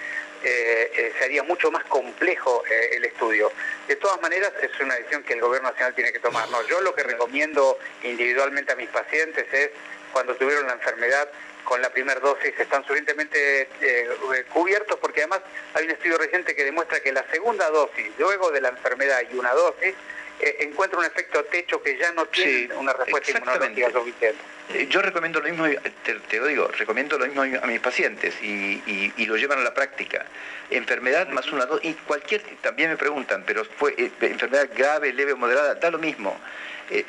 se 0.41 1.23
haría 1.23 1.43
mucho 1.43 1.71
más 1.71 1.83
complejo 1.85 2.63
el 2.91 3.05
estudio. 3.05 3.51
De 3.87 3.95
todas 3.95 4.21
maneras, 4.21 4.51
es 4.61 4.79
una 4.79 4.95
decisión 4.95 5.23
que 5.23 5.33
el 5.33 5.41
Gobierno 5.41 5.69
Nacional 5.69 5.93
tiene 5.95 6.11
que 6.11 6.19
tomar. 6.19 6.49
No, 6.49 6.65
yo 6.67 6.81
lo 6.81 6.93
que 6.95 7.03
recomiendo 7.03 7.77
individualmente 8.03 8.71
a 8.71 8.75
mis 8.75 8.89
pacientes 8.89 9.45
es 9.51 9.69
cuando 10.11 10.35
tuvieron 10.35 10.67
la 10.67 10.73
enfermedad 10.73 11.29
con 11.63 11.81
la 11.83 11.89
primera 11.91 12.19
dosis 12.19 12.51
están 12.59 12.83
suficientemente 12.83 13.69
eh, 13.81 14.09
cubiertos 14.51 14.97
porque 14.99 15.21
además 15.21 15.41
hay 15.75 15.85
un 15.85 15.91
estudio 15.91 16.17
reciente 16.17 16.55
que 16.55 16.65
demuestra 16.65 16.99
que 16.99 17.11
la 17.11 17.23
segunda 17.29 17.69
dosis, 17.69 18.07
luego 18.17 18.49
de 18.49 18.61
la 18.61 18.69
enfermedad 18.69 19.21
y 19.31 19.37
una 19.37 19.53
dosis, 19.53 19.93
eh, 20.39 20.57
encuentra 20.59 20.99
un 20.99 21.05
efecto 21.05 21.43
techo 21.45 21.81
que 21.81 21.97
ya 21.97 22.11
no 22.13 22.25
tiene 22.27 22.73
una 22.75 22.93
respuesta 22.93 23.31
inmunológica 23.31 23.91
suficiente. 23.91 24.41
Eh, 24.73 24.87
yo 24.89 25.01
recomiendo 25.01 25.39
lo 25.41 25.49
mismo, 25.49 25.65
te, 26.03 26.37
lo 26.37 26.45
digo, 26.45 26.67
recomiendo 26.69 27.17
lo 27.17 27.25
mismo 27.25 27.41
a 27.41 27.67
mis 27.67 27.79
pacientes 27.79 28.35
y, 28.41 29.25
lo 29.25 29.35
llevan 29.35 29.59
a 29.59 29.63
la 29.63 29.73
práctica. 29.73 30.25
Enfermedad 30.69 31.27
más 31.29 31.51
una 31.51 31.65
dosis, 31.65 31.91
y 31.91 31.93
cualquier, 31.93 32.41
también 32.61 32.89
me 32.89 32.97
preguntan, 32.97 33.43
pero 33.45 33.65
fue 33.65 33.95
enfermedad 34.21 34.69
grave, 34.75 35.11
leve 35.13 35.33
o 35.33 35.37
moderada, 35.37 35.75
da 35.75 35.91
lo 35.91 35.99
mismo. 35.99 36.39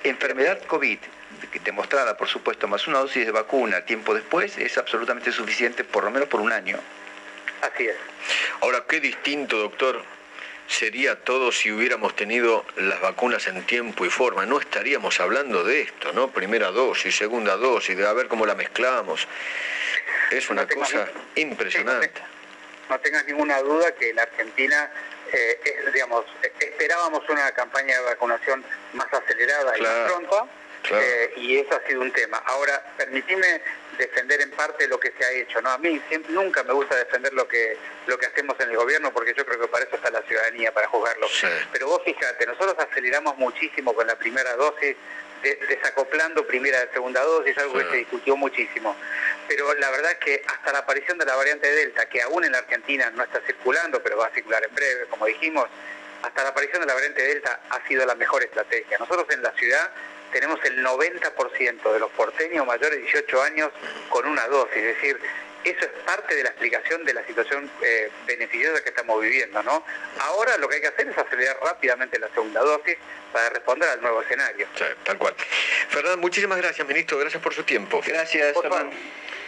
enfermedad 0.05 0.61
COVID, 0.67 0.99
demostrada, 1.65 2.17
por 2.17 2.29
supuesto, 2.29 2.67
más 2.67 2.87
una 2.89 2.99
dosis 2.99 3.25
de 3.25 3.33
vacuna 3.33 3.83
tiempo 3.83 4.15
después, 4.15 4.59
es 4.59 4.77
absolutamente 4.77 5.33
suficiente, 5.33 5.85
por 5.85 6.05
lo 6.05 6.11
menos 6.11 6.29
por 6.29 6.41
un 6.41 6.53
año. 6.53 6.79
Así 7.63 7.87
es. 7.87 7.97
Ahora, 8.61 8.85
qué 8.89 9.01
distinto, 9.01 9.59
doctor, 9.59 10.03
sería 10.71 11.17
todo 11.17 11.51
si 11.51 11.73
hubiéramos 11.73 12.15
tenido 12.15 12.65
las 12.77 13.01
vacunas 13.01 13.47
en 13.49 13.67
tiempo 13.67 14.07
y 14.07 14.09
forma. 14.09 14.47
No 14.47 14.61
estaríamos 14.61 15.19
hablando 15.19 15.65
de 15.65 15.83
esto, 15.83 16.13
¿no? 16.13 16.31
Primera 16.31 16.71
dosis, 16.71 17.17
segunda 17.17 17.57
dosis, 17.57 17.97
de 17.97 18.07
a 18.07 18.13
ver 18.13 18.29
cómo 18.29 18.47
la 18.47 18.55
mezclamos. 18.55 19.27
Es 20.31 20.49
una 20.49 20.67
cosa 20.67 21.09
impresionante. 21.35 22.23
no, 22.89 23.01
tengas 23.01 23.27
ninguna 23.27 23.61
duda 23.61 23.93
que 23.97 24.15
la 24.15 24.23
Argentina, 24.23 24.91
eh, 25.33 25.61
digamos, 25.93 26.25
esperábamos 26.61 27.29
una 27.29 27.51
campaña 27.51 27.97
de 27.99 28.05
vacunación 28.05 28.65
más 28.93 29.13
acelerada 29.13 29.77
y 29.77 29.81
más 29.83 30.13
pronta 30.13 30.47
eh, 30.89 31.33
y 31.37 31.59
eso 31.59 31.75
ha 31.75 31.87
sido 31.87 32.01
un 32.01 32.13
tema. 32.13 32.39
Ahora, 32.47 32.83
permitime 32.97 33.61
defender 34.01 34.41
en 34.41 34.51
parte 34.51 34.89
lo 34.89 34.99
que 34.99 35.13
se 35.17 35.25
ha 35.25 35.31
hecho. 35.33 35.61
¿no? 35.61 35.71
A 35.71 35.79
mí 35.79 36.01
siempre, 36.09 36.33
nunca 36.33 36.63
me 36.65 36.73
gusta 36.73 36.97
defender 36.97 37.33
lo 37.35 37.47
que, 37.47 37.77
lo 38.07 38.19
que 38.19 38.27
hacemos 38.27 38.59
en 38.61 38.71
el 38.71 38.77
gobierno 38.77 39.13
porque 39.13 39.35
yo 39.37 39.45
creo 39.45 39.61
que 39.61 39.69
para 39.69 39.85
eso 39.85 39.97
está 39.97 40.11
la 40.11 40.23
ciudadanía, 40.23 40.73
para 40.73 40.89
juzgarlo. 40.89 41.27
Pero 41.73 41.87
vos 41.87 42.03
fíjate, 42.05 42.47
nosotros 42.47 42.75
aceleramos 42.79 43.37
muchísimo 43.37 43.95
con 43.95 44.07
la 44.07 44.17
primera 44.17 44.55
dosis, 44.57 44.97
desacoplando 45.43 46.47
primera 46.47 46.85
y 46.85 46.93
segunda 46.93 47.23
dosis, 47.23 47.57
algo 47.59 47.75
que 47.75 47.85
se 47.85 47.97
discutió 47.97 48.37
muchísimo. 48.37 48.97
Pero 49.49 49.73
la 49.75 49.91
verdad 49.91 50.13
es 50.13 50.19
que 50.19 50.43
hasta 50.47 50.73
la 50.73 50.81
aparición 50.81 51.19
de 51.19 51.25
la 51.25 51.37
variante 51.37 51.71
Delta, 51.71 52.09
que 52.09 52.23
aún 52.23 52.45
en 52.45 52.53
la 52.53 52.59
Argentina 52.59 53.11
no 53.11 53.23
está 53.23 53.41
circulando, 53.47 54.03
pero 54.03 54.19
va 54.19 54.27
a 54.27 54.31
circular 54.31 54.63
en 54.65 54.75
breve, 54.75 55.07
como 55.09 55.27
dijimos, 55.27 55.69
hasta 56.23 56.43
la 56.43 56.51
aparición 56.51 56.83
de 56.83 56.87
la 56.87 56.95
variante 56.95 57.23
Delta 57.23 57.61
ha 57.71 57.87
sido 57.89 58.05
la 58.05 58.15
mejor 58.15 58.43
estrategia. 58.43 58.99
Nosotros 58.99 59.27
en 59.31 59.43
la 59.43 59.53
ciudad 59.53 59.91
tenemos 60.33 60.59
el 60.65 60.85
90% 60.85 61.93
de 61.93 61.99
los 61.99 62.11
porteños 62.13 62.67
mayores 62.67 62.99
de 62.99 63.03
18 63.03 63.43
años 63.43 63.71
con 64.09 64.27
una 64.27 64.47
dosis, 64.49 64.77
es 64.77 64.97
decir, 64.97 65.21
eso 65.65 65.85
es 65.85 65.91
parte 66.07 66.35
de 66.35 66.43
la 66.43 66.51
explicación 66.51 67.05
de 67.05 67.15
la 67.15 67.27
situación 67.27 67.71
eh, 67.83 68.11
beneficiosa 68.27 68.83
que 68.83 68.89
estamos 68.89 69.21
viviendo, 69.21 69.63
¿no? 69.63 69.85
Ahora 70.21 70.57
lo 70.57 70.69
que 70.69 70.77
hay 70.77 70.81
que 70.81 70.87
hacer 70.89 71.09
es 71.09 71.19
acelerar 71.19 71.59
rápidamente 71.63 72.19
la 72.19 72.29
segunda 72.29 72.61
dosis 72.61 72.97
para 73.33 73.51
responder 73.51 73.89
al 73.91 74.01
nuevo 74.01 74.23
escenario. 74.23 74.67
Sí, 74.77 74.85
tal 75.05 75.19
cual. 75.19 75.35
Fernán, 75.89 76.19
muchísimas 76.19 76.59
gracias, 76.59 76.87
ministro. 76.89 77.19
Gracias 77.19 77.43
por 77.43 77.55
su 77.55 77.63
tiempo. 77.65 78.01
Gracias, 78.07 78.55
por 78.55 78.69
Favor, 78.69 78.91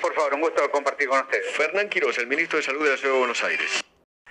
por 0.02 0.14
favor, 0.14 0.34
un 0.34 0.40
gusto 0.42 0.70
compartir 0.70 1.08
con 1.08 1.20
ustedes. 1.20 1.50
Fernán 1.52 1.88
Quiroz, 1.88 2.18
el 2.18 2.26
ministro 2.26 2.58
de 2.58 2.64
Salud 2.64 2.84
de 2.84 2.90
la 2.90 2.96
Ciudad 2.96 3.14
de 3.14 3.18
Buenos 3.18 3.42
Aires. 3.44 3.82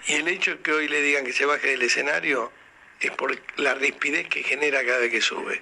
Y 0.06 0.16
el 0.16 0.28
hecho 0.28 0.52
de 0.52 0.62
que 0.62 0.72
hoy 0.72 0.88
le 0.88 1.02
digan 1.02 1.26
que 1.26 1.34
se 1.34 1.46
baje 1.46 1.70
del 1.70 1.82
escenario 1.82 2.52
es 3.00 3.12
por 3.12 3.36
la 3.58 3.74
rispidez 3.74 4.28
que 4.28 4.44
genera 4.44 4.86
cada 4.86 5.00
vez 5.00 5.12
que 5.12 5.22
sube. 5.22 5.62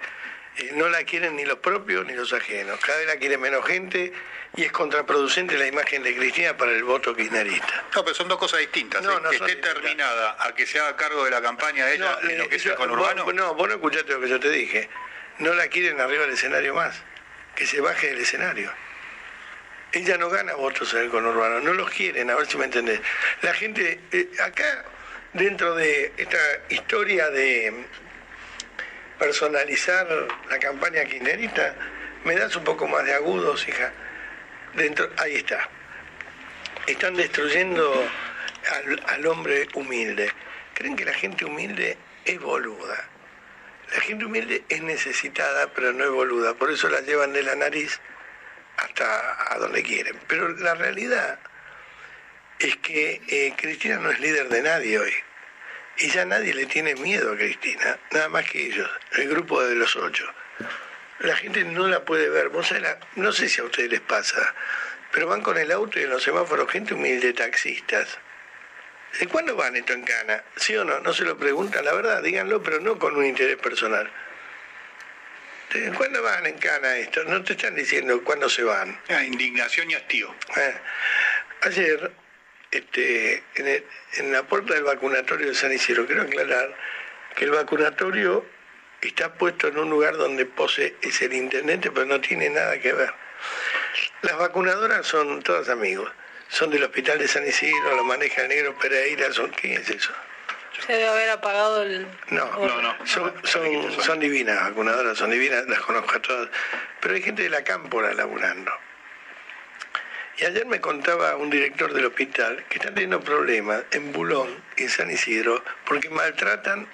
Eh, 0.59 0.71
no 0.73 0.89
la 0.89 1.03
quieren 1.03 1.35
ni 1.35 1.45
los 1.45 1.57
propios 1.59 2.05
ni 2.05 2.13
los 2.13 2.31
ajenos. 2.33 2.79
Cada 2.79 2.97
vez 2.99 3.07
la 3.07 3.15
quiere 3.17 3.37
menos 3.37 3.65
gente 3.65 4.11
y 4.55 4.63
es 4.63 4.71
contraproducente 4.71 5.57
la 5.57 5.67
imagen 5.67 6.03
de 6.03 6.15
Cristina 6.15 6.57
para 6.57 6.71
el 6.71 6.83
voto 6.83 7.15
kirchnerista. 7.15 7.83
No, 7.95 8.03
pero 8.03 8.13
son 8.15 8.27
dos 8.27 8.37
cosas 8.37 8.59
distintas. 8.59 9.01
No, 9.01 9.17
¿eh? 9.17 9.21
no 9.23 9.29
que 9.29 9.35
esté 9.37 9.45
distintas. 9.47 9.73
terminada 9.73 10.35
a 10.39 10.53
que 10.53 10.65
se 10.65 10.79
haga 10.79 10.95
cargo 10.95 11.23
de 11.25 11.31
la 11.31 11.41
campaña 11.41 11.89
ella 11.89 12.17
en 12.23 12.37
lo 12.39 12.49
que 12.49 12.55
es 12.57 12.61
eso- 12.61 12.71
el 12.71 12.75
conurbano. 12.75 13.23
vos- 13.25 13.33
no, 13.33 13.53
vos 13.55 13.67
no 13.67 13.75
escuchaste 13.75 14.11
lo 14.13 14.19
que 14.21 14.29
yo 14.29 14.39
te 14.39 14.49
dije. 14.49 14.89
No 15.39 15.53
la 15.53 15.67
quieren 15.67 15.99
arriba 16.01 16.23
del 16.23 16.33
escenario 16.33 16.73
más. 16.75 17.01
Que 17.55 17.65
se 17.65 17.79
baje 17.81 18.07
del 18.07 18.19
escenario. 18.19 18.71
Ella 19.91 20.17
no 20.17 20.29
gana 20.29 20.53
votos 20.53 20.93
en 20.93 20.99
el 21.01 21.09
conurbano, 21.09 21.61
no 21.61 21.73
los 21.73 21.89
quieren, 21.89 22.29
a 22.29 22.35
ver 22.35 22.45
si 22.47 22.57
me 22.57 22.65
entendés. 22.65 22.99
La 23.41 23.53
gente, 23.53 23.99
eh, 24.11 24.29
acá, 24.39 24.85
dentro 25.33 25.73
de 25.75 26.13
esta 26.17 26.37
historia 26.69 27.29
de 27.31 27.85
personalizar 29.19 30.07
la 30.49 30.57
campaña 30.59 31.03
kirchnerista, 31.05 31.75
me 32.23 32.35
das 32.35 32.55
un 32.55 32.63
poco 32.63 32.87
más 32.87 33.05
de 33.05 33.13
agudos, 33.13 33.67
hija. 33.67 33.91
Dentro, 34.73 35.09
ahí 35.17 35.35
está. 35.35 35.69
Están 36.87 37.15
destruyendo 37.15 38.09
al, 38.73 39.03
al 39.07 39.27
hombre 39.27 39.67
humilde. 39.73 40.31
¿Creen 40.73 40.95
que 40.95 41.05
la 41.05 41.13
gente 41.13 41.45
humilde 41.45 41.97
es 42.25 42.39
boluda? 42.39 43.09
La 43.93 44.01
gente 44.01 44.25
humilde 44.25 44.63
es 44.69 44.81
necesitada, 44.81 45.67
pero 45.73 45.93
no 45.93 46.03
es 46.03 46.11
boluda. 46.11 46.53
Por 46.53 46.71
eso 46.71 46.89
la 46.89 47.01
llevan 47.01 47.33
de 47.33 47.43
la 47.43 47.55
nariz 47.55 47.99
hasta 48.77 49.53
a 49.53 49.57
donde 49.57 49.83
quieren. 49.83 50.19
Pero 50.27 50.49
la 50.49 50.75
realidad 50.75 51.39
es 52.59 52.75
que 52.77 53.21
eh, 53.27 53.53
Cristina 53.57 53.97
no 53.97 54.11
es 54.11 54.19
líder 54.19 54.49
de 54.49 54.61
nadie 54.61 54.99
hoy. 54.99 55.13
Y 55.99 56.09
ya 56.09 56.25
nadie 56.25 56.53
le 56.53 56.65
tiene 56.65 56.95
miedo 56.95 57.33
a 57.33 57.35
Cristina, 57.35 57.99
nada 58.11 58.29
más 58.29 58.49
que 58.49 58.67
ellos, 58.67 58.89
el 59.17 59.29
grupo 59.29 59.61
de 59.61 59.75
los 59.75 59.95
ocho. 59.95 60.25
La 61.19 61.35
gente 61.35 61.65
no 61.65 61.87
la 61.87 62.05
puede 62.05 62.29
ver. 62.29 62.49
Vos 62.49 62.67
sabés 62.67 62.95
no 63.15 63.33
sé 63.33 63.49
si 63.49 63.59
a 63.59 63.65
ustedes 63.65 63.89
les 63.89 63.99
pasa, 63.99 64.55
pero 65.11 65.27
van 65.27 65.41
con 65.41 65.57
el 65.57 65.71
auto 65.71 65.99
y 65.99 66.03
en 66.03 66.09
los 66.09 66.23
semáforos 66.23 66.71
gente 66.71 66.93
humilde, 66.93 67.33
taxistas. 67.33 68.17
¿De 69.19 69.27
cuándo 69.27 69.55
van 69.55 69.75
esto 69.75 69.91
en 69.91 70.03
Cana? 70.03 70.43
¿Sí 70.55 70.75
o 70.77 70.85
no? 70.85 70.99
No 71.01 71.13
se 71.13 71.25
lo 71.25 71.37
preguntan, 71.37 71.83
la 71.83 71.93
verdad, 71.93 72.21
díganlo, 72.21 72.63
pero 72.63 72.79
no 72.79 72.97
con 72.97 73.15
un 73.17 73.25
interés 73.25 73.57
personal. 73.57 74.09
¿De 75.73 75.91
¿Cuándo 75.91 76.23
van 76.23 76.45
en 76.45 76.57
Cana 76.57 76.95
esto? 76.97 77.23
No 77.25 77.43
te 77.43 77.53
están 77.53 77.75
diciendo 77.75 78.23
cuándo 78.23 78.49
se 78.49 78.63
van. 78.63 78.99
Ah, 79.09 79.23
indignación 79.23 79.91
y 79.91 79.95
hastío. 79.95 80.33
Eh, 80.55 80.75
ayer, 81.61 82.11
este, 82.71 83.43
en, 83.55 83.67
el- 83.67 83.85
en 84.17 84.31
la 84.31 84.43
puerta 84.43 84.73
del 84.73 84.83
vacunatorio 84.83 85.47
de 85.47 85.55
San 85.55 85.71
Isidro, 85.71 86.05
quiero 86.05 86.23
aclarar 86.23 86.75
que 87.35 87.45
el 87.45 87.51
vacunatorio 87.51 88.45
está 89.01 89.33
puesto 89.33 89.67
en 89.67 89.77
un 89.77 89.89
lugar 89.89 90.17
donde 90.17 90.45
pose 90.45 90.95
es 91.01 91.21
el 91.21 91.33
intendente, 91.33 91.89
pero 91.91 92.05
no 92.05 92.19
tiene 92.21 92.49
nada 92.49 92.79
que 92.79 92.93
ver. 92.93 93.13
Las 94.23 94.37
vacunadoras 94.37 95.05
son 95.05 95.41
todas 95.41 95.69
amigos. 95.69 96.11
Son 96.49 96.69
del 96.71 96.83
hospital 96.83 97.19
de 97.19 97.27
San 97.27 97.45
Isidro, 97.47 97.95
lo 97.95 98.03
maneja 98.03 98.41
el 98.41 98.49
negro 98.49 98.75
Pereira, 98.79 99.31
son, 99.31 99.51
¿qué 99.51 99.75
es 99.75 99.89
eso? 99.89 100.11
Se 100.85 100.93
debe 100.93 101.07
haber 101.07 101.29
apagado 101.29 101.83
el... 101.83 102.07
No, 102.29 102.45
No, 102.57 102.81
no. 102.81 103.05
son, 103.05 103.31
son, 103.43 104.01
son 104.01 104.19
divinas, 104.19 104.59
vacunadoras 104.69 105.17
son 105.17 105.29
divinas, 105.29 105.67
las 105.67 105.79
conozco 105.81 106.15
a 106.15 106.21
todas. 106.21 106.49
Pero 107.01 107.13
hay 107.15 107.21
gente 107.21 107.43
de 107.43 107.49
la 107.49 107.63
cámpora 107.63 108.13
laburando. 108.13 108.71
Y 110.39 110.45
ayer 110.45 110.65
me 110.65 110.79
contaba 110.79 111.35
un 111.35 111.49
director 111.49 111.93
del 111.93 112.05
hospital 112.05 112.63
que 112.69 112.77
está 112.77 112.89
teniendo 112.93 113.19
problemas 113.21 113.83
en 113.91 114.11
Bulón 114.13 114.63
y 114.77 114.83
en 114.83 114.89
San 114.89 115.11
Isidro 115.11 115.63
porque 115.85 116.09
maltratan 116.09 116.87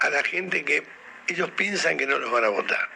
a 0.00 0.10
la 0.10 0.22
gente 0.22 0.64
que 0.64 0.82
ellos 1.26 1.50
piensan 1.50 1.98
que 1.98 2.06
no 2.06 2.18
los 2.18 2.30
van 2.30 2.44
a 2.44 2.48
votar. 2.48 2.88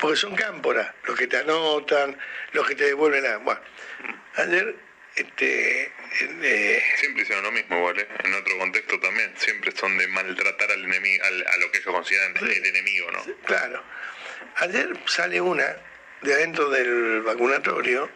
Porque 0.00 0.16
son 0.16 0.34
cámporas, 0.36 0.92
los 1.04 1.18
que 1.18 1.26
te 1.26 1.38
anotan, 1.38 2.16
los 2.52 2.66
que 2.68 2.74
te 2.74 2.84
devuelven 2.84 3.22
la... 3.24 3.38
Bueno, 3.38 3.60
ayer, 4.36 4.76
este... 5.16 5.92
eh, 6.42 6.82
Siempre 6.96 7.22
hicieron 7.22 7.44
lo 7.44 7.52
mismo, 7.52 7.82
¿vale? 7.82 8.06
En 8.24 8.34
otro 8.34 8.56
contexto 8.58 8.98
también. 9.00 9.32
Siempre 9.36 9.72
son 9.72 9.96
de 9.98 10.06
maltratar 10.08 10.70
al 10.70 10.84
enemigo, 10.84 11.24
al- 11.24 11.46
a 11.46 11.56
lo 11.58 11.70
que 11.72 11.78
ellos 11.78 11.92
consideran 11.94 12.34
el 12.36 12.66
enemigo, 12.66 13.10
¿no? 13.10 13.24
Claro. 13.46 13.82
Ayer 14.56 14.90
sale 15.06 15.40
una 15.40 15.76
de 16.22 16.34
adentro 16.34 16.68
del 16.70 17.22
vacunatorio 17.22 18.08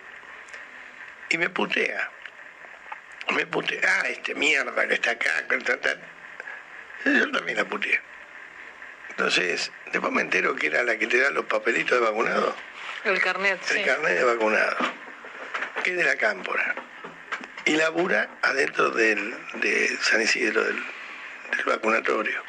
y 1.36 1.38
me 1.38 1.50
putea. 1.50 2.10
Me 3.34 3.46
putea. 3.46 3.80
Ah, 3.86 4.08
este 4.08 4.34
mierda 4.34 4.88
que 4.88 4.94
está 4.94 5.10
acá. 5.12 5.46
que 5.48 5.58
ta, 5.58 5.78
ta". 5.80 5.96
Yo 7.04 7.30
también 7.30 7.58
la 7.58 7.64
puteé. 7.64 8.00
Entonces, 9.10 9.70
después 9.92 10.12
me 10.12 10.22
entero 10.22 10.56
que 10.56 10.66
era 10.68 10.82
la 10.82 10.96
que 10.98 11.06
te 11.06 11.18
da 11.20 11.30
los 11.30 11.44
papelitos 11.46 11.98
de 12.00 12.04
vacunado. 12.06 12.54
El 13.04 13.20
carnet, 13.20 13.60
El 13.70 13.78
sí. 13.78 13.84
carnet 13.84 14.16
de 14.18 14.24
vacunado. 14.24 14.76
Que 15.84 15.90
es 15.92 15.96
de 15.96 16.04
la 16.04 16.16
cámpora. 16.16 16.74
Y 17.66 17.76
labura 17.76 18.28
adentro 18.42 18.90
del, 18.90 19.34
de 19.54 19.88
San 20.00 20.22
Isidro, 20.22 20.64
del, 20.64 20.76
del 21.56 21.64
vacunatorio. 21.66 22.42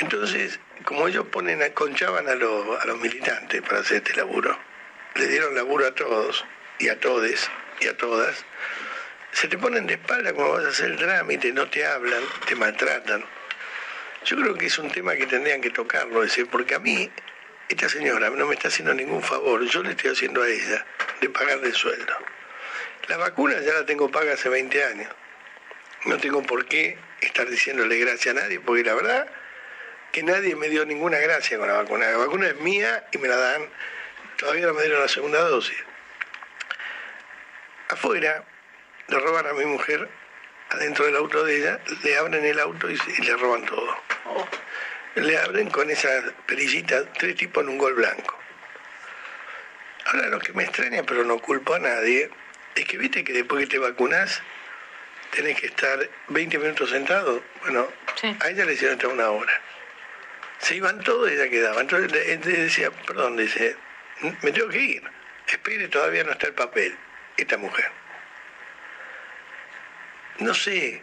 Entonces, 0.00 0.58
como 0.84 1.08
ellos 1.08 1.26
ponen, 1.28 1.62
a- 1.62 1.70
conchaban 1.70 2.28
a, 2.28 2.34
los- 2.34 2.80
a 2.82 2.86
los 2.86 2.98
militantes 2.98 3.60
para 3.62 3.80
hacer 3.80 3.98
este 3.98 4.14
laburo, 4.16 4.58
le 5.16 5.26
dieron 5.26 5.54
laburo 5.54 5.86
a 5.86 5.94
todos, 5.94 6.44
y 6.78 6.88
a 6.88 6.98
todes, 6.98 7.50
y 7.80 7.88
a 7.88 7.96
todas, 7.96 8.44
se 9.32 9.48
te 9.48 9.58
ponen 9.58 9.86
de 9.86 9.94
espalda 9.94 10.32
cuando 10.32 10.54
vas 10.54 10.64
a 10.64 10.68
hacer 10.68 10.90
el 10.92 10.96
trámite, 10.96 11.52
no 11.52 11.68
te 11.68 11.86
hablan, 11.86 12.22
te 12.46 12.54
maltratan. 12.54 13.24
Yo 14.24 14.36
creo 14.36 14.54
que 14.54 14.66
es 14.66 14.78
un 14.78 14.90
tema 14.90 15.14
que 15.14 15.26
tendrían 15.26 15.60
que 15.60 15.70
tocarlo, 15.70 16.22
ese, 16.22 16.46
porque 16.46 16.74
a 16.74 16.78
mí, 16.78 17.10
esta 17.68 17.88
señora 17.88 18.30
no 18.30 18.46
me 18.46 18.54
está 18.54 18.68
haciendo 18.68 18.94
ningún 18.94 19.22
favor, 19.22 19.64
yo 19.64 19.82
le 19.82 19.90
estoy 19.90 20.10
haciendo 20.10 20.42
a 20.42 20.48
ella 20.48 20.84
de 21.20 21.28
pagarle 21.28 21.68
el 21.68 21.74
sueldo. 21.74 22.14
La 23.08 23.16
vacuna 23.16 23.60
ya 23.60 23.72
la 23.74 23.86
tengo 23.86 24.10
paga 24.10 24.34
hace 24.34 24.48
20 24.48 24.84
años. 24.84 25.08
No 26.04 26.18
tengo 26.18 26.42
por 26.42 26.66
qué 26.66 26.98
estar 27.20 27.48
diciéndole 27.48 27.98
gracias 27.98 28.36
a 28.36 28.40
nadie, 28.40 28.60
porque 28.60 28.84
la 28.84 28.94
verdad 28.94 29.28
que 30.12 30.22
nadie 30.22 30.54
me 30.56 30.68
dio 30.68 30.84
ninguna 30.84 31.18
gracia 31.18 31.58
con 31.58 31.68
la 31.68 31.74
vacuna. 31.74 32.10
La 32.10 32.18
vacuna 32.18 32.48
es 32.48 32.56
mía 32.56 33.06
y 33.12 33.18
me 33.18 33.28
la 33.28 33.36
dan. 33.36 33.62
Todavía 34.36 34.66
no 34.66 34.74
me 34.74 34.82
dieron 34.82 35.00
la 35.00 35.08
segunda 35.08 35.40
dosis. 35.40 35.76
Afuera 37.88 38.44
le 39.08 39.18
roban 39.18 39.46
a 39.46 39.52
mi 39.54 39.64
mujer 39.64 40.08
adentro 40.70 41.06
del 41.06 41.16
auto 41.16 41.44
de 41.44 41.56
ella, 41.56 41.80
le 42.02 42.16
abren 42.18 42.44
el 42.44 42.60
auto 42.60 42.90
y, 42.90 42.96
le 43.22 43.36
roban 43.36 43.64
todo. 43.64 43.96
Le 45.14 45.38
abren 45.38 45.70
con 45.70 45.90
esas 45.90 46.24
perillitas, 46.46 47.06
tres 47.18 47.34
tipos 47.36 47.62
en 47.64 47.70
un 47.70 47.78
gol 47.78 47.94
blanco. 47.94 48.38
Ahora 50.06 50.28
lo 50.28 50.38
que 50.38 50.52
me 50.52 50.64
extraña, 50.64 51.02
pero 51.04 51.24
no 51.24 51.38
culpo 51.38 51.74
a 51.74 51.78
nadie, 51.78 52.30
es 52.74 52.84
que 52.84 52.98
viste 52.98 53.24
que 53.24 53.32
después 53.32 53.60
que 53.64 53.70
te 53.72 53.78
vacunás 53.78 54.42
tenés 55.30 55.58
que 55.60 55.66
estar 55.66 55.98
20 56.28 56.58
minutos 56.58 56.90
sentado. 56.90 57.42
Bueno, 57.62 57.88
Sí. 58.16 58.34
a 58.40 58.48
ella 58.50 58.64
le 58.64 58.72
hicieron 58.74 58.96
hasta 58.96 59.08
una 59.08 59.30
hora. 59.30 59.52
Se 60.58 60.74
iban 60.76 61.00
todos 61.02 61.30
y 61.30 61.34
ella 61.34 61.48
quedaba. 61.48 61.80
Entonces 61.80 62.10
le- 62.12 62.36
decía, 62.36 62.90
perdón, 62.90 63.36
dice, 63.36 63.76
me 64.42 64.52
tengo 64.52 64.68
que 64.68 64.78
ir. 64.78 65.02
Espere, 65.46 65.88
todavía 65.88 66.24
no 66.24 66.32
está 66.32 66.48
el 66.48 66.54
papel. 66.54 66.96
Esta 67.38 67.56
mujer. 67.56 67.90
No 70.40 70.52
sé, 70.54 71.00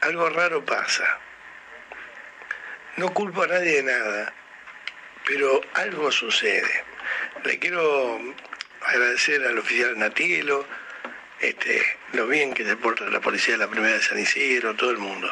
algo 0.00 0.30
raro 0.30 0.64
pasa. 0.64 1.04
No 2.96 3.12
culpo 3.12 3.42
a 3.42 3.46
nadie 3.46 3.76
de 3.76 3.82
nada, 3.82 4.32
pero 5.26 5.60
algo 5.74 6.10
sucede. 6.10 6.82
Le 7.44 7.58
quiero 7.58 8.18
agradecer 8.86 9.44
al 9.44 9.58
oficial 9.58 9.98
Natielo, 9.98 10.66
este, 11.40 11.82
lo 12.14 12.26
bien 12.26 12.54
que 12.54 12.64
se 12.64 12.76
porta 12.78 13.04
la 13.04 13.20
policía 13.20 13.54
de 13.54 13.58
la 13.58 13.70
primera 13.70 13.94
de 13.94 14.02
San 14.02 14.18
Isidro, 14.18 14.74
todo 14.76 14.90
el 14.90 14.98
mundo. 14.98 15.30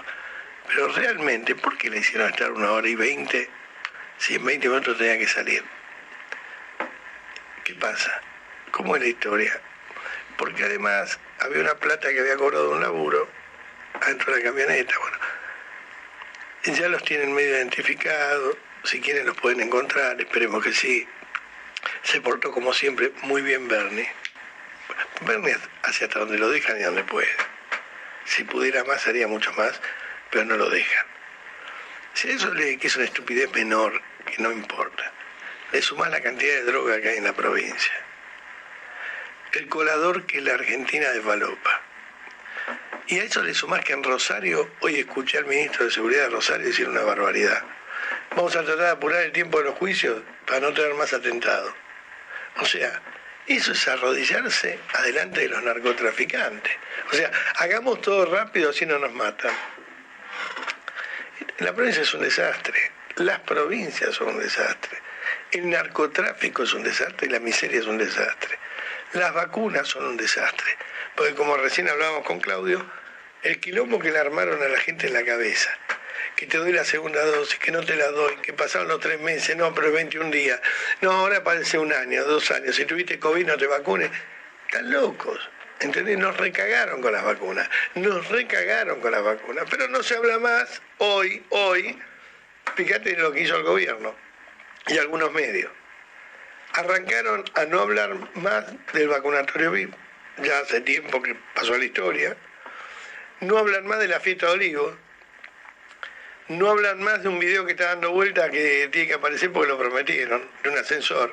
Pero 0.69 0.89
realmente, 0.89 1.55
¿por 1.55 1.79
qué 1.79 1.89
le 1.89 2.01
hicieron 2.01 2.29
estar 2.29 2.53
una 2.53 2.71
hora 2.71 2.87
y 2.87 2.95
veinte 2.95 3.49
si 4.19 4.35
en 4.35 4.45
20 4.45 4.69
minutos 4.69 4.99
tenía 4.99 5.19
que 5.19 5.27
salir? 5.27 5.65
¿Qué 7.65 7.75
pasa? 7.77 8.21
¿Cómo 8.73 8.95
es 8.97 9.03
la 9.03 9.09
historia? 9.09 9.61
Porque 10.37 10.65
además 10.65 11.19
había 11.41 11.61
una 11.61 11.75
plata 11.75 12.13
que 12.13 12.21
había 12.21 12.37
cobrado 12.37 12.71
un 12.71 12.81
laburo 12.81 13.29
adentro 14.01 14.35
de 14.35 14.41
la 14.41 14.51
camioneta. 14.51 14.95
Bueno, 14.99 15.19
ya 16.65 16.89
los 16.89 17.05
tienen 17.05 17.33
medio 17.33 17.57
identificados. 17.57 18.57
Si 18.85 19.01
quieren 19.01 19.27
los 19.27 19.37
pueden 19.37 19.61
encontrar, 19.61 20.21
esperemos 20.21 20.63
que 20.63 20.73
sí. 20.73 21.07
Se 22.03 22.21
portó 22.21 22.51
como 22.51 22.73
siempre 22.73 23.13
muy 23.23 23.43
bien 23.43 23.69
Bernie. 23.69 24.09
Bernie 25.23 25.57
hace 25.83 26.05
hasta 26.05 26.19
donde 26.19 26.39
lo 26.39 26.51
dejan 26.51 26.79
y 26.79 26.83
donde 26.83 27.05
puede. 27.05 27.29
Si 28.25 28.45
pudiera 28.45 28.85
más 28.85 29.07
haría 29.07 29.29
mucho 29.29 29.53
más, 29.53 29.81
pero 30.31 30.45
no 30.45 30.57
lo 30.57 30.69
dejan. 30.71 31.07
Si 32.15 32.31
eso 32.31 32.53
le 32.55 32.79
que 32.79 32.87
es 32.87 32.97
una 32.97 33.05
estupidez 33.05 33.51
menor, 33.53 34.01
que 34.25 34.43
no 34.43 34.51
importa, 34.53 35.13
le 35.73 35.83
sumás 35.83 36.11
la 36.11 36.21
cantidad 36.21 36.55
de 36.55 36.63
droga 36.63 37.01
que 37.01 37.11
hay 37.11 37.19
en 37.19 37.25
la 37.25 37.33
provincia. 37.33 38.04
El 39.55 39.69
colador 39.69 40.27
que 40.27 40.41
la 40.41 40.55
Argentina 40.55 41.11
desvalopa. 41.11 41.81
Y 43.07 43.21
a 43.21 43.23
eso 43.23 43.41
le 43.41 43.55
sumás 43.55 43.85
que 43.85 43.93
en 43.93 44.03
Rosario, 44.03 44.69
hoy 44.81 44.97
escuché 44.97 45.39
al 45.39 45.47
ministro 45.47 45.85
de 45.85 45.93
Seguridad 45.93 46.23
de 46.23 46.31
Rosario 46.31 46.67
decir 46.67 46.89
una 46.89 47.03
barbaridad. 47.03 47.63
Vamos 48.35 48.57
a 48.57 48.65
tratar 48.65 48.85
de 48.85 48.91
apurar 48.91 49.23
el 49.23 49.31
tiempo 49.31 49.59
de 49.59 49.67
los 49.67 49.75
juicios 49.75 50.23
para 50.45 50.59
no 50.59 50.75
tener 50.75 50.95
más 50.95 51.13
atentados. 51.13 51.73
O 52.57 52.65
sea, 52.65 53.01
eso 53.47 53.71
es 53.71 53.87
arrodillarse 53.87 54.81
adelante 54.93 55.43
de 55.43 55.49
los 55.49 55.63
narcotraficantes. 55.63 56.73
O 57.13 57.15
sea, 57.15 57.31
hagamos 57.55 58.01
todo 58.01 58.27
rápido 58.27 58.71
así 58.71 58.87
no 58.87 58.99
nos 58.99 59.13
matan. 59.13 59.53
La 61.59 61.73
provincia 61.73 62.03
es 62.03 62.13
un 62.13 62.23
desastre, 62.23 62.91
las 63.17 63.39
provincias 63.41 64.17
son 64.17 64.31
un 64.31 64.41
desastre, 64.41 64.99
el 65.53 65.71
narcotráfico 65.71 66.65
es 66.65 66.75
un 66.75 66.83
desastre 66.83 67.29
y 67.29 67.31
la 67.31 67.39
miseria 67.39 67.79
es 67.79 67.87
un 67.87 67.99
desastre. 67.99 68.59
Las 69.15 69.33
vacunas 69.33 69.87
son 69.87 70.07
un 70.07 70.17
desastre, 70.17 70.77
porque 71.15 71.37
como 71.37 71.57
recién 71.57 71.89
hablábamos 71.89 72.27
con 72.27 72.41
Claudio, 72.41 72.85
el 73.45 73.61
quilombo 73.61 74.01
que 74.01 74.11
le 74.11 74.19
armaron 74.19 74.61
a 74.61 74.67
la 74.67 74.79
gente 74.81 75.07
en 75.07 75.13
la 75.13 75.25
cabeza, 75.25 75.71
que 76.35 76.47
te 76.47 76.59
doy 76.59 76.73
la 76.73 76.85
segunda 76.85 77.25
dosis, 77.25 77.61
que 77.61 77.71
no 77.71 77.85
te 77.85 77.95
la 77.95 78.09
doy, 78.09 78.35
que 78.39 78.53
pasaron 78.53 78.89
los 78.89 78.99
tres 78.99 79.21
meses, 79.21 79.57
no, 79.57 79.73
pero 79.73 79.93
21 79.93 80.33
días, 80.33 80.61
no, 81.01 81.13
ahora 81.13 81.45
parece 81.45 81.79
un 81.79 81.93
año, 81.93 82.25
dos 82.25 82.51
años, 82.51 82.75
si 82.75 82.87
tuviste 82.87 83.21
COVID 83.21 83.47
no 83.47 83.57
te 83.57 83.69
vacunes, 83.69 84.11
están 84.67 84.91
locos. 84.91 85.49
¿Entendés? 85.79 86.19
Nos 86.19 86.37
recagaron 86.37 87.01
con 87.01 87.13
las 87.13 87.25
vacunas, 87.25 87.69
nos 87.95 88.29
recagaron 88.29 89.01
con 89.01 89.13
las 89.13 89.23
vacunas, 89.23 89.65
pero 89.71 89.87
no 89.89 90.03
se 90.03 90.17
habla 90.17 90.41
más 90.41 90.83
hoy, 90.99 91.45
hoy, 91.51 91.97
fíjate 92.75 93.17
lo 93.17 93.31
que 93.31 93.43
hizo 93.43 93.57
el 93.57 93.63
gobierno 93.63 94.13
y 94.89 94.99
algunos 94.99 95.33
medios. 95.33 95.71
Arrancaron 96.75 97.45
a 97.55 97.67
no 97.67 97.81
hablar 97.81 98.17
más 98.35 98.65
del 98.93 99.09
vacunatorio 99.09 99.71
VIP, 99.71 99.95
ya 100.39 100.59
hace 100.59 100.81
tiempo 100.81 101.23
que 101.23 101.37
pasó 101.55 101.77
la 101.79 101.85
historia, 101.85 102.37
no 103.41 103.59
hablan 103.59 103.87
más 103.87 104.01
de 104.01 104.09
la 104.09 104.19
fiesta 104.19 104.47
de 104.47 104.53
olivos, 104.53 104.95
no 106.49 106.69
hablan 106.69 107.01
más 107.01 107.23
de 107.23 107.29
un 107.29 107.39
video 107.39 107.65
que 107.65 107.73
está 107.73 107.87
dando 107.87 108.11
vuelta 108.11 108.51
que 108.51 108.89
tiene 108.91 109.07
que 109.07 109.15
aparecer 109.15 109.53
porque 109.53 109.69
lo 109.69 109.79
prometieron, 109.79 110.51
de 110.65 110.71
un 110.71 110.77
ascensor. 110.77 111.33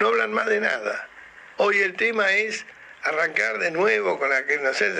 No 0.00 0.08
hablan 0.08 0.32
más 0.32 0.46
de 0.46 0.60
nada. 0.60 1.08
Hoy 1.58 1.78
el 1.78 1.94
tema 1.94 2.32
es 2.32 2.66
arrancar 3.06 3.58
de 3.58 3.70
nuevo 3.70 4.18
con 4.18 4.30
la 4.30 4.44
que 4.44 4.58
no 4.58 4.74
sé, 4.74 4.92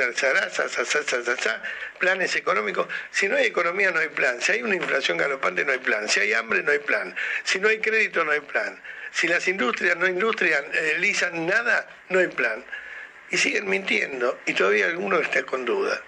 planes 1.98 2.36
económicos. 2.36 2.86
Si 3.11 3.28
no 3.28 3.36
hay 3.36 3.46
economía 3.46 3.90
no 3.90 4.00
hay 4.00 4.09
plan. 4.09 4.40
Si 4.40 4.52
hay 4.52 4.62
una 4.62 4.76
inflación 4.76 5.18
galopante 5.18 5.64
no 5.64 5.72
hay 5.72 5.78
plan. 5.78 6.09
Si 6.09 6.20
hay 6.20 6.32
hambre 6.32 6.62
no 6.62 6.72
hay 6.72 6.78
plan. 6.78 7.14
Si 7.44 7.59
no 7.59 7.68
hay 7.68 7.80
crédito 7.80 8.24
no 8.24 8.32
hay 8.32 8.40
plan. 8.40 8.80
Si 9.12 9.28
las 9.28 9.48
industrias 9.48 9.96
no 9.96 10.07
industrializan 10.07 11.46
nada, 11.46 11.88
no 12.09 12.18
hay 12.18 12.28
plan. 12.28 12.64
Y 13.30 13.38
siguen 13.38 13.68
mintiendo 13.68 14.38
y 14.46 14.52
todavía 14.52 14.86
alguno 14.86 15.18
está 15.18 15.42
con 15.42 15.64
duda. 15.64 16.00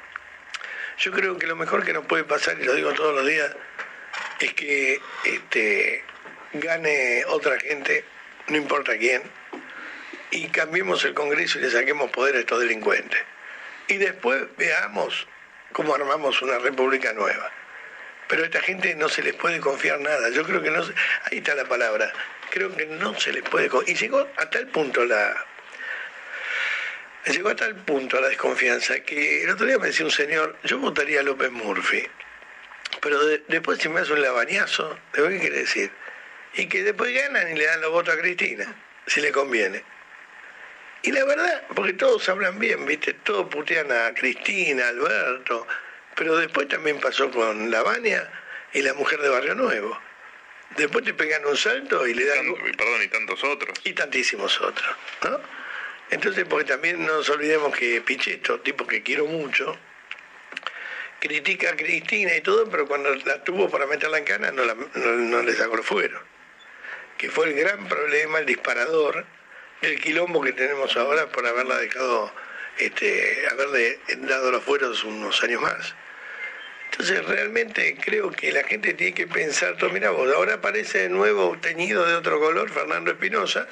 Yo 0.99 1.12
creo 1.12 1.38
que 1.38 1.46
lo 1.46 1.57
mejor 1.57 1.84
que 1.84 1.92
nos 1.92 2.05
puede 2.07 2.24
pasar, 2.24 2.59
y 2.61 2.64
lo 2.64 2.74
digo 2.74 2.92
todos 2.92 3.14
los 3.14 3.26
días, 3.26 3.55
es 4.40 4.53
que 4.55 5.01
este, 5.24 6.05
gane 6.53 7.24
otra 7.26 7.59
gente, 7.59 8.05
no 8.49 8.57
importa 8.57 8.96
quién, 8.99 9.22
y 10.31 10.49
cambiemos 10.49 11.05
el 11.05 11.14
Congreso 11.14 11.59
y 11.59 11.62
le 11.62 11.70
saquemos 11.70 12.11
poder 12.11 12.37
a 12.37 12.41
estos 12.41 12.61
delincuentes. 12.61 13.20
Y 13.89 13.97
después 13.97 14.45
veamos 14.57 15.26
cómo 15.72 15.95
armamos 15.95 16.41
una 16.43 16.59
república 16.59 17.12
nueva. 17.12 17.51
Pero 18.29 18.43
a 18.43 18.47
esta 18.47 18.61
gente 18.61 18.95
no 18.95 19.09
se 19.09 19.22
les 19.22 19.35
puede 19.35 19.59
confiar 19.61 20.01
nada. 20.01 20.29
Yo 20.31 20.45
creo 20.45 20.61
que 20.62 20.70
no... 20.70 20.83
Ahí 21.24 21.39
está 21.39 21.55
la 21.55 21.64
palabra. 21.64 22.12
Creo 22.51 22.74
que 22.76 22.87
no 22.87 23.18
se 23.18 23.33
les 23.33 23.43
puede... 23.43 23.70
Y 23.87 23.95
llegó 23.95 24.29
a 24.37 24.51
tal 24.51 24.66
punto 24.68 25.05
la... 25.05 25.47
Llegó 27.26 27.51
a 27.51 27.57
tal 27.57 27.74
punto 27.74 28.20
la 28.20 28.29
desconfianza 28.29 29.01
que 29.01 29.45
el 29.45 29.51
otro 29.51 29.66
día 29.66 29.79
me 29.79 29.89
decía 29.89 30.05
un 30.05 30.11
señor, 30.11 30.57
yo 30.62 30.79
votaría 30.79 31.20
a 31.20 31.22
López 31.22 31.51
Murphy, 31.51 32.09
pero 33.03 33.22
después 33.49 33.79
si 33.81 33.91
me 33.91 34.01
hace 34.01 34.14
un 34.14 34.22
labañazo, 34.22 34.99
¿de 35.12 35.29
qué 35.29 35.39
quiere 35.39 35.59
decir? 35.59 35.91
Y 36.55 36.68
que 36.68 36.83
después 36.83 37.12
ganan 37.12 37.51
y 37.51 37.55
le 37.55 37.66
dan 37.66 37.83
los 37.83 37.91
votos 37.91 38.14
a 38.14 38.18
Cristina, 38.18 38.74
si 39.07 39.20
le 39.20 39.31
conviene. 39.31 39.85
Y 41.03 41.12
la 41.12 41.24
verdad, 41.24 41.62
porque 41.74 41.92
todos 41.92 42.28
hablan 42.28 42.59
bien, 42.59 42.84
¿viste? 42.86 43.14
Todos 43.14 43.49
putean 43.49 43.90
a 43.92 44.12
Cristina, 44.14 44.86
a 44.86 44.88
Alberto, 44.88 45.66
pero 46.16 46.36
después 46.36 46.68
también 46.68 46.99
pasó 46.99 47.30
con 47.30 47.70
Lavania 47.70 48.28
y 48.72 48.82
la 48.82 48.94
mujer 48.94 49.20
de 49.20 49.28
Barrio 49.28 49.55
Nuevo. 49.55 49.99
Después 50.76 51.05
te 51.05 51.14
pegan 51.14 51.46
un 51.46 51.57
salto 51.57 52.07
y 52.07 52.14
le 52.14 52.24
dan... 52.24 52.46
Y, 52.46 52.72
perdón, 52.76 53.03
y 53.03 53.09
tantos 53.09 53.42
otros. 53.44 53.78
Y 53.84 53.92
tantísimos 53.92 54.61
otros, 54.61 54.96
¿no? 55.24 55.40
Entonces, 56.11 56.44
porque 56.49 56.64
también 56.64 57.05
no 57.07 57.14
nos 57.14 57.28
olvidemos 57.30 57.76
que 57.76 58.01
Pichetto, 58.01 58.61
tipo 58.61 58.86
que 58.86 59.03
quiero 59.03 59.26
mucho, 59.26 59.78
critica 61.20 61.70
a 61.70 61.76
Cristina 61.76 62.34
y 62.34 62.40
todo, 62.40 62.68
pero 62.70 62.86
cuando 62.86 63.14
la 63.14 63.44
tuvo 63.44 63.70
para 63.70 63.86
meterla 63.86 64.18
en 64.18 64.24
cana 64.24 64.51
no, 64.51 64.64
no 64.64 65.42
le 65.42 65.53
sacó 65.55 65.76
el 65.76 65.82
fuero. 65.82 66.20
Que 67.16 67.30
fue 67.30 67.49
el 67.49 67.55
gran 67.55 67.88
problema, 67.88 68.38
el 68.38 68.46
disparador, 68.46 69.26
el 69.83 70.01
quilombo 70.01 70.41
que 70.41 70.53
tenemos 70.53 70.97
ahora 70.97 71.26
por 71.29 71.47
haberla 71.47 71.76
dejado, 71.79 72.33
este, 72.79 73.47
haberle 73.51 73.99
dado 74.18 74.51
los 74.51 74.64
fueros 74.64 75.05
unos 75.05 75.43
años 75.43 75.62
más. 75.62 75.95
Entonces 76.91 77.24
realmente 77.26 77.97
creo 78.03 78.31
que 78.31 78.51
la 78.51 78.64
gente 78.64 78.95
tiene 78.95 79.14
que 79.14 79.26
pensar, 79.26 79.76
mira 79.93 80.11
vos, 80.11 80.33
ahora 80.35 80.55
aparece 80.55 81.01
de 81.01 81.09
nuevo 81.09 81.57
teñido 81.61 82.05
de 82.07 82.14
otro 82.14 82.41
color 82.41 82.70
Fernando 82.70 83.11
Espinosa 83.11 83.68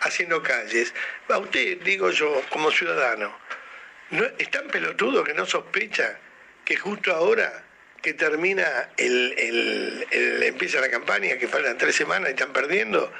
haciendo 0.00 0.42
calles. 0.42 0.92
A 1.28 1.38
usted, 1.38 1.78
digo 1.82 2.10
yo, 2.10 2.42
como 2.50 2.70
ciudadano, 2.70 3.34
¿no, 4.10 4.24
¿es 4.38 4.50
tan 4.50 4.66
pelotudo 4.68 5.24
que 5.24 5.32
no 5.32 5.46
sospecha 5.46 6.18
que 6.64 6.76
justo 6.76 7.14
ahora 7.14 7.64
que 8.02 8.12
termina 8.12 8.90
el, 8.98 9.34
el, 10.10 10.42
empieza 10.42 10.80
la 10.80 10.90
campaña, 10.90 11.38
que 11.38 11.48
faltan 11.48 11.78
tres 11.78 11.96
semanas 11.96 12.28
y 12.28 12.32
están 12.32 12.52
perdiendo, 12.52 13.10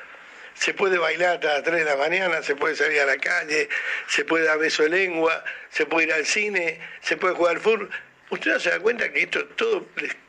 se 0.55 0.75
puede 0.75 0.99
bailar 0.99 1.35
hasta 1.35 1.55
las 1.55 1.63
3 1.63 1.79
de 1.81 1.85
la 1.85 1.97
mañana, 1.97 2.43
se 2.43 2.57
puede 2.57 2.77
salir 2.77 3.01
a 3.01 3.07
la 3.07 3.17
calle, 3.19 3.69
se 4.09 4.25
puede 4.25 4.45
dar 4.45 4.59
beso 4.59 4.83
de 4.85 4.89
lengua, 4.91 5.45
se 5.71 5.87
puede 5.87 6.07
ir 6.07 6.13
al 6.13 6.25
cine, 6.25 6.81
se 7.01 7.17
puede 7.17 7.35
jugar 7.35 7.57
al 7.57 7.61
fútbol. 7.61 7.91
¿Usted 8.31 8.53
no 8.53 8.61
se 8.61 8.71
da 8.71 8.81
cuenta 8.81 9.13
que 9.13 9.23
esto 9.23 9.45
todo 9.49 9.87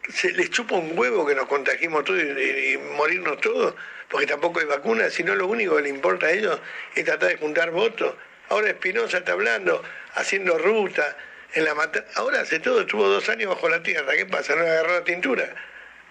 se 0.10 0.32
les 0.34 0.50
chupa 0.50 0.76
un 0.76 0.98
huevo 0.98 1.26
que 1.26 1.34
nos 1.34 1.48
contagiemos 1.48 2.04
todos 2.04 2.22
y, 2.22 2.78
morirnos 2.96 3.40
todos? 3.40 3.76
Porque 4.10 4.28
tampoco 4.28 4.60
hay 4.60 4.66
vacunas, 4.66 5.14
sino 5.14 5.34
lo 5.36 5.48
único 5.48 5.78
que 5.78 5.84
le 5.84 5.90
importa 5.90 6.28
a 6.28 6.32
ellos 6.32 6.60
es 6.94 7.06
tratar 7.06 7.30
de 7.30 7.38
juntar 7.38 7.72
votos. 7.72 8.16
Ahora 8.50 8.70
Espinosa 8.70 9.20
está 9.20 9.32
hablando, 9.32 9.82
haciendo 10.14 10.58
ruta, 10.58 11.18
en 11.54 11.64
la 11.64 11.74
mata 11.74 12.06
ahora 12.16 12.42
hace 12.42 12.60
todo, 12.60 12.82
estuvo 12.82 13.08
dos 13.08 13.30
años 13.30 13.50
bajo 13.50 13.70
la 13.70 13.82
tierra, 13.82 14.14
¿qué 14.14 14.26
pasa? 14.26 14.56
¿No 14.56 14.62
agarró 14.62 14.94
la 14.94 15.04
tintura? 15.04 15.56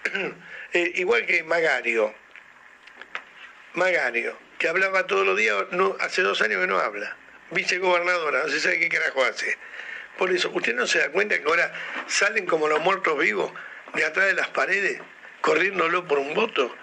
Eh, 0.73 0.91
igual 0.95 1.25
que 1.25 1.41
Magario, 1.41 2.13
Magario, 3.75 4.37
que 4.57 4.67
hablaba 4.67 5.05
todos 5.05 5.25
los 5.25 5.37
días, 5.37 5.55
hace 5.99 6.21
dos 6.21 6.41
años 6.41 6.61
que 6.61 6.67
no 6.67 6.79
habla. 6.79 7.15
Vicegobernadora, 7.51 8.43
no 8.43 8.49
se 8.49 8.59
sabe 8.59 8.79
qué 8.79 8.89
carajo 8.89 9.23
hace. 9.23 9.57
Por 10.17 10.31
eso, 10.31 10.49
¿usted 10.53 10.73
no 10.75 10.87
se 10.87 10.99
da 10.99 11.09
cuenta 11.09 11.37
que 11.37 11.47
ahora 11.47 11.73
salen 12.07 12.45
como 12.45 12.67
los 12.67 12.79
muertos 12.81 13.17
vivos 13.17 13.51
de 13.93 14.05
atrás 14.05 14.27
de 14.27 14.33
las 14.33 14.47
paredes, 14.49 15.01
corriéndolo 15.41 16.07
por 16.07 16.19
un 16.19 16.33
voto? 16.33 16.75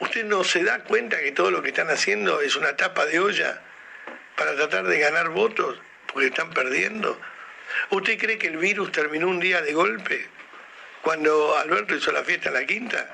¿Usted 0.00 0.24
no 0.24 0.44
se 0.44 0.64
da 0.64 0.84
cuenta 0.84 1.18
que 1.18 1.32
todo 1.32 1.50
lo 1.50 1.62
que 1.62 1.68
están 1.68 1.90
haciendo 1.90 2.40
es 2.40 2.56
una 2.56 2.76
tapa 2.76 3.04
de 3.04 3.20
olla 3.20 3.60
para 4.36 4.54
tratar 4.54 4.86
de 4.86 4.98
ganar 4.98 5.28
votos 5.28 5.78
porque 6.12 6.28
están 6.28 6.50
perdiendo? 6.50 7.20
¿Usted 7.90 8.18
cree 8.18 8.38
que 8.38 8.46
el 8.46 8.56
virus 8.56 8.90
terminó 8.92 9.28
un 9.28 9.40
día 9.40 9.60
de 9.60 9.74
golpe? 9.74 10.28
Cuando 11.02 11.56
Alberto 11.56 11.94
hizo 11.94 12.10
la 12.12 12.24
fiesta 12.24 12.48
en 12.48 12.54
la 12.54 12.64
quinta, 12.64 13.08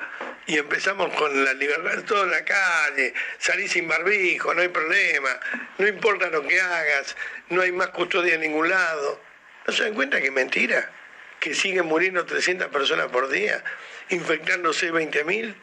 y 0.47 0.59
empezamos 0.59 1.13
con 1.15 1.45
la 1.45 1.55
libertad, 1.55 2.05
todo 2.05 2.25
en 2.25 2.31
la 2.31 2.45
calle, 2.45 3.15
salís 3.39 3.73
sin 3.73 3.89
barbijo, 3.89 4.53
no 4.55 4.61
hay 4.61 4.69
problema, 4.69 5.41
no 5.79 5.87
importa 5.87 6.29
lo 6.29 6.47
que 6.47 6.61
hagas, 6.61 7.17
no 7.49 7.63
hay 7.63 7.73
más 7.73 7.89
custodia 7.89 8.35
en 8.35 8.43
ningún 8.43 8.69
lado. 8.69 9.21
¿No 9.67 9.73
se 9.73 9.85
dan 9.85 9.95
cuenta 9.95 10.21
que 10.21 10.27
es 10.27 10.33
mentira? 10.33 10.93
Que 11.41 11.55
siguen 11.55 11.87
muriendo 11.87 12.27
300 12.27 12.69
personas 12.69 13.07
por 13.07 13.29
día, 13.29 13.65
infectándose 14.11 14.93
20.000 14.93 15.55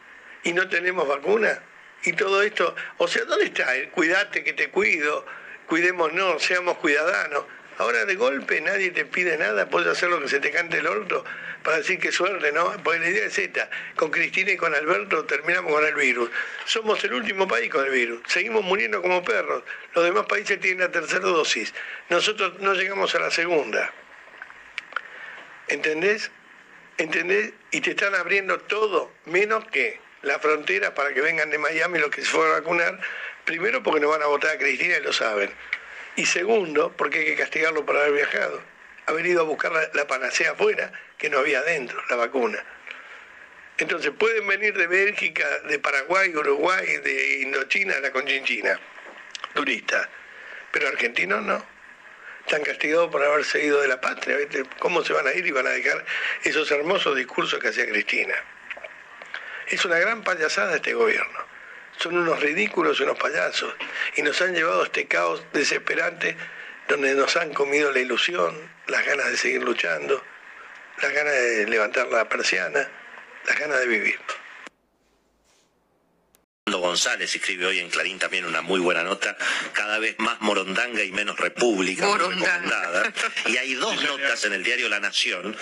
y 0.44 0.52
no 0.52 0.68
tenemos 0.68 1.06
vacuna. 1.06 1.62
Y 2.04 2.14
todo 2.14 2.42
esto, 2.42 2.74
o 2.98 3.06
sea, 3.06 3.24
¿dónde 3.24 3.46
está 3.46 3.76
el 3.76 3.90
cuidate 3.90 4.42
que 4.42 4.52
te 4.52 4.70
cuido? 4.70 5.24
Cuidémonos, 5.68 6.42
seamos 6.42 6.78
cuidadanos. 6.78 7.44
Ahora 7.78 8.04
de 8.04 8.14
golpe 8.16 8.60
nadie 8.60 8.90
te 8.90 9.04
pide 9.04 9.36
nada, 9.38 9.68
puedes 9.68 9.88
hacer 9.88 10.10
lo 10.10 10.20
que 10.20 10.28
se 10.28 10.40
te 10.40 10.50
cante 10.50 10.78
el 10.78 10.86
orto 10.86 11.24
para 11.62 11.78
decir 11.78 11.98
que 11.98 12.12
suerte, 12.12 12.52
¿no? 12.52 12.72
Porque 12.82 13.00
la 13.00 13.08
idea 13.08 13.26
es 13.26 13.38
esta, 13.38 13.70
con 13.96 14.10
Cristina 14.10 14.52
y 14.52 14.56
con 14.56 14.74
Alberto 14.74 15.24
terminamos 15.24 15.72
con 15.72 15.84
el 15.84 15.94
virus. 15.94 16.30
Somos 16.66 17.02
el 17.04 17.14
último 17.14 17.48
país 17.48 17.70
con 17.70 17.84
el 17.84 17.90
virus, 17.90 18.20
seguimos 18.26 18.62
muriendo 18.62 19.00
como 19.00 19.24
perros, 19.24 19.62
los 19.94 20.04
demás 20.04 20.26
países 20.26 20.60
tienen 20.60 20.80
la 20.80 20.90
tercera 20.90 21.20
dosis, 21.20 21.72
nosotros 22.10 22.60
no 22.60 22.74
llegamos 22.74 23.14
a 23.14 23.20
la 23.20 23.30
segunda. 23.30 23.92
¿Entendés? 25.68 26.30
¿Entendés? 26.98 27.52
Y 27.70 27.80
te 27.80 27.90
están 27.90 28.14
abriendo 28.14 28.58
todo, 28.60 29.12
menos 29.24 29.64
que 29.68 30.00
la 30.22 30.38
frontera 30.38 30.94
para 30.94 31.12
que 31.14 31.20
vengan 31.20 31.50
de 31.50 31.58
Miami 31.58 31.98
los 31.98 32.10
que 32.10 32.22
se 32.22 32.28
fueron 32.28 32.52
a 32.52 32.60
vacunar, 32.60 33.00
primero 33.44 33.82
porque 33.82 34.00
no 34.00 34.08
van 34.08 34.22
a 34.22 34.26
votar 34.26 34.52
a 34.52 34.58
Cristina 34.58 34.98
y 34.98 35.02
lo 35.02 35.12
saben. 35.12 35.50
Y 36.16 36.26
segundo, 36.26 36.92
porque 36.96 37.20
hay 37.20 37.24
que 37.24 37.36
castigarlo 37.36 37.86
por 37.86 37.96
haber 37.96 38.12
viajado 38.12 38.72
haber 39.06 39.26
ido 39.26 39.40
a 39.40 39.44
buscar 39.44 39.72
la, 39.92 40.06
panacea 40.06 40.52
afuera 40.52 40.92
que 41.18 41.30
no 41.30 41.38
había 41.38 41.62
dentro, 41.62 42.00
la 42.08 42.16
vacuna. 42.16 42.62
Entonces 43.78 44.12
pueden 44.12 44.46
venir 44.46 44.76
de 44.76 44.86
Bélgica, 44.86 45.46
de 45.60 45.78
Paraguay, 45.78 46.34
Uruguay, 46.34 46.86
de 46.98 47.40
Indochina, 47.40 47.98
la 48.00 48.12
Conchinchina, 48.12 48.78
turistas, 49.54 50.08
pero 50.70 50.88
argentinos 50.88 51.42
no. 51.42 51.72
Están 52.46 52.62
castigados 52.62 53.10
por 53.10 53.22
haberse 53.22 53.64
ido 53.64 53.80
de 53.80 53.88
la 53.88 54.00
patria. 54.00 54.36
¿viste? 54.36 54.64
¿Cómo 54.78 55.04
se 55.04 55.12
van 55.12 55.26
a 55.26 55.32
ir 55.32 55.46
y 55.46 55.52
van 55.52 55.66
a 55.66 55.70
dejar 55.70 56.04
esos 56.42 56.70
hermosos 56.70 57.16
discursos 57.16 57.60
que 57.60 57.68
hacía 57.68 57.86
Cristina? 57.86 58.34
Es 59.68 59.84
una 59.84 59.98
gran 59.98 60.22
payasada 60.22 60.76
este 60.76 60.92
gobierno. 60.92 61.41
Son 62.02 62.18
unos 62.18 62.40
ridículos 62.40 62.98
unos 62.98 63.16
payasos. 63.16 63.72
Y 64.16 64.22
nos 64.22 64.42
han 64.42 64.54
llevado 64.54 64.82
a 64.82 64.86
este 64.86 65.06
caos 65.06 65.44
desesperante 65.52 66.36
donde 66.88 67.14
nos 67.14 67.36
han 67.36 67.54
comido 67.54 67.92
la 67.92 68.00
ilusión, 68.00 68.58
las 68.88 69.06
ganas 69.06 69.30
de 69.30 69.36
seguir 69.36 69.62
luchando, 69.62 70.20
las 71.00 71.12
ganas 71.12 71.32
de 71.32 71.66
levantar 71.68 72.08
la 72.08 72.28
persiana, 72.28 72.88
las 73.46 73.56
ganas 73.56 73.78
de 73.78 73.86
vivir. 73.86 74.18
González 76.92 77.34
escribe 77.34 77.66
hoy 77.66 77.80
en 77.80 77.90
Clarín 77.90 78.18
también 78.18 78.44
una 78.44 78.62
muy 78.62 78.78
buena 78.78 79.02
nota, 79.02 79.36
cada 79.72 79.98
vez 79.98 80.14
más 80.18 80.40
morondanga 80.42 81.02
y 81.02 81.10
menos 81.10 81.36
república 81.38 82.06
Morondanga. 82.06 83.12
Y 83.46 83.56
hay 83.56 83.74
dos 83.74 84.00
notas 84.04 84.44
en 84.44 84.52
el 84.52 84.62
diario 84.62 84.88
La 84.88 85.00
Nación, 85.00 85.56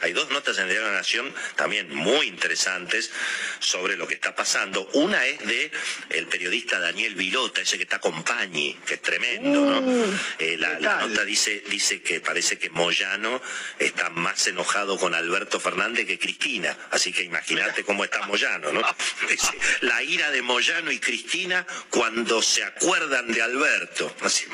hay 0.00 0.12
dos 0.12 0.30
notas 0.30 0.56
en 0.58 0.64
el 0.64 0.70
diario 0.70 0.88
La 0.88 0.96
Nación 0.96 1.34
también 1.56 1.94
muy 1.94 2.28
interesantes 2.28 3.10
sobre 3.58 3.96
lo 3.96 4.06
que 4.06 4.14
está 4.14 4.34
pasando. 4.34 4.88
Una 4.94 5.26
es 5.26 5.44
de 5.46 5.70
el 6.10 6.26
periodista 6.28 6.78
Daniel 6.78 7.14
Vilota, 7.16 7.60
ese 7.60 7.76
que 7.76 7.82
está 7.82 7.98
con 7.98 8.22
Pañi, 8.22 8.78
que 8.86 8.94
es 8.94 9.02
tremendo, 9.02 9.80
¿no? 9.80 10.14
Eh, 10.38 10.56
la, 10.56 10.78
la 10.80 11.06
nota 11.06 11.24
dice, 11.24 11.64
dice 11.68 12.00
que 12.00 12.20
parece 12.20 12.58
que 12.58 12.70
Moyano 12.70 13.42
está 13.78 14.08
más 14.10 14.46
enojado 14.46 14.96
con 14.98 15.14
Alberto 15.14 15.60
Fernández 15.60 16.06
que 16.06 16.18
Cristina, 16.18 16.76
así 16.92 17.12
que 17.12 17.24
imagínate 17.24 17.84
cómo 17.84 18.04
está 18.04 18.26
Moyano, 18.26 18.72
¿no? 18.72 18.80
Dice, 19.28 19.50
la 19.80 20.02
ira 20.02 20.30
de 20.30 20.42
Moyano 20.46 20.90
y 20.90 20.98
Cristina 20.98 21.66
cuando 21.90 22.40
se 22.40 22.64
acuerdan 22.64 23.30
de 23.32 23.42
Alberto. 23.42 24.14
Así, 24.22 24.46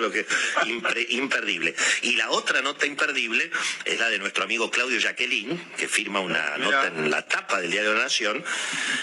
lo 0.00 0.10
que 0.10 0.26
impre- 0.62 1.06
imperdible. 1.10 1.74
Y 2.02 2.16
la 2.16 2.30
otra 2.30 2.62
nota 2.62 2.86
imperdible 2.86 3.50
es 3.84 3.98
la 4.00 4.08
de 4.08 4.18
nuestro 4.18 4.44
amigo 4.44 4.70
Claudio 4.70 4.98
Jacqueline, 4.98 5.72
que 5.76 5.88
firma 5.88 6.20
una 6.20 6.56
nota 6.56 6.86
en 6.86 7.10
la 7.10 7.26
tapa 7.26 7.60
del 7.60 7.70
Diario 7.70 7.90
de 7.90 7.96
la 7.98 8.04
Nación, 8.04 8.44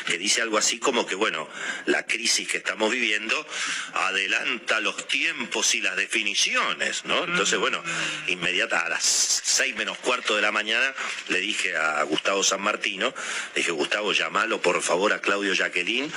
que 0.07 0.17
dice 0.17 0.41
algo 0.41 0.57
así 0.57 0.79
como 0.79 1.05
que, 1.05 1.15
bueno, 1.15 1.47
la 1.85 2.05
crisis 2.05 2.47
que 2.47 2.57
estamos 2.57 2.89
viviendo 2.91 3.45
adelanta 3.93 4.79
los 4.79 5.07
tiempos 5.07 5.75
y 5.75 5.81
las 5.81 5.95
definiciones, 5.95 7.05
¿no? 7.05 7.25
Entonces, 7.25 7.59
bueno, 7.59 7.83
inmediata 8.27 8.79
a 8.79 8.89
las 8.89 9.03
seis 9.03 9.75
menos 9.75 9.97
cuarto 9.97 10.35
de 10.35 10.41
la 10.41 10.51
mañana 10.51 10.93
le 11.27 11.39
dije 11.39 11.75
a 11.75 12.01
Gustavo 12.03 12.43
San 12.43 12.61
Martino, 12.61 13.13
le 13.53 13.59
dije, 13.61 13.71
Gustavo, 13.71 14.13
llamalo 14.13 14.61
por 14.61 14.81
favor 14.81 15.13
a 15.13 15.19
Claudio 15.21 15.53
Jacqueline 15.53 16.11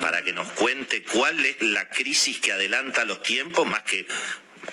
para 0.00 0.22
que 0.22 0.32
nos 0.32 0.48
cuente 0.52 1.02
cuál 1.02 1.44
es 1.44 1.60
la 1.60 1.88
crisis 1.88 2.40
que 2.40 2.52
adelanta 2.52 3.04
los 3.04 3.22
tiempos, 3.22 3.66
más 3.66 3.82
que 3.82 4.06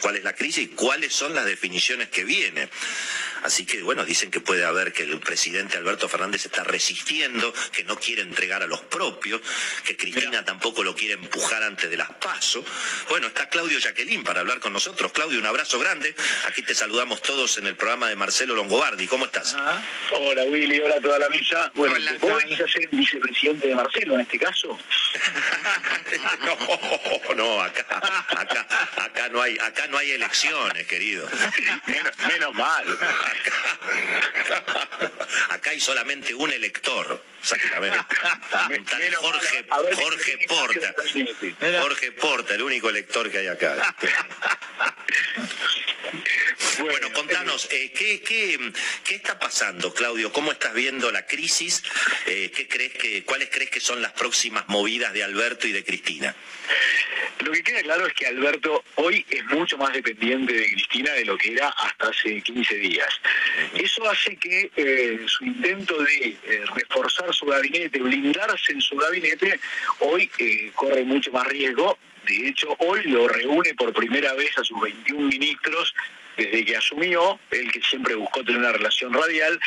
cuál 0.02 0.16
es 0.16 0.24
la 0.24 0.34
crisis 0.34 0.70
cuáles 0.76 1.14
son 1.14 1.34
las 1.36 1.46
definiciones 1.46 2.10
que 2.10 2.24
vienen. 2.24 2.70
Así 3.44 3.66
que, 3.66 3.82
bueno, 3.82 4.04
dicen 4.06 4.32
que 4.32 4.40
puede 4.40 4.66
haber 4.66 4.94
que 4.94 5.04
el 5.04 5.20
presidente 5.20 5.78
Alberto 5.78 6.08
Fernández 6.08 6.46
está 6.46 6.64
resistiendo, 6.64 7.54
que 7.72 7.84
no 7.84 7.98
quiere 7.98 8.22
entregar 8.22 8.64
a 8.64 8.68
los 8.68 8.82
propios, 8.82 9.42
que 9.86 9.96
Cristina 9.96 10.44
tampoco 10.44 10.84
lo 10.84 10.96
quiere 10.96 11.14
empujar 11.16 11.64
antes 11.64 11.90
de 11.90 11.98
las 11.98 12.10
pasos. 12.14 12.66
Bueno, 13.10 13.28
está 13.28 13.50
Claudio 13.50 13.80
Jacqueline 13.80 14.24
para 14.24 14.42
hablar 14.42 14.60
con 14.60 14.74
nosotros. 14.74 15.12
Claudio, 15.12 15.40
un 15.40 15.46
abrazo 15.46 15.80
grande. 15.80 16.16
Aquí 16.48 16.62
te 16.62 16.76
saludamos 16.76 17.22
todos 17.22 17.58
en 17.58 17.68
el 17.68 17.76
programa 17.76 18.10
de 18.10 18.16
Marcelo 18.16 18.56
Longobardi. 18.56 19.08
¿Cómo 19.08 19.26
estás? 19.26 19.56
Hola 20.12 20.44
Willy, 20.44 20.80
hola 20.80 20.96
a 20.96 21.02
toda 21.02 21.20
la 21.20 21.30
mesa. 21.30 21.72
Bueno, 21.76 21.96
¿vos 22.20 22.44
venís 22.44 22.60
a 22.60 22.68
ser 22.68 22.84
el 22.84 22.98
vicepresidente 22.98 23.68
de 23.68 23.76
Marcelo 23.76 24.16
en 24.16 24.22
este 24.22 24.40
caso? 24.40 24.78
No, 26.42 27.36
no, 27.36 27.62
acá, 27.62 27.86
hay, 29.48 29.58
acá 29.60 29.88
no 29.88 29.98
hay 29.98 30.12
elecciones, 30.12 30.86
querido. 30.88 31.28
Menos, 32.28 32.54
mal. 32.54 32.86
Acá, 34.46 34.64
acá 35.50 35.70
hay 35.72 35.80
solamente 35.80 36.34
un 36.34 36.52
elector. 36.52 37.24
Exactamente. 37.42 37.98
Un 37.98 38.86
tal 38.86 39.16
Jorge, 39.16 39.66
Jorge 39.96 40.38
Porta. 40.48 40.96
Jorge 41.82 42.12
Porta, 42.12 42.56
el 42.56 42.62
único 42.62 42.90
elector 42.90 43.32
que 43.32 43.40
hay 43.40 43.48
acá. 43.48 43.96
Bueno, 46.80 47.12
contanos, 47.14 47.68
eh, 47.72 47.92
¿qué, 47.92 48.22
qué, 48.22 48.72
qué 49.04 49.16
está 49.16 49.40
pasando, 49.40 49.94
Claudio? 49.94 50.32
¿Cómo 50.32 50.52
estás 50.52 50.74
viendo 50.74 51.12
la 51.12 51.26
crisis? 51.26 51.84
Eh, 52.26 52.52
¿qué 52.56 52.68
crees 52.68 52.94
que, 52.94 53.24
¿Cuáles 53.24 53.50
crees 53.50 53.72
que 53.72 53.80
son 53.80 54.02
las 54.02 54.12
próximas 54.12 54.68
movidas 54.68 55.14
de 55.14 55.24
Alberto 55.24 55.68
y 55.68 55.72
de 55.72 55.84
Cristina? 55.84 56.36
Lo 57.44 57.52
que 57.52 57.64
queda 57.64 57.82
claro 57.82 58.08
es 58.08 58.14
que 58.14 58.26
Alberto 58.26 58.84
hoy 58.96 59.26
es 59.30 59.46
mucho 59.46 59.78
más 59.78 59.94
dependiente 59.94 60.54
de 60.54 60.66
Cristina 60.72 61.12
de 61.14 61.26
lo 61.26 61.38
que 61.38 61.54
era 61.54 61.70
hasta 61.70 62.10
hace 62.10 62.42
15 62.42 62.76
días. 62.76 63.08
Eso 63.76 64.10
hace 64.10 64.36
que 64.38 64.72
eh, 64.76 65.20
su 65.28 65.46
intento 65.46 65.98
de 66.02 66.38
eh, 66.44 66.64
reforzar 66.76 67.34
su 67.34 67.46
gabinete, 67.46 68.00
blindarse 68.00 68.72
en 68.72 68.82
su 68.82 68.96
gabinete, 68.96 69.60
hoy 70.00 70.30
eh, 70.40 70.72
corre 70.76 71.04
mucho 71.04 71.32
más 71.32 71.48
riesgo. 71.48 71.98
De 72.26 72.50
hecho, 72.50 72.76
hoy 72.80 73.04
lo 73.04 73.28
reúne 73.28 73.74
por 73.76 73.94
primera 73.94 74.34
vez 74.34 74.58
a 74.58 74.64
sus 74.64 74.80
21 74.82 75.28
ministros 75.28 75.94
desde 76.38 76.66
que 76.66 76.78
asumió, 76.78 77.40
él 77.52 77.72
que 77.72 77.82
siempre 77.82 78.16
buscó 78.16 78.44
tener 78.44 78.60
una 78.60 78.72
relación 78.72 79.14
radial, 79.14 79.60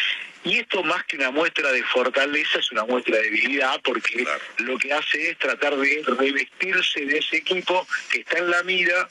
y 0.44 0.58
esto 0.58 0.82
más 0.82 1.04
que 1.04 1.16
una 1.16 1.30
muestra 1.30 1.70
de 1.70 1.82
fortaleza 1.84 2.60
es 2.60 2.72
una 2.72 2.84
muestra 2.84 3.16
de 3.16 3.24
debilidad 3.24 3.78
porque 3.82 4.24
lo 4.58 4.78
que 4.78 4.92
hace 4.92 5.30
es 5.30 5.38
tratar 5.38 5.76
de 5.76 6.02
revestirse 6.06 7.04
de 7.04 7.18
ese 7.18 7.36
equipo 7.36 7.86
que 8.10 8.20
está 8.20 8.38
en 8.38 8.50
la 8.50 8.62
mira 8.62 9.06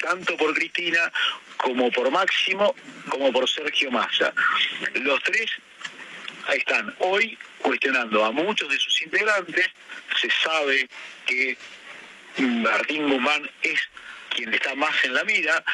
tanto 0.00 0.36
por 0.36 0.54
Cristina 0.54 1.12
como 1.56 1.90
por 1.90 2.10
Máximo 2.12 2.76
como 3.08 3.32
por 3.32 3.48
Sergio 3.48 3.90
Massa. 3.90 4.32
Los 4.94 5.20
tres 5.24 5.50
están 6.54 6.94
hoy 7.00 7.36
cuestionando 7.58 8.24
a 8.24 8.30
muchos 8.30 8.68
de 8.70 8.78
sus 8.78 9.02
integrantes, 9.02 9.66
se 10.20 10.30
sabe 10.30 10.88
que 11.26 11.56
Martín 12.38 13.08
Guzmán 13.08 13.50
es 13.62 13.80
quien 14.38 14.54
está 14.54 14.72
más 14.76 14.94
en 15.04 15.14
la 15.14 15.24
mira, 15.24 15.64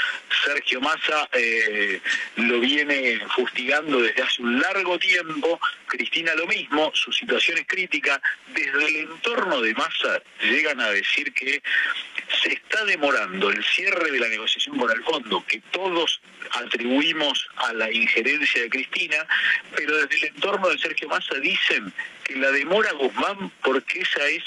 Sergio 0.43 0.81
Massa 0.81 1.29
eh, 1.33 2.01
lo 2.37 2.61
viene 2.61 3.21
fustigando 3.35 4.01
desde 4.01 4.23
hace 4.23 4.41
un 4.41 4.59
largo 4.59 4.99
tiempo, 4.99 5.61
Cristina 5.87 6.35
lo 6.35 6.47
mismo, 6.47 6.91
su 6.95 7.13
situación 7.13 7.59
es 7.59 7.67
crítica, 7.67 8.23
desde 8.49 8.89
el 8.89 8.97
entorno 9.11 9.61
de 9.61 9.75
Massa 9.75 10.23
llegan 10.41 10.81
a 10.81 10.89
decir 10.89 11.35
que 11.35 11.63
se 12.43 12.55
está 12.55 12.87
demorando 12.87 13.51
el 13.51 13.63
cierre 13.63 14.11
de 14.11 14.19
la 14.19 14.29
negociación 14.29 14.79
con 14.79 14.91
el 14.91 15.05
fondo, 15.05 15.45
que 15.47 15.61
todos 15.71 16.23
atribuimos 16.53 17.47
a 17.57 17.73
la 17.73 17.91
injerencia 17.91 18.63
de 18.63 18.71
Cristina, 18.71 19.27
pero 19.77 19.97
desde 19.97 20.17
el 20.17 20.35
entorno 20.35 20.69
de 20.69 20.79
Sergio 20.79 21.09
Massa 21.09 21.35
dicen 21.37 21.93
que 22.25 22.37
la 22.37 22.51
demora 22.51 22.93
Guzmán 22.93 23.51
porque 23.63 24.01
esa 24.01 24.27
es 24.27 24.43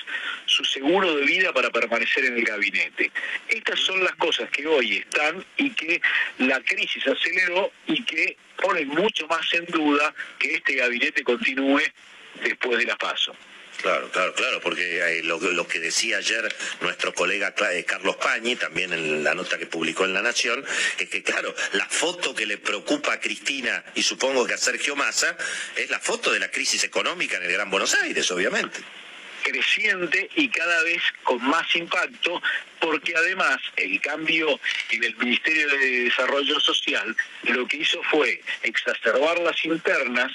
su 0.45 0.63
seguro 0.65 1.15
de 1.15 1.25
vida 1.25 1.53
para 1.53 1.69
permanecer 1.69 2.25
en 2.25 2.37
el 2.37 2.43
gabinete. 2.43 3.11
Estas 3.47 3.79
son 3.79 4.03
las 4.03 4.15
cosas 4.15 4.49
que 4.49 4.65
hoy 4.65 4.97
están 4.97 5.45
y 5.57 5.69
que 5.71 6.01
la 6.39 6.59
crisis 6.61 7.05
aceleró 7.07 7.71
y 7.87 8.03
que 8.03 8.37
ponen 8.61 8.87
mucho 8.89 9.27
más 9.27 9.53
en 9.53 9.65
duda 9.65 10.13
que 10.39 10.55
este 10.55 10.75
gabinete 10.75 11.23
continúe 11.23 11.81
después 12.43 12.79
de 12.79 12.85
la 12.85 12.95
paso. 12.95 13.35
Claro, 13.81 14.09
claro, 14.11 14.33
claro, 14.33 14.59
porque 14.61 15.19
eh, 15.19 15.23
lo, 15.23 15.39
lo 15.39 15.67
que 15.67 15.79
decía 15.79 16.17
ayer 16.17 16.53
nuestro 16.81 17.13
colega 17.13 17.53
eh, 17.71 17.83
Carlos 17.85 18.15
Pañi, 18.17 18.55
también 18.55 18.91
en 18.91 19.23
la 19.23 19.35
nota 19.35 19.57
que 19.57 19.67
publicó 19.67 20.03
en 20.05 20.13
La 20.13 20.21
Nación, 20.21 20.65
es 20.97 21.09
que 21.09 21.21
claro, 21.21 21.53
la 21.73 21.85
foto 21.87 22.33
que 22.33 22.45
le 22.45 22.57
preocupa 22.57 23.13
a 23.13 23.19
Cristina 23.19 23.83
y 23.93 24.01
supongo 24.01 24.45
que 24.45 24.55
a 24.55 24.57
Sergio 24.57 24.95
Massa 24.95 25.37
es 25.75 25.89
la 25.89 25.99
foto 25.99 26.31
de 26.31 26.39
la 26.39 26.49
crisis 26.49 26.83
económica 26.83 27.37
en 27.37 27.43
el 27.43 27.51
Gran 27.51 27.69
Buenos 27.69 27.93
Aires, 27.95 28.29
obviamente. 28.31 28.79
creciente 29.43 30.29
y 30.35 30.49
cada 30.49 30.83
vez 30.83 31.01
con 31.23 31.41
más 31.43 31.73
impacto, 31.75 32.41
porque 32.81 33.15
además 33.15 33.57
el 33.77 34.01
cambio 34.01 34.59
en 34.89 35.03
el 35.03 35.15
Ministerio 35.17 35.69
de 35.69 36.03
Desarrollo 36.05 36.59
Social 36.59 37.15
lo 37.43 37.65
que 37.67 37.77
hizo 37.77 38.01
fue 38.03 38.41
exacerbar 38.63 39.39
las 39.39 39.63
internas 39.63 40.31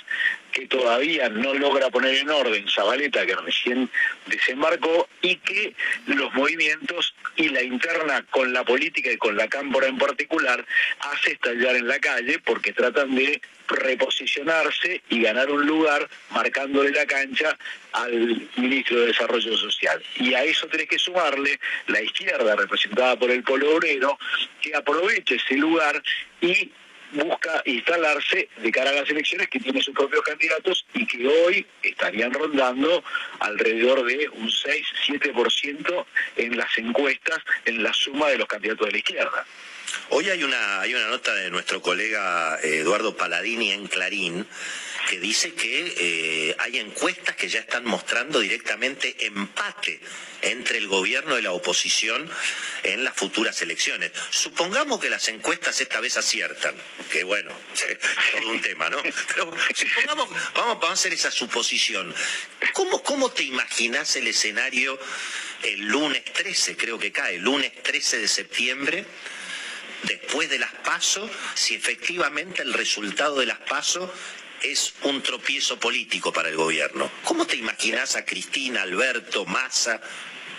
que 0.53 0.66
todavía 0.66 1.28
no 1.28 1.55
logra 1.55 1.90
poner 1.90 2.14
en 2.14 2.30
orden 2.30 2.66
Zabaleta, 2.68 3.26
que 3.26 3.34
recién 3.34 3.90
desembarcó, 4.26 5.09
y 5.20 5.36
que 5.36 5.74
los 6.07 6.32
movimientos 6.34 7.14
y 7.36 7.48
la 7.48 7.62
interna 7.62 8.24
con 8.30 8.53
la 8.53 8.64
política 8.64 9.11
y 9.11 9.16
con 9.16 9.36
la 9.36 9.48
cámpora 9.48 9.88
en 9.88 9.98
particular 9.98 10.64
hace 11.00 11.32
estallar 11.32 11.76
en 11.76 11.88
la 11.88 11.98
calle 11.98 12.38
porque 12.44 12.72
tratan 12.72 13.14
de 13.14 13.40
reposicionarse 13.68 15.03
y 15.09 15.22
ganar 15.22 15.50
un 15.50 15.66
lugar 15.66 16.09
marcándole 16.30 16.90
la 16.90 17.07
cancha 17.07 17.57
al 17.92 18.48
ministro 18.57 19.00
de 19.00 19.07
Desarrollo 19.07 19.57
Social. 19.57 20.03
Y 20.16 20.34
a 20.34 20.44
eso 20.44 20.66
tenés 20.66 20.88
que 20.88 20.98
sumarle 20.98 21.59
la 21.86 22.03
izquierda 22.03 22.55
representada 22.57 23.18
por 23.18 23.30
el 23.30 23.42
Polo 23.42 23.76
Obrero, 23.76 24.18
que 24.61 24.74
aproveche 24.74 25.36
ese 25.36 25.57
lugar 25.57 26.03
y 26.40 26.70
busca 27.12 27.62
instalarse 27.64 28.48
de 28.56 28.72
cara 28.72 28.90
a 28.90 28.94
las 28.94 29.10
elecciones 29.10 29.48
que 29.48 29.60
tiene 29.60 29.82
sus 29.82 29.94
propios 29.94 30.22
candidatos 30.22 30.84
y 30.94 31.06
que 31.06 31.26
hoy 31.26 31.66
estarían 31.82 32.32
rondando 32.32 33.04
alrededor 33.40 34.04
de 34.04 34.28
un 34.28 34.48
6-7% 34.48 36.06
en 36.36 36.56
las 36.56 36.78
encuestas 36.78 37.38
en 37.64 37.82
la 37.82 37.92
suma 37.92 38.28
de 38.28 38.38
los 38.38 38.48
candidatos 38.48 38.86
de 38.86 38.92
la 38.92 38.98
izquierda. 38.98 39.46
Hoy 40.08 40.28
hay 40.30 40.42
una, 40.42 40.80
hay 40.80 40.94
una 40.94 41.08
nota 41.08 41.34
de 41.34 41.50
nuestro 41.50 41.82
colega 41.82 42.58
eh, 42.62 42.78
Eduardo 42.78 43.16
Paladini 43.16 43.72
en 43.72 43.86
Clarín 43.86 44.46
que 45.09 45.20
dice 45.20 45.53
que 45.55 45.94
eh, 45.96 46.57
hay 46.59 46.78
encuestas 46.78 47.36
que 47.36 47.48
ya 47.48 47.61
están 47.61 47.84
mostrando 47.84 48.40
directamente 48.40 49.26
empate 49.26 50.00
entre 50.42 50.78
el 50.78 50.88
gobierno 50.88 51.38
y 51.38 51.42
la 51.42 51.53
oposición 51.53 52.28
en 52.82 53.05
las 53.05 53.14
futuras 53.14 53.61
elecciones. 53.62 54.12
Supongamos 54.30 55.00
que 55.00 55.11
las 55.11 55.28
encuestas 55.28 55.80
esta 55.80 56.00
vez 56.00 56.16
aciertan, 56.16 56.74
que 57.11 57.24
bueno, 57.24 57.50
todo 58.38 58.50
un 58.50 58.61
tema, 58.61 58.90
¿no? 58.90 59.03
Pero 59.03 59.53
supongamos, 59.74 60.28
vamos, 60.55 60.84
a 60.84 60.92
hacer 60.92 61.12
esa 61.12 61.30
suposición. 61.30 62.14
¿Cómo, 62.72 63.03
cómo 63.03 63.30
te 63.30 63.44
imaginas 63.44 64.16
el 64.16 64.26
escenario 64.26 64.98
el 65.62 65.80
lunes 65.80 66.24
13, 66.24 66.76
creo 66.76 66.98
que 66.98 67.12
cae, 67.12 67.38
lunes 67.38 67.72
13 67.82 68.18
de 68.18 68.28
septiembre? 68.28 69.07
después 70.05 70.50
de 70.50 70.59
las 70.59 70.72
pasos, 70.72 71.30
si 71.55 71.74
efectivamente 71.74 72.62
el 72.62 72.72
resultado 72.72 73.38
de 73.38 73.46
las 73.46 73.59
pasos 73.59 74.11
es 74.62 74.94
un 75.02 75.22
tropiezo 75.22 75.78
político 75.78 76.32
para 76.32 76.48
el 76.48 76.56
gobierno. 76.56 77.10
¿Cómo 77.24 77.46
te 77.46 77.56
imaginas 77.56 78.16
a 78.16 78.24
Cristina, 78.24 78.82
Alberto, 78.82 79.44
Massa, 79.46 80.00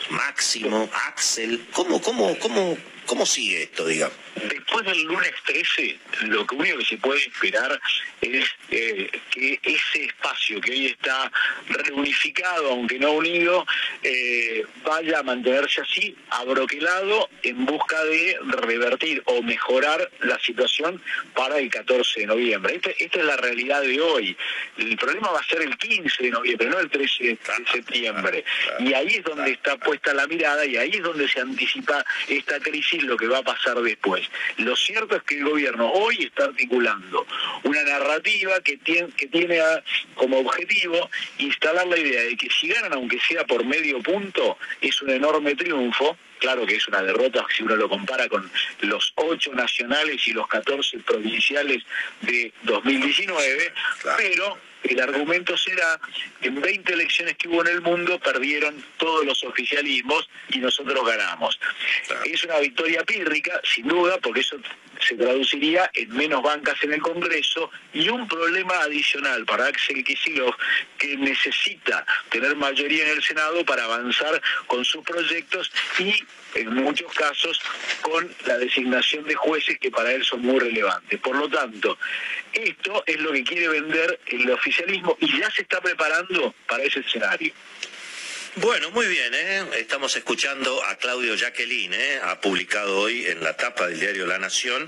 Máximo, 0.09 0.89
Axel? 1.07 1.67
¿Cómo, 1.71 2.01
cómo, 2.01 2.37
cómo, 2.39 2.77
cómo 3.05 3.25
sigue 3.25 3.63
esto, 3.63 3.85
digamos? 3.85 4.15
Después 4.35 4.85
del 4.85 5.03
lunes 5.03 5.31
13, 5.45 5.99
lo 6.23 6.45
único 6.53 6.77
que 6.79 6.85
se 6.85 6.97
puede 6.97 7.19
esperar 7.19 7.79
es 8.21 8.45
eh, 8.71 9.09
que 9.29 9.59
ese 9.63 10.05
espacio 10.05 10.59
que 10.59 10.71
hoy 10.71 10.85
está 10.87 11.31
reunificado, 11.69 12.71
aunque 12.71 12.97
no 12.97 13.11
unido, 13.11 13.65
eh, 14.01 14.65
vaya 14.83 15.19
a 15.19 15.23
mantenerse 15.23 15.81
así, 15.81 16.15
abroquelado, 16.29 17.29
en 17.43 17.65
busca 17.65 18.03
de 18.05 18.37
revertir 18.61 19.21
o 19.25 19.41
mejorar 19.41 20.09
la 20.21 20.39
situación 20.39 21.01
para 21.35 21.59
el 21.59 21.69
14 21.69 22.21
de 22.21 22.25
noviembre. 22.25 22.75
Este, 22.75 23.03
esta 23.03 23.19
es 23.19 23.25
la 23.25 23.37
realidad 23.37 23.81
de 23.81 24.01
hoy. 24.01 24.35
El 24.77 24.97
problema 24.97 25.31
va 25.31 25.39
a 25.39 25.43
ser 25.43 25.61
el 25.61 25.77
15 25.77 26.23
de 26.23 26.29
noviembre, 26.31 26.67
no 26.67 26.79
el 26.79 26.89
13 26.89 27.23
de 27.23 27.37
septiembre. 27.71 28.43
Y 28.79 28.93
ahí 28.93 29.07
es 29.07 29.23
donde 29.23 29.51
está 29.51 29.77
puesta 29.77 30.13
la 30.13 30.27
mirada 30.27 30.65
y 30.65 30.77
ahí 30.77 30.91
es 30.93 31.03
donde 31.03 31.27
se 31.27 31.39
anticipa 31.39 32.03
esta 32.27 32.59
crisis, 32.59 32.92
lo 33.01 33.17
que 33.17 33.27
va 33.27 33.39
a 33.39 33.43
pasar 33.43 33.81
después. 33.81 34.27
Lo 34.57 34.75
cierto 34.75 35.15
es 35.15 35.23
que 35.23 35.37
el 35.37 35.45
gobierno 35.45 35.91
hoy 35.91 36.23
está 36.23 36.45
articulando 36.45 37.25
una 37.63 37.83
narrativa 37.83 38.59
que 38.61 38.77
tiene, 38.77 39.09
que 39.17 39.27
tiene 39.27 39.59
como 40.15 40.39
objetivo 40.39 41.09
instalar 41.39 41.87
la 41.87 41.97
idea 41.97 42.21
de 42.21 42.37
que 42.37 42.49
si 42.49 42.67
ganan, 42.67 42.93
aunque 42.93 43.19
sea 43.19 43.45
por 43.45 43.65
medio 43.65 44.01
punto, 44.01 44.57
es 44.81 45.01
un 45.01 45.09
enorme 45.09 45.55
triunfo, 45.55 46.17
claro 46.39 46.65
que 46.65 46.75
es 46.75 46.87
una 46.87 47.01
derrota 47.01 47.45
si 47.55 47.63
uno 47.63 47.75
lo 47.75 47.89
compara 47.89 48.27
con 48.27 48.49
los 48.81 49.13
ocho 49.15 49.53
nacionales 49.53 50.27
y 50.27 50.33
los 50.33 50.47
14 50.47 50.99
provinciales 50.99 51.83
de 52.21 52.53
2019, 52.63 53.73
pero 54.17 54.57
el 54.83 54.99
argumento 54.99 55.57
será 55.57 55.99
que 56.41 56.49
en 56.49 56.61
20 56.61 56.93
elecciones 56.93 57.35
que 57.37 57.47
hubo 57.47 57.61
en 57.61 57.67
el 57.67 57.81
mundo 57.81 58.19
perdieron 58.19 58.83
todos 58.97 59.25
los 59.25 59.43
oficialismos 59.43 60.29
y 60.49 60.59
nosotros 60.59 61.05
ganamos. 61.05 61.59
Es 62.25 62.43
una 62.43 62.59
victoria 62.59 63.03
pírrica, 63.03 63.59
sin 63.63 63.87
duda, 63.87 64.17
porque 64.21 64.41
eso 64.41 64.57
se 65.03 65.15
traduciría 65.15 65.89
en 65.93 66.15
menos 66.15 66.41
bancas 66.41 66.75
en 66.83 66.93
el 66.93 67.01
Congreso 67.01 67.69
y 67.93 68.09
un 68.09 68.27
problema 68.27 68.75
adicional 68.81 69.45
para 69.45 69.67
Axel 69.67 70.03
Kicillof 70.03 70.55
que 70.97 71.17
necesita 71.17 72.05
tener 72.29 72.55
mayoría 72.55 73.03
en 73.03 73.17
el 73.17 73.23
Senado 73.23 73.65
para 73.65 73.83
avanzar 73.83 74.41
con 74.67 74.83
sus 74.85 75.03
proyectos 75.03 75.71
y 75.99 76.15
en 76.55 76.73
muchos 76.75 77.11
casos 77.13 77.59
con 78.01 78.29
la 78.45 78.57
designación 78.57 79.23
de 79.25 79.35
jueces 79.35 79.77
que 79.79 79.91
para 79.91 80.11
él 80.11 80.23
son 80.23 80.41
muy 80.41 80.59
relevantes. 80.59 81.19
Por 81.19 81.35
lo 81.35 81.49
tanto, 81.49 81.97
esto 82.53 83.03
es 83.05 83.19
lo 83.19 83.31
que 83.31 83.43
quiere 83.43 83.67
vender 83.67 84.19
el 84.27 84.49
oficialismo 84.51 85.17
y 85.19 85.39
ya 85.39 85.49
se 85.51 85.63
está 85.63 85.81
preparando 85.81 86.53
para 86.67 86.83
ese 86.83 86.99
escenario. 86.99 87.53
Bueno, 88.57 88.91
muy 88.91 89.07
bien, 89.07 89.33
¿eh? 89.33 89.63
estamos 89.79 90.15
escuchando 90.15 90.83
a 90.85 90.95
Claudio 90.97 91.33
Jacqueline, 91.33 91.91
¿eh? 91.91 92.19
ha 92.23 92.39
publicado 92.39 92.99
hoy 92.99 93.25
en 93.25 93.43
la 93.43 93.57
tapa 93.57 93.87
del 93.87 93.99
diario 93.99 94.27
La 94.27 94.37
Nación 94.37 94.87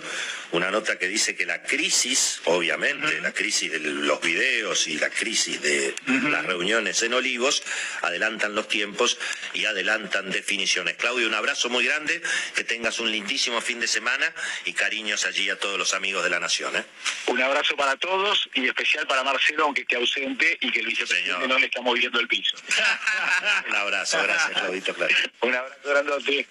una 0.55 0.71
nota 0.71 0.97
que 0.97 1.07
dice 1.07 1.35
que 1.35 1.45
la 1.45 1.61
crisis, 1.63 2.39
obviamente, 2.45 3.19
la 3.19 3.33
crisis 3.33 3.71
de 3.71 3.79
los 3.79 4.21
videos 4.21 4.87
y 4.87 4.97
la 4.97 5.09
crisis 5.09 5.61
de 5.61 5.93
las 6.05 6.45
reuniones 6.45 7.01
en 7.03 7.13
Olivos, 7.13 7.61
adelantan 8.01 8.55
los 8.55 8.67
tiempos 8.67 9.17
y 9.53 9.65
adelantan 9.65 10.31
definiciones. 10.31 10.95
Claudio, 10.95 11.27
un 11.27 11.33
abrazo 11.33 11.69
muy 11.69 11.85
grande, 11.85 12.21
que 12.55 12.63
tengas 12.63 12.99
un 12.99 13.11
lindísimo 13.11 13.59
fin 13.59 13.81
de 13.81 13.87
semana 13.87 14.33
y 14.63 14.73
cariños 14.73 15.25
allí 15.25 15.49
a 15.49 15.59
todos 15.59 15.77
los 15.77 15.93
amigos 15.93 16.23
de 16.23 16.29
La 16.29 16.39
Nación. 16.39 16.75
¿eh? 16.75 16.85
Un 17.27 17.41
abrazo 17.41 17.75
para 17.75 17.97
todos 17.97 18.49
y 18.53 18.65
especial 18.65 19.05
para 19.07 19.23
Marcelo, 19.23 19.65
aunque 19.65 19.81
esté 19.81 19.97
ausente 19.97 20.57
y 20.61 20.71
que 20.71 20.79
el 20.79 20.85
vicepresidente 20.85 21.47
no 21.47 21.59
le 21.59 21.65
está 21.65 21.81
moviendo 21.81 22.19
el 22.19 22.27
piso. 22.29 22.55
Un 23.69 23.75
abrazo, 23.75 24.17
gracias, 24.23 24.51
Claudito. 24.51 24.95
Un 25.41 25.55
abrazo 25.55 25.79
grandote. 25.83 26.47